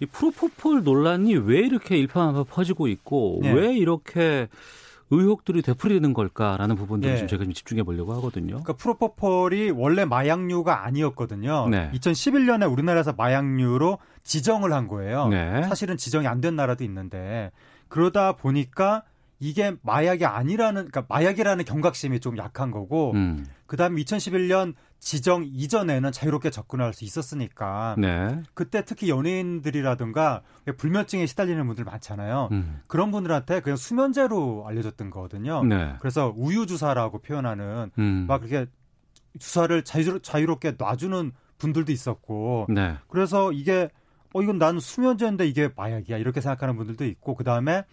이 0.00 0.06
프로포폴 0.06 0.82
논란이 0.84 1.34
왜 1.36 1.60
이렇게 1.60 1.96
일파만파 1.96 2.44
퍼지고 2.44 2.88
있고 2.88 3.38
네. 3.42 3.52
왜 3.52 3.74
이렇게 3.74 4.48
의혹들이 5.12 5.62
되풀이되는 5.62 6.14
걸까라는 6.14 6.74
부분들을 6.76 7.14
네. 7.14 7.18
좀 7.18 7.28
제가 7.28 7.44
좀 7.44 7.52
집중해 7.52 7.82
보려고 7.82 8.14
하거든요. 8.14 8.48
그러니까 8.62 8.72
프로포폴이 8.74 9.70
원래 9.70 10.04
마약류가 10.04 10.84
아니었거든요. 10.84 11.68
네. 11.68 11.90
2011년에 11.94 12.70
우리나라에서 12.70 13.12
마약류로 13.12 13.98
지정을 14.22 14.72
한 14.72 14.88
거예요. 14.88 15.28
네. 15.28 15.62
사실은 15.64 15.96
지정이 15.96 16.26
안 16.26 16.40
된 16.40 16.56
나라도 16.56 16.82
있는데 16.84 17.52
그러다 17.88 18.32
보니까 18.32 19.04
이게 19.42 19.74
마약이 19.82 20.24
아니라는 20.24 20.88
그러니까 20.88 21.04
마약이라는 21.08 21.64
경각심이 21.64 22.20
좀 22.20 22.38
약한 22.38 22.70
거고 22.70 23.10
음. 23.14 23.44
그다음에 23.66 24.00
2011년 24.00 24.74
지정 25.00 25.42
이전에는 25.44 26.12
자유롭게 26.12 26.50
접근할 26.50 26.92
수 26.94 27.04
있었으니까 27.04 27.96
네. 27.98 28.40
그때 28.54 28.84
특히 28.84 29.10
연예인들이라든가 29.10 30.42
불면증에 30.76 31.26
시달리는 31.26 31.66
분들 31.66 31.82
많잖아요. 31.82 32.50
음. 32.52 32.82
그런 32.86 33.10
분들한테 33.10 33.62
그냥 33.62 33.76
수면제로 33.76 34.64
알려졌던 34.68 35.10
거거든요. 35.10 35.64
네. 35.64 35.94
그래서 35.98 36.32
우유 36.36 36.66
주사라고 36.66 37.18
표현하는 37.18 37.90
음. 37.98 38.26
막 38.28 38.42
그렇게 38.42 38.70
주사를 39.40 39.82
자유, 39.82 40.20
자유롭게 40.20 40.76
놔주는 40.78 41.32
분들도 41.58 41.90
있었고 41.90 42.66
네. 42.68 42.94
그래서 43.08 43.50
이게 43.50 43.90
어 44.34 44.40
이건 44.40 44.58
나는 44.58 44.78
수면제인데 44.78 45.48
이게 45.48 45.68
마약이야 45.74 46.18
이렇게 46.18 46.40
생각하는 46.40 46.76
분들도 46.76 47.04
있고 47.06 47.34
그 47.34 47.42
다음에 47.42 47.84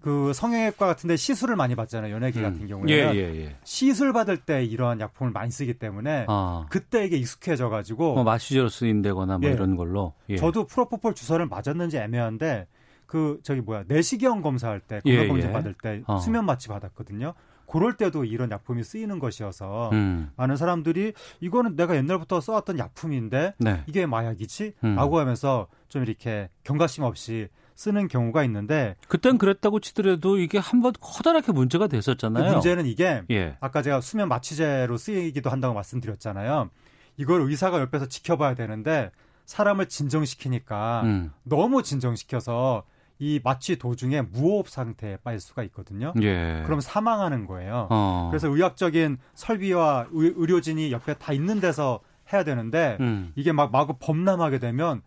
그 0.00 0.32
성형외과 0.32 0.86
같은데 0.86 1.16
시술을 1.16 1.56
많이 1.56 1.74
받잖아요. 1.74 2.14
연예계 2.14 2.40
음. 2.40 2.42
같은 2.44 2.66
경우에는 2.66 3.14
예, 3.14 3.18
예, 3.18 3.44
예. 3.44 3.56
시술 3.64 4.12
받을 4.12 4.36
때 4.36 4.64
이러한 4.64 5.00
약품을 5.00 5.32
많이 5.32 5.50
쓰기 5.50 5.74
때문에 5.74 6.26
아. 6.28 6.66
그때 6.70 7.04
이게 7.04 7.16
익숙해져 7.16 7.68
가지고 7.68 8.14
뭐 8.14 8.24
마취제로 8.24 8.68
쓰인다거나 8.68 9.38
뭐 9.38 9.48
예. 9.48 9.54
이런 9.54 9.76
걸로 9.76 10.14
예. 10.28 10.36
저도 10.36 10.66
프로포폴 10.66 11.14
주사를 11.14 11.44
맞았는지 11.46 11.98
애매한데 11.98 12.66
그 13.06 13.40
저기 13.42 13.60
뭐야 13.60 13.84
내시경 13.88 14.42
검사할 14.42 14.80
때 14.80 15.00
건강 15.00 15.24
예, 15.24 15.28
검진 15.28 15.52
받을 15.52 15.74
때 15.74 16.02
어. 16.06 16.18
수면 16.18 16.44
마취 16.44 16.68
받았거든요. 16.68 17.34
그럴 17.66 17.96
때도 17.96 18.24
이런 18.24 18.50
약품이 18.50 18.82
쓰이는 18.82 19.18
것이어서 19.18 19.90
음. 19.92 20.30
많은 20.36 20.56
사람들이 20.56 21.12
이거는 21.40 21.76
내가 21.76 21.96
옛날부터 21.96 22.40
써왔던 22.40 22.78
약품인데 22.78 23.54
네. 23.58 23.82
이게 23.86 24.06
마약이지? 24.06 24.72
음. 24.84 24.94
라고 24.94 25.18
하면서 25.18 25.68
좀 25.88 26.02
이렇게 26.02 26.48
경각심 26.64 27.04
없이 27.04 27.48
쓰는 27.78 28.08
경우가 28.08 28.42
있는데 28.42 28.96
그땐 29.06 29.38
그랬다고 29.38 29.78
치더라도 29.78 30.36
이게 30.36 30.58
한번 30.58 30.92
커다랗게 31.00 31.52
문제가 31.52 31.86
됐었잖아요. 31.86 32.54
문제는 32.54 32.86
이게 32.86 33.22
예. 33.30 33.56
아까 33.60 33.82
제가 33.82 34.00
수면 34.00 34.28
마취제로 34.28 34.96
쓰이기도 34.96 35.48
한다고 35.48 35.74
말씀드렸잖아요. 35.74 36.70
이걸 37.18 37.42
의사가 37.42 37.80
옆에서 37.80 38.06
지켜봐야 38.06 38.56
되는데 38.56 39.12
사람을 39.44 39.86
진정시키니까 39.86 41.02
음. 41.04 41.32
너무 41.44 41.84
진정시켜서 41.84 42.82
이 43.20 43.40
마취 43.44 43.78
도중에 43.78 44.22
무호흡 44.22 44.68
상태에 44.68 45.16
빠질 45.18 45.38
수가 45.38 45.62
있거든요. 45.64 46.12
예. 46.20 46.64
그럼 46.66 46.80
사망하는 46.80 47.46
거예요. 47.46 47.86
어. 47.90 48.26
그래서 48.32 48.48
의학적인 48.48 49.18
설비와 49.34 50.08
의 50.10 50.34
료진이 50.36 50.90
옆에 50.90 51.14
다 51.14 51.32
있는 51.32 51.60
데서 51.60 52.00
해야 52.32 52.42
되는데 52.42 52.96
음. 52.98 53.32
이게 53.36 53.52
막 53.52 53.70
마구 53.70 53.94
범람하게 54.00 54.58
되면 54.58 55.02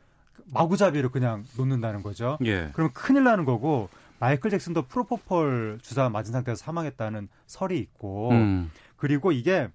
마구잡이로 0.53 1.09
그냥 1.09 1.45
놓는다는 1.57 2.03
거죠. 2.03 2.37
예. 2.45 2.69
그러면 2.73 2.93
큰일 2.93 3.23
나는 3.23 3.45
거고 3.45 3.89
마이클 4.19 4.51
잭슨도 4.51 4.83
프로포폴 4.83 5.79
주사 5.81 6.09
맞은 6.09 6.31
상태에서 6.31 6.63
사망했다는 6.63 7.27
설이 7.47 7.79
있고 7.79 8.29
음. 8.31 8.71
그리고 8.95 9.31
이게 9.31 9.67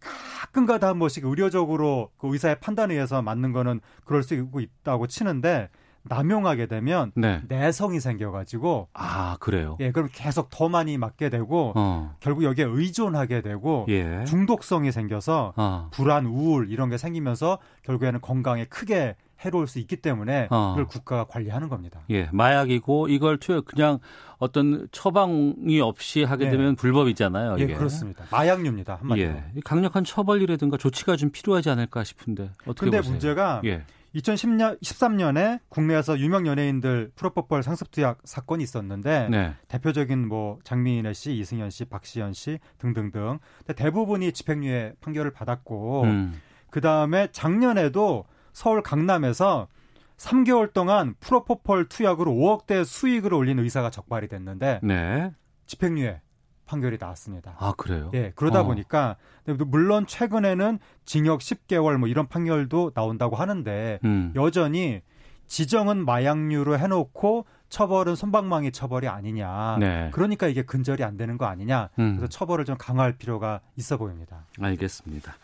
가끔가다 0.00 0.88
한 0.88 0.98
번씩 0.98 1.24
의료적으로 1.24 2.10
그 2.16 2.32
의사의 2.32 2.60
판단에 2.60 2.94
의해서 2.94 3.20
맞는 3.22 3.52
거는 3.52 3.80
그럴 4.04 4.22
수 4.22 4.34
있다고 4.34 5.06
치는데 5.06 5.68
남용하게 6.08 6.66
되면 6.66 7.12
네. 7.14 7.42
내성이 7.48 8.00
생겨가지고 8.00 8.88
아 8.94 9.36
그래요. 9.40 9.76
예, 9.80 9.90
그럼 9.90 10.08
계속 10.12 10.50
더 10.50 10.68
많이 10.68 10.98
맞게 10.98 11.30
되고 11.30 11.72
어. 11.74 12.14
결국 12.20 12.44
여기에 12.44 12.64
의존하게 12.66 13.42
되고 13.42 13.86
예. 13.88 14.24
중독성이 14.24 14.92
생겨서 14.92 15.52
어. 15.56 15.88
불안, 15.92 16.26
우울 16.26 16.70
이런 16.70 16.90
게 16.90 16.96
생기면서 16.96 17.58
결국에는 17.82 18.20
건강에 18.20 18.64
크게 18.66 19.16
해로울 19.44 19.66
수 19.66 19.78
있기 19.78 19.96
때문에 19.96 20.48
어. 20.50 20.70
그걸 20.70 20.86
국가가 20.86 21.24
관리하는 21.24 21.68
겁니다. 21.68 22.00
예, 22.10 22.28
마약이고 22.32 23.08
이걸 23.08 23.38
투여 23.38 23.62
그냥 23.62 23.98
어떤 24.38 24.88
처방이 24.92 25.80
없이 25.80 26.24
하게 26.24 26.46
네. 26.46 26.52
되면 26.52 26.76
불법이잖아요. 26.76 27.56
예, 27.58 27.64
이게. 27.64 27.72
예, 27.72 27.76
그렇습니다. 27.76 28.24
마약류입니다. 28.30 28.96
한마디로. 28.96 29.28
예, 29.28 29.44
강력한 29.64 30.04
처벌이라든가 30.04 30.76
조치가 30.76 31.16
좀 31.16 31.30
필요하지 31.30 31.70
않을까 31.70 32.04
싶은데 32.04 32.50
어떻게 32.66 32.86
근데 32.86 32.98
보세요? 32.98 33.12
문제가 33.12 33.60
예. 33.64 33.82
2010년 34.16 34.80
13년에 34.80 35.60
국내에서 35.68 36.18
유명 36.18 36.46
연예인들 36.46 37.10
프로포폴 37.14 37.62
상습투약 37.62 38.20
사건이 38.24 38.64
있었는데 38.64 39.28
네. 39.30 39.54
대표적인 39.68 40.26
뭐 40.26 40.58
장민혜 40.64 41.12
씨, 41.12 41.36
이승현 41.36 41.70
씨, 41.70 41.84
박시현 41.84 42.32
씨 42.32 42.58
등등등. 42.78 43.38
대부분이 43.74 44.32
집행유예 44.32 44.94
판결을 45.00 45.32
받았고 45.32 46.04
음. 46.04 46.40
그 46.70 46.80
다음에 46.80 47.28
작년에도 47.32 48.24
서울 48.56 48.82
강남에서 48.82 49.68
3개월 50.16 50.72
동안 50.72 51.14
프로포폴 51.20 51.90
투약으로 51.90 52.32
5억대 52.32 52.86
수익을 52.86 53.34
올린 53.34 53.58
의사가 53.58 53.90
적발이 53.90 54.28
됐는데 54.28 54.80
네. 54.82 55.30
집행유예 55.66 56.22
판결이 56.64 56.96
나왔습니다. 56.98 57.54
아 57.58 57.74
그래요? 57.76 58.10
예, 58.14 58.32
그러다 58.34 58.62
어. 58.62 58.64
보니까 58.64 59.16
물론 59.66 60.06
최근에는 60.06 60.78
징역 61.04 61.40
10개월 61.40 61.98
뭐 61.98 62.08
이런 62.08 62.28
판결도 62.28 62.92
나온다고 62.94 63.36
하는데 63.36 63.98
음. 64.04 64.32
여전히 64.34 65.02
지정은 65.46 66.06
마약류로 66.06 66.78
해놓고 66.78 67.44
처벌은 67.68 68.14
손방망이 68.14 68.72
처벌이 68.72 69.06
아니냐. 69.06 69.76
네. 69.80 70.08
그러니까 70.14 70.46
이게 70.46 70.62
근절이 70.62 71.04
안 71.04 71.18
되는 71.18 71.36
거 71.36 71.44
아니냐. 71.44 71.90
음. 71.98 72.16
그래서 72.16 72.28
처벌을 72.28 72.64
좀 72.64 72.78
강화할 72.78 73.18
필요가 73.18 73.60
있어 73.76 73.98
보입니다. 73.98 74.46
알겠습니다. 74.58 75.34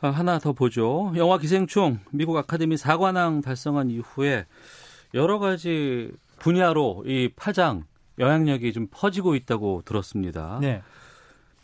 아, 0.00 0.10
하나 0.10 0.38
더 0.38 0.52
보죠. 0.52 1.12
영화 1.16 1.38
기생충 1.38 1.98
미국 2.10 2.36
아카데미 2.36 2.76
사관왕 2.76 3.40
달성한 3.40 3.90
이후에 3.90 4.46
여러 5.14 5.38
가지 5.38 6.12
분야로 6.38 7.02
이 7.06 7.30
파장 7.34 7.84
영향력이 8.18 8.72
좀 8.72 8.86
퍼지고 8.90 9.34
있다고 9.34 9.82
들었습니다. 9.84 10.58
네. 10.60 10.82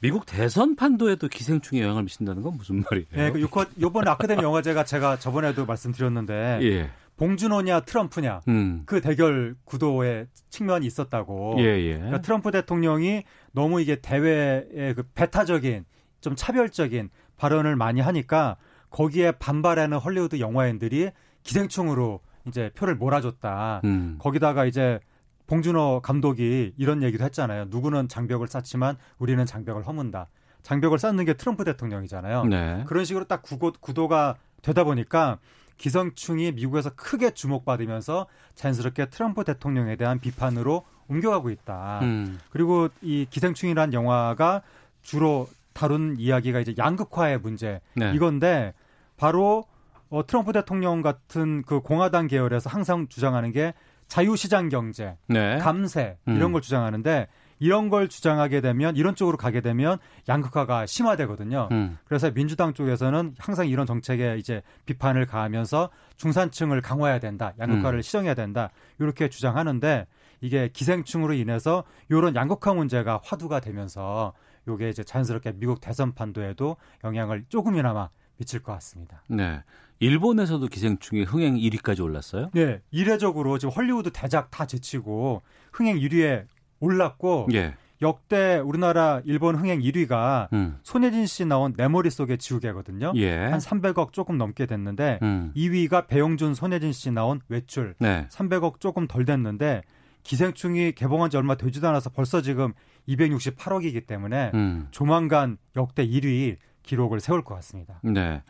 미국 0.00 0.26
대선 0.26 0.76
판도에도 0.76 1.28
기생충이 1.28 1.80
영향을 1.80 2.02
미친다는 2.02 2.42
건 2.42 2.56
무슨 2.56 2.82
말이에요? 2.82 3.06
네, 3.12 3.30
그 3.30 3.40
요번 3.80 4.06
아카데미 4.06 4.42
영화제가 4.42 4.84
제가 4.84 5.18
저번에도 5.18 5.64
말씀드렸는데 5.64 6.58
예. 6.62 6.90
봉준호냐 7.16 7.80
트럼프냐 7.80 8.42
음. 8.48 8.82
그 8.86 9.00
대결 9.00 9.54
구도의 9.64 10.26
측면이 10.50 10.84
있었다고. 10.86 11.56
예, 11.58 11.64
예. 11.64 11.94
그러니까 11.94 12.20
트럼프 12.20 12.50
대통령이 12.50 13.22
너무 13.52 13.80
이게 13.80 13.96
대회의 13.96 14.94
그 14.94 15.04
배타적인 15.14 15.84
좀 16.20 16.34
차별적인 16.36 17.10
발언을 17.36 17.76
많이 17.76 18.00
하니까 18.00 18.56
거기에 18.90 19.32
반발하는 19.32 19.98
헐리우드 19.98 20.40
영화인들이 20.40 21.10
기생충으로 21.42 22.20
이제 22.46 22.70
표를 22.74 22.94
몰아줬다. 22.96 23.80
음. 23.84 24.16
거기다가 24.18 24.64
이제 24.64 25.00
봉준호 25.46 26.00
감독이 26.02 26.72
이런 26.76 27.02
얘기도 27.02 27.24
했잖아요. 27.24 27.66
누구는 27.68 28.08
장벽을 28.08 28.48
쌓지만 28.48 28.96
우리는 29.18 29.44
장벽을 29.44 29.86
허문다. 29.86 30.28
장벽을 30.62 30.98
쌓는 30.98 31.24
게 31.26 31.34
트럼프 31.34 31.64
대통령이잖아요. 31.64 32.44
네. 32.44 32.84
그런 32.86 33.04
식으로 33.04 33.24
딱 33.24 33.42
구도, 33.42 33.72
구도가 33.78 34.36
되다 34.62 34.84
보니까 34.84 35.38
기생충이 35.76 36.52
미국에서 36.52 36.90
크게 36.94 37.32
주목받으면서 37.32 38.26
자연스럽게 38.54 39.06
트럼프 39.06 39.44
대통령에 39.44 39.96
대한 39.96 40.20
비판으로 40.20 40.84
옮겨가고 41.08 41.50
있다. 41.50 42.00
음. 42.02 42.38
그리고 42.50 42.88
이 43.02 43.26
기생충이란 43.28 43.92
영화가 43.92 44.62
주로 45.02 45.48
다룬 45.74 46.16
이야기가 46.18 46.60
이제 46.60 46.74
양극화의 46.78 47.40
문제 47.40 47.80
네. 47.94 48.12
이건데 48.14 48.72
바로 49.16 49.64
어, 50.08 50.26
트럼프 50.26 50.52
대통령 50.52 51.02
같은 51.02 51.62
그 51.62 51.80
공화당 51.80 52.28
계열에서 52.28 52.70
항상 52.70 53.08
주장하는 53.08 53.52
게 53.52 53.74
자유시장 54.06 54.68
경제, 54.68 55.16
네. 55.26 55.58
감세 55.58 56.16
이런 56.26 56.42
음. 56.42 56.52
걸 56.52 56.62
주장하는데 56.62 57.26
이런 57.58 57.88
걸 57.88 58.08
주장하게 58.08 58.60
되면 58.60 58.96
이런 58.96 59.14
쪽으로 59.14 59.36
가게 59.36 59.60
되면 59.60 59.98
양극화가 60.28 60.86
심화되거든요. 60.86 61.68
음. 61.72 61.98
그래서 62.04 62.30
민주당 62.30 62.74
쪽에서는 62.74 63.34
항상 63.38 63.68
이런 63.68 63.86
정책에 63.86 64.36
이제 64.38 64.62
비판을 64.86 65.26
가하면서 65.26 65.90
중산층을 66.16 66.80
강화해야 66.82 67.18
된다, 67.18 67.52
양극화를 67.58 68.00
음. 68.00 68.02
시정해야 68.02 68.34
된다 68.34 68.70
이렇게 68.98 69.28
주장하는데 69.28 70.06
이게 70.40 70.68
기생충으로 70.72 71.32
인해서 71.32 71.84
이런 72.10 72.34
양극화 72.34 72.74
문제가 72.74 73.20
화두가 73.24 73.60
되면서 73.60 74.34
요게 74.68 74.90
이제 74.90 75.04
자연스럽게 75.04 75.52
미국 75.56 75.80
대선 75.80 76.14
판도에도 76.14 76.76
영향을 77.04 77.44
조금이나마 77.48 78.08
미칠 78.36 78.62
것 78.62 78.72
같습니다. 78.72 79.22
네. 79.28 79.62
일본에서도 80.00 80.66
기생충이 80.66 81.22
흥행 81.22 81.54
1위까지 81.56 82.02
올랐어요? 82.02 82.50
네. 82.52 82.80
이례적으로 82.90 83.58
지금 83.58 83.72
헐리우드 83.72 84.10
대작 84.12 84.50
다 84.50 84.66
제치고 84.66 85.42
흥행 85.72 85.96
1위에 85.98 86.46
올랐고 86.80 87.48
예. 87.54 87.74
역대 88.02 88.56
우리나라 88.58 89.22
일본 89.24 89.54
흥행 89.54 89.80
1위가 89.80 90.52
음. 90.52 90.78
손예진 90.82 91.26
씨 91.26 91.46
나온 91.46 91.72
내 91.76 91.88
머릿속의 91.88 92.38
지우개거든요. 92.38 93.12
예. 93.16 93.36
한 93.36 93.58
300억 93.58 94.12
조금 94.12 94.36
넘게 94.36 94.66
됐는데 94.66 95.20
음. 95.22 95.52
2위가 95.56 96.08
배용준 96.08 96.54
손예진 96.54 96.92
씨 96.92 97.10
나온 97.10 97.40
외출 97.48 97.94
네. 97.98 98.26
300억 98.30 98.80
조금 98.80 99.06
덜 99.06 99.24
됐는데 99.24 99.82
기생충이 100.24 100.92
개봉한 100.92 101.30
지 101.30 101.36
얼마 101.36 101.54
되지도 101.54 101.88
않아서 101.88 102.10
벌써 102.10 102.42
지금 102.42 102.72
268억이기 103.08 104.06
때문에 104.06 104.50
음. 104.54 104.88
조만간 104.90 105.58
역대 105.76 106.06
1위 106.06 106.56
기록을 106.82 107.20
세울 107.20 107.44
것 107.44 107.54
같습니다. 107.56 108.00
네. 108.02 108.42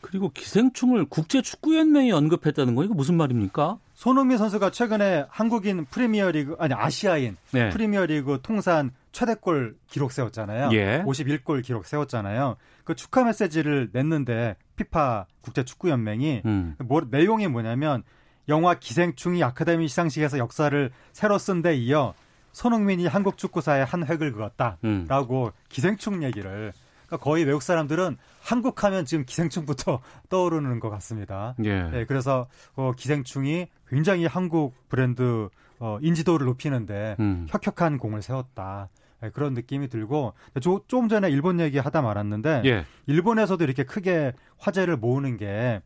그리고 0.00 0.30
기생충을 0.30 1.06
국제축구연맹이 1.06 2.12
언급했다는 2.12 2.74
거 2.76 2.84
이거 2.84 2.94
무슨 2.94 3.16
말입니까? 3.16 3.78
손흥민 3.94 4.38
선수가 4.38 4.70
최근에 4.70 5.26
한국인 5.28 5.84
프리미어리그 5.86 6.56
아니 6.60 6.72
아시아인 6.72 7.36
네. 7.50 7.70
프리미어리그 7.70 8.38
통산 8.42 8.92
최대골 9.10 9.76
기록 9.88 10.12
세웠잖아요. 10.12 10.70
예. 10.72 11.02
51골 11.04 11.64
기록 11.64 11.84
세웠잖아요. 11.86 12.56
그 12.84 12.94
축하 12.94 13.24
메시지를 13.24 13.90
냈는데 13.92 14.54
피파 14.76 15.26
국제축구연맹이 15.40 16.42
음. 16.44 16.76
뭐 16.84 17.02
내용이 17.10 17.48
뭐냐면 17.48 18.04
영화 18.48 18.74
기생충이 18.74 19.42
아카데미 19.42 19.88
시상식에서 19.88 20.38
역사를 20.38 20.90
새로 21.12 21.38
쓴 21.38 21.60
데 21.62 21.74
이어 21.74 22.14
손흥민이 22.52 23.06
한국 23.06 23.38
축구사에 23.38 23.82
한 23.82 24.06
획을 24.06 24.32
그었다라고 24.32 25.44
음. 25.46 25.50
기생충 25.68 26.22
얘기를 26.22 26.72
그러니까 27.08 27.24
거의 27.24 27.44
외국 27.44 27.62
사람들은 27.62 28.16
한국 28.42 28.84
하면 28.84 29.04
지금 29.04 29.24
기생충부터 29.24 30.00
떠오르는 30.28 30.78
것 30.78 30.90
같습니다. 30.90 31.54
예. 31.64 31.82
네, 31.84 32.04
그래서 32.04 32.46
어, 32.76 32.92
기생충이 32.96 33.68
굉장히 33.88 34.26
한국 34.26 34.74
브랜드 34.88 35.48
어, 35.80 35.98
인지도를 36.02 36.46
높이는데 36.46 37.16
음. 37.18 37.46
혁혁한 37.48 37.98
공을 37.98 38.22
세웠다. 38.22 38.88
네, 39.20 39.30
그런 39.30 39.54
느낌이 39.54 39.88
들고 39.88 40.34
조, 40.60 40.82
좀 40.86 41.08
전에 41.08 41.30
일본 41.30 41.60
얘기 41.60 41.78
하다 41.78 42.02
말았는데 42.02 42.62
예. 42.66 42.84
일본에서도 43.06 43.62
이렇게 43.64 43.84
크게 43.84 44.32
화제를 44.58 44.96
모으는 44.96 45.38
게 45.38 45.80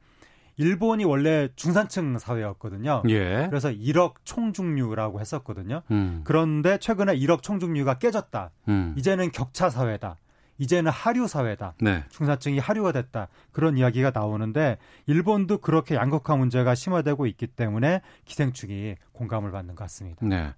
일본이 0.63 1.05
원래 1.05 1.49
중산층 1.57 2.19
사회였거든요. 2.19 3.03
예. 3.09 3.47
그래서 3.51 3.71
1억 3.71 4.15
총중류라고 4.25 5.21
했었거든요. 5.21 5.83
음. 5.91 6.21
그런데 6.25 6.79
최근에 6.79 7.17
1억 7.17 7.43
총중류가 7.43 7.95
깨졌다. 7.99 8.51
음. 8.69 8.95
이제는 8.97 9.33
격차 9.33 9.69
사회다. 9.69 10.17
이제는 10.59 10.93
하류 10.93 11.27
사회다. 11.27 11.75
네. 11.81 12.05
중산층이 12.11 12.61
하류가 12.61 12.93
됐다. 12.93 13.27
그런 13.51 13.77
이야기가 13.77 14.13
나오는데 14.15 14.79
일본도 15.07 15.59
그렇게 15.59 15.97
양극화 15.97 16.37
문제가 16.37 16.77
심화되고 16.77 17.27
있기 17.27 17.49
때문에 17.49 18.01
기생충이 18.27 18.95
공감을 19.13 19.51
받는 19.51 19.75
것 19.75 19.85
같습니다. 19.85 20.25
네. 20.25 20.53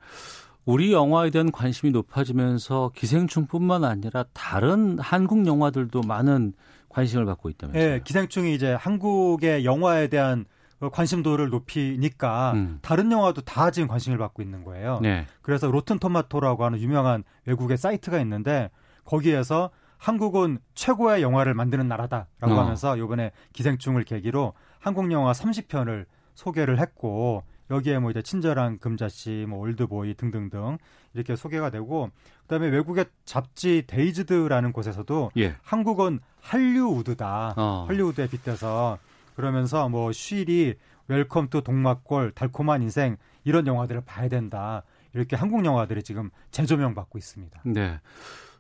우리 0.67 0.93
영화에 0.93 1.31
대한 1.31 1.51
관심이 1.51 1.93
높아지면서 1.93 2.93
기생충뿐만 2.95 3.85
아니라 3.85 4.25
다른 4.33 4.99
한국 4.99 5.47
영화들도 5.47 6.03
많은 6.03 6.53
관심을 6.95 7.27
받고 7.27 7.51
있다면서요. 7.51 7.91
네, 7.91 8.01
기생충이 8.03 8.55
이제 8.55 8.73
한국의 8.73 9.65
영화에 9.65 10.07
대한 10.07 10.47
관심도를 10.81 11.51
높이니까 11.51 12.53
음. 12.55 12.79
다른 12.83 13.11
영화도 13.11 13.43
다 13.43 13.71
지금 13.71 13.89
관심을 13.89 14.19
받고 14.19 14.43
있는 14.43 14.65
거예요. 14.65 15.01
네. 15.03 15.27
그래서 15.43 15.71
로튼 15.71 15.99
토마토라고 15.99 16.65
하는 16.65 16.79
유명한 16.79 17.25
외국의 17.47 17.77
사이트가 17.77 18.21
있는데 18.21 18.71
거기에서 19.05 19.71
한국은 19.99 20.59
최고의 20.75 21.23
영화를 21.23 21.55
만드는 21.55 21.89
나라다라고 21.89 22.55
어. 22.55 22.61
하면서 22.61 22.97
이번에 22.97 23.33
기생충을 23.55 24.05
계기로 24.05 24.53
한국 24.79 25.11
영화 25.13 25.33
30편을 25.33 26.05
소개를 26.35 26.79
했고 26.79 27.43
여기에 27.71 27.99
뭐 27.99 28.11
이제 28.11 28.23
친절한 28.23 28.79
금자씨, 28.79 29.47
뭐 29.49 29.59
올드보이 29.61 30.15
등등등 30.15 30.79
이렇게 31.15 31.37
소개가 31.37 31.71
되고 31.71 32.11
그다음에 32.43 32.69
외국의 32.69 33.07
잡지 33.25 33.85
Dazed라는 33.87 34.73
곳에서도 34.73 35.31
예. 35.39 35.57
한국은 35.63 36.21
할리우드다. 36.41 37.55
어. 37.57 37.85
할리우드에 37.89 38.29
빗대서 38.29 38.99
그러면서 39.35 39.89
뭐 39.89 40.13
쉬리, 40.13 40.75
웰컴 41.09 41.49
투 41.49 41.63
동막골, 41.63 42.33
달콤한 42.33 42.83
인생 42.83 43.17
이런 43.45 43.67
영화들을 43.67 44.03
봐야 44.05 44.29
된다. 44.29 44.83
이렇게 45.15 45.37
한국 45.37 45.65
영화들이 45.65 46.03
지금 46.03 46.31
재조명 46.51 46.95
받고 46.95 47.19
있습니다. 47.19 47.61
네. 47.67 48.01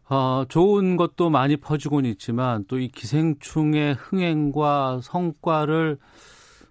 어, 0.08 0.44
좋은 0.48 0.96
것도 0.96 1.30
많이 1.30 1.56
퍼지고는 1.56 2.08
있지만 2.10 2.64
또 2.66 2.78
이 2.78 2.88
기생충의 2.88 3.94
흥행과 3.94 5.00
성과를 5.02 5.98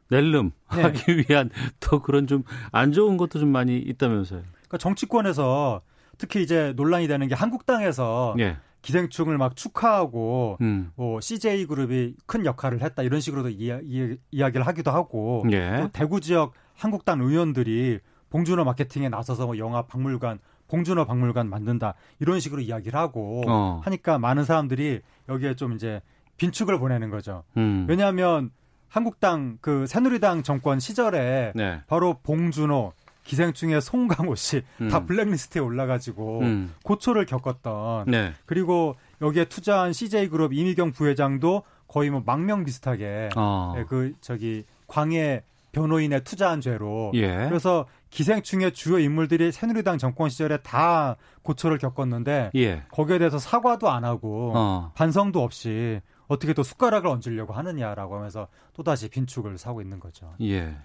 낼름하기 0.09 1.03
네. 1.05 1.25
위한 1.29 1.49
또 1.79 2.01
그런 2.01 2.27
좀 2.27 2.43
안 2.71 2.91
좋은 2.91 3.17
것도 3.17 3.39
좀 3.39 3.49
많이 3.49 3.77
있다면서요. 3.77 4.41
그러니까 4.51 4.77
정치권에서 4.77 5.81
특히 6.17 6.41
이제 6.43 6.73
논란이 6.75 7.07
되는 7.07 7.27
게 7.27 7.35
한국당에서 7.35 8.33
네. 8.37 8.57
기생충을 8.81 9.37
막 9.37 9.55
축하하고 9.55 10.57
음. 10.61 10.91
뭐 10.95 11.21
CJ 11.21 11.65
그룹이 11.67 12.15
큰 12.25 12.45
역할을 12.45 12.81
했다 12.81 13.03
이런 13.03 13.21
식으로도 13.21 13.49
이야, 13.49 13.79
기를 13.79 14.67
하기도 14.67 14.91
하고 14.91 15.45
네. 15.49 15.81
또 15.81 15.87
대구 15.89 16.19
지역 16.19 16.53
한국당 16.75 17.21
의원들이 17.21 17.99
봉준호 18.29 18.63
마케팅에 18.65 19.09
나서서 19.09 19.45
뭐 19.45 19.57
영화 19.57 19.83
박물관 19.83 20.39
봉준호 20.67 21.05
박물관 21.05 21.49
만든다 21.49 21.93
이런 22.19 22.39
식으로 22.39 22.61
이야기를 22.61 22.97
하고 22.99 23.43
어. 23.47 23.81
하니까 23.83 24.17
많은 24.17 24.43
사람들이 24.43 25.01
여기에 25.29 25.55
좀 25.55 25.73
이제 25.73 26.01
빈축을 26.37 26.79
보내는 26.79 27.09
거죠. 27.09 27.43
음. 27.57 27.85
왜냐하면 27.87 28.49
한국당 28.93 29.57
그 29.59 29.87
새누리당 29.87 30.43
정권 30.43 30.79
시절에 30.79 31.51
네. 31.55 31.81
바로 31.87 32.19
봉준호 32.21 32.93
기생충의 33.23 33.81
송강호 33.81 34.35
씨다 34.35 34.67
음. 34.81 35.05
블랙리스트에 35.07 35.59
올라가지고 35.59 36.41
음. 36.41 36.75
고초를 36.83 37.25
겪었던 37.25 38.05
네. 38.05 38.33
그리고 38.45 38.95
여기에 39.19 39.45
투자한 39.45 39.93
CJ그룹 39.93 40.53
이미경 40.53 40.91
부회장도 40.91 41.63
거의 41.87 42.11
뭐 42.11 42.21
망명 42.23 42.65
비슷하게 42.65 43.29
어. 43.35 43.73
네, 43.75 43.85
그 43.85 44.13
저기 44.21 44.63
광해 44.85 45.41
변호인에 45.71 46.19
투자한 46.19 46.61
죄로 46.61 47.09
예. 47.15 47.47
그래서 47.49 47.87
기생충의 48.11 48.73
주요 48.73 48.99
인물들이 48.99 49.51
새누리당 49.51 49.97
정권 49.97 50.29
시절에 50.29 50.57
다 50.57 51.15
고초를 51.41 51.79
겪었는데 51.79 52.51
예. 52.53 52.83
거기에 52.91 53.17
대해서 53.17 53.39
사과도 53.39 53.89
안 53.89 54.05
하고 54.05 54.53
어. 54.55 54.91
반성도 54.93 55.41
없이 55.41 55.99
어떻게 56.27 56.53
또 56.53 56.63
숟가락을 56.63 57.09
얹으려고 57.09 57.53
하느냐라고 57.53 58.15
하면서 58.15 58.47
또다시 58.73 59.09
빈축을 59.09 59.57
사고 59.57 59.81
있는 59.81 59.99
거죠. 59.99 60.33
예. 60.41 60.75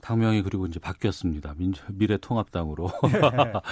당명이 0.00 0.42
그리고 0.42 0.66
이제 0.66 0.78
바뀌었습니다. 0.78 1.54
미래통합당으로. 1.88 2.90
예. 3.06 3.52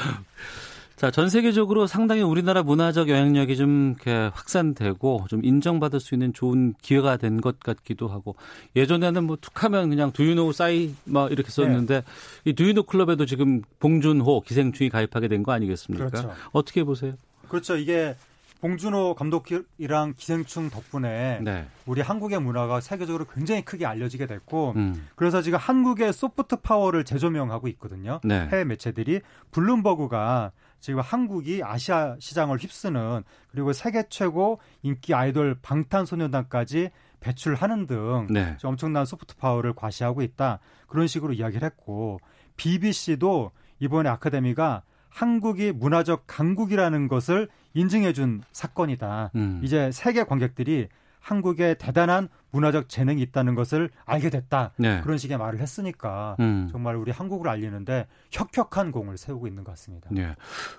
자, 0.97 1.11
전 1.11 1.29
세계적으로 1.29 1.87
상당히 1.87 2.23
우리나라 2.23 2.63
문화적 2.63 3.11
영향력이 3.11 3.57
좀 3.59 3.97
이렇게 3.97 4.31
확산되고 4.33 5.27
좀 5.29 5.45
인정받을 5.45 6.01
수 6.01 6.15
있는 6.15 6.33
좋은 6.33 6.73
기회가 6.81 7.19
된 7.19 7.37
것 7.43 7.61
같기도 7.61 8.09
하고 8.09 8.35
예전에는 8.77 9.25
뭐 9.25 9.37
툭하면 9.39 9.91
그냥 9.91 10.11
두유노 10.11 10.53
싸이 10.53 10.95
막 11.05 11.31
이렇게 11.31 11.51
썼는데 11.51 12.01
네. 12.01 12.05
이 12.47 12.55
두유노 12.55 12.85
클럽에도 12.85 13.27
지금 13.27 13.61
봉준호 13.79 14.41
기생충이 14.41 14.89
가입하게 14.89 15.29
된 15.29 15.43
거 15.43 15.53
아니겠습니까? 15.53 16.07
그렇죠. 16.09 16.33
어떻게 16.53 16.83
보세요? 16.83 17.13
그렇죠. 17.51 17.77
이게 17.77 18.17
봉준호 18.61 19.15
감독이랑 19.15 20.15
기생충 20.17 20.71
덕분에 20.71 21.41
네. 21.43 21.67
우리 21.85 22.01
한국의 22.01 22.41
문화가 22.41 22.81
세계적으로 22.81 23.27
굉장히 23.27 23.63
크게 23.63 23.85
알려지게 23.87 24.27
됐고 24.27 24.73
음. 24.77 25.09
그래서 25.15 25.43
지금 25.43 25.59
한국의 25.59 26.13
소프트 26.13 26.57
파워를 26.57 27.05
재조명하고 27.05 27.69
있거든요. 27.69 28.21
네. 28.25 28.49
해외 28.49 28.65
매체들이 28.65 29.21
블룸버그가 29.51 30.53
지금 30.81 31.01
한국이 31.01 31.63
아시아 31.63 32.17
시장을 32.19 32.59
휩쓰는 32.59 33.23
그리고 33.51 33.73
세계 33.73 34.05
최고 34.09 34.59
인기 34.83 35.15
아이돌 35.15 35.59
방탄소년단까지 35.63 36.91
배출하는 37.21 37.87
등 37.87 38.27
네. 38.31 38.57
엄청난 38.63 39.05
소프트 39.05 39.37
파워를 39.37 39.75
과시하고 39.75 40.23
있다 40.23 40.61
그런 40.87 41.07
식으로 41.07 41.33
이야기를 41.33 41.65
했고 41.65 42.21
BBC도 42.57 43.51
이번에 43.81 44.09
아카데미가 44.09 44.83
한국이 45.17 45.73
문화적 45.73 46.25
강국이라는 46.27 47.09
것을 47.09 47.49
인증해준 47.73 48.43
사건이다. 48.53 49.31
음. 49.35 49.63
이제 49.65 49.91
세계 49.91 50.25
관객들이 50.25 50.89
한국에 51.21 51.77
대단한 51.79 52.29
문화적 52.51 52.91
재능이 52.91 53.23
있다는 53.23 53.55
것을 53.55 53.89
알게 54.05 54.29
됐다. 54.29 54.73
네. 54.77 55.01
그런 55.01 55.17
식의 55.17 55.39
말을 55.39 55.59
했으니까 55.59 56.37
음. 56.41 56.69
정말 56.71 56.97
우리 56.97 57.13
한국을 57.13 57.49
알리는데 57.49 58.07
혁혁한 58.31 58.93
공을 58.93 59.17
세우고 59.17 59.47
있는 59.47 59.65
것 59.65 59.73
같습니다. 59.73 60.11
네. 60.13 60.35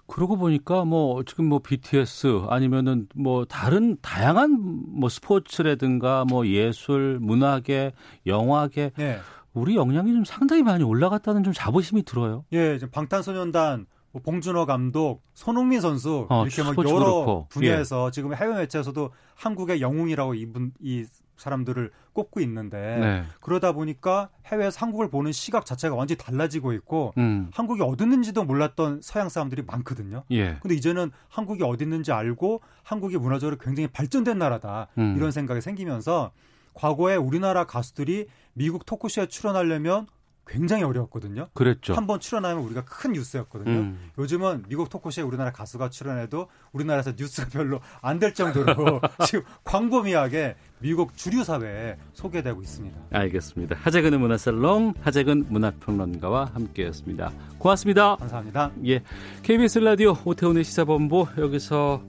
그러고 0.06 0.38
보니까 0.38 0.86
뭐 0.86 1.24
지금 1.24 1.46
뭐 1.46 1.58
BTS 1.58 2.44
아니면은 2.48 3.08
뭐 3.16 3.44
다른 3.46 3.98
다양한 4.04 4.52
뭐 4.52 5.10
스포츠라든가 5.10 6.26
뭐 6.26 6.46
예술, 6.46 7.18
문화계, 7.20 7.92
영화계 8.28 8.92
네. 8.98 9.18
우리 9.54 9.76
역량이 9.76 10.14
좀 10.14 10.26
상당히 10.26 10.62
많이 10.62 10.84
올라갔다는 10.84 11.44
좀 11.44 11.54
자부심이 11.54 12.04
들어요. 12.04 12.46
예, 12.54 12.78
방탄소년단 12.92 13.88
뭐 14.18 14.22
봉준호 14.24 14.66
감독, 14.66 15.22
손흥민 15.34 15.80
선수 15.80 16.26
어, 16.30 16.46
이렇게 16.46 16.64
뭐 16.64 16.74
여러 16.86 17.00
그렇고. 17.00 17.48
분야에서 17.50 18.08
예. 18.08 18.12
지금 18.12 18.34
해외 18.34 18.56
매체에서도 18.56 19.12
한국의 19.36 19.82
영웅이라고 19.82 20.34
이분 20.34 20.72
이 20.80 21.06
사람들을 21.36 21.92
꼽고 22.14 22.40
있는데 22.42 22.98
네. 23.00 23.24
그러다 23.42 23.74
보니까 23.74 24.30
해외에서 24.48 24.80
한국을 24.80 25.12
보는 25.12 25.32
시각 25.32 25.68
자체가 25.68 25.94
완전히 25.94 26.18
달라지고 26.18 26.74
있고 26.74 27.14
음. 27.20 27.50
한국이 27.54 27.84
어디 27.84 28.04
있는지도 28.04 28.44
몰랐던 28.44 29.02
서양 29.04 29.30
사람들이 29.30 29.62
많거든요. 29.68 30.24
예. 30.32 30.58
근데 30.62 30.74
이제는 30.74 31.12
한국이 31.30 31.64
어디 31.64 31.84
있는지 31.84 32.12
알고 32.12 32.62
한국이 32.82 33.18
문화적으로 33.18 33.58
굉장히 33.58 33.88
발전된 33.88 34.40
나라다 34.40 34.88
음. 34.98 35.14
이런 35.16 35.30
생각이 35.30 35.62
생기면서 35.62 36.32
과거에 36.74 37.16
우리나라 37.16 37.66
가수들이 37.66 38.28
미국 38.54 38.86
토크쇼에 38.88 39.28
출연하려면 39.28 40.08
굉장히 40.48 40.84
어려웠거든요. 40.84 41.50
그랬죠. 41.54 41.94
한 41.94 42.08
번 42.08 42.20
출연하면 42.20 42.64
우리가 42.64 42.86
큰 42.86 43.12
뉴스였거든요. 43.14 43.70
음. 43.72 44.10
요즘은 44.18 44.64
미국 44.70 44.90
토크쇼에 44.90 45.24
우리나라 45.24 45.52
가수가 45.52 45.90
출연해도 45.90 46.48
우리나라에서 46.72 47.12
뉴스가 47.18 47.50
별로 47.50 47.80
안 48.02 48.20
될 48.20 48.34
정도로 48.34 49.02
지금 49.28 49.44
광범위하게 49.66 50.56
미국 50.80 51.16
주류 51.18 51.44
사회에 51.44 51.98
소개되고 52.14 52.62
있습니다. 52.62 52.98
알겠습니다. 53.12 53.76
하재근의 53.80 54.20
문화살롱 54.20 54.94
하재근 55.02 55.46
문화평론가와 55.50 56.52
함께했습니다. 56.54 57.32
고맙습니다. 57.58 58.16
감사합니다. 58.16 58.72
예, 58.86 59.02
KBS 59.44 59.80
라디오 59.80 60.16
오태훈의 60.24 60.64
시사본부 60.64 61.28
여기서 61.38 62.02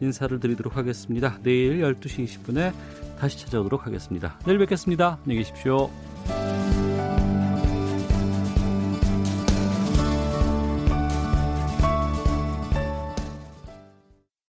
인사를 0.00 0.40
드리도록 0.40 0.76
하겠습니다. 0.76 1.38
내일 1.42 1.80
12시 1.82 2.24
20분에 2.26 2.72
다시 3.18 3.38
찾아오도록 3.38 3.86
하겠습니다. 3.86 4.38
내일 4.46 4.58
뵙겠습니다. 4.58 5.18
안녕히 5.24 5.38
계십시오. 5.44 5.90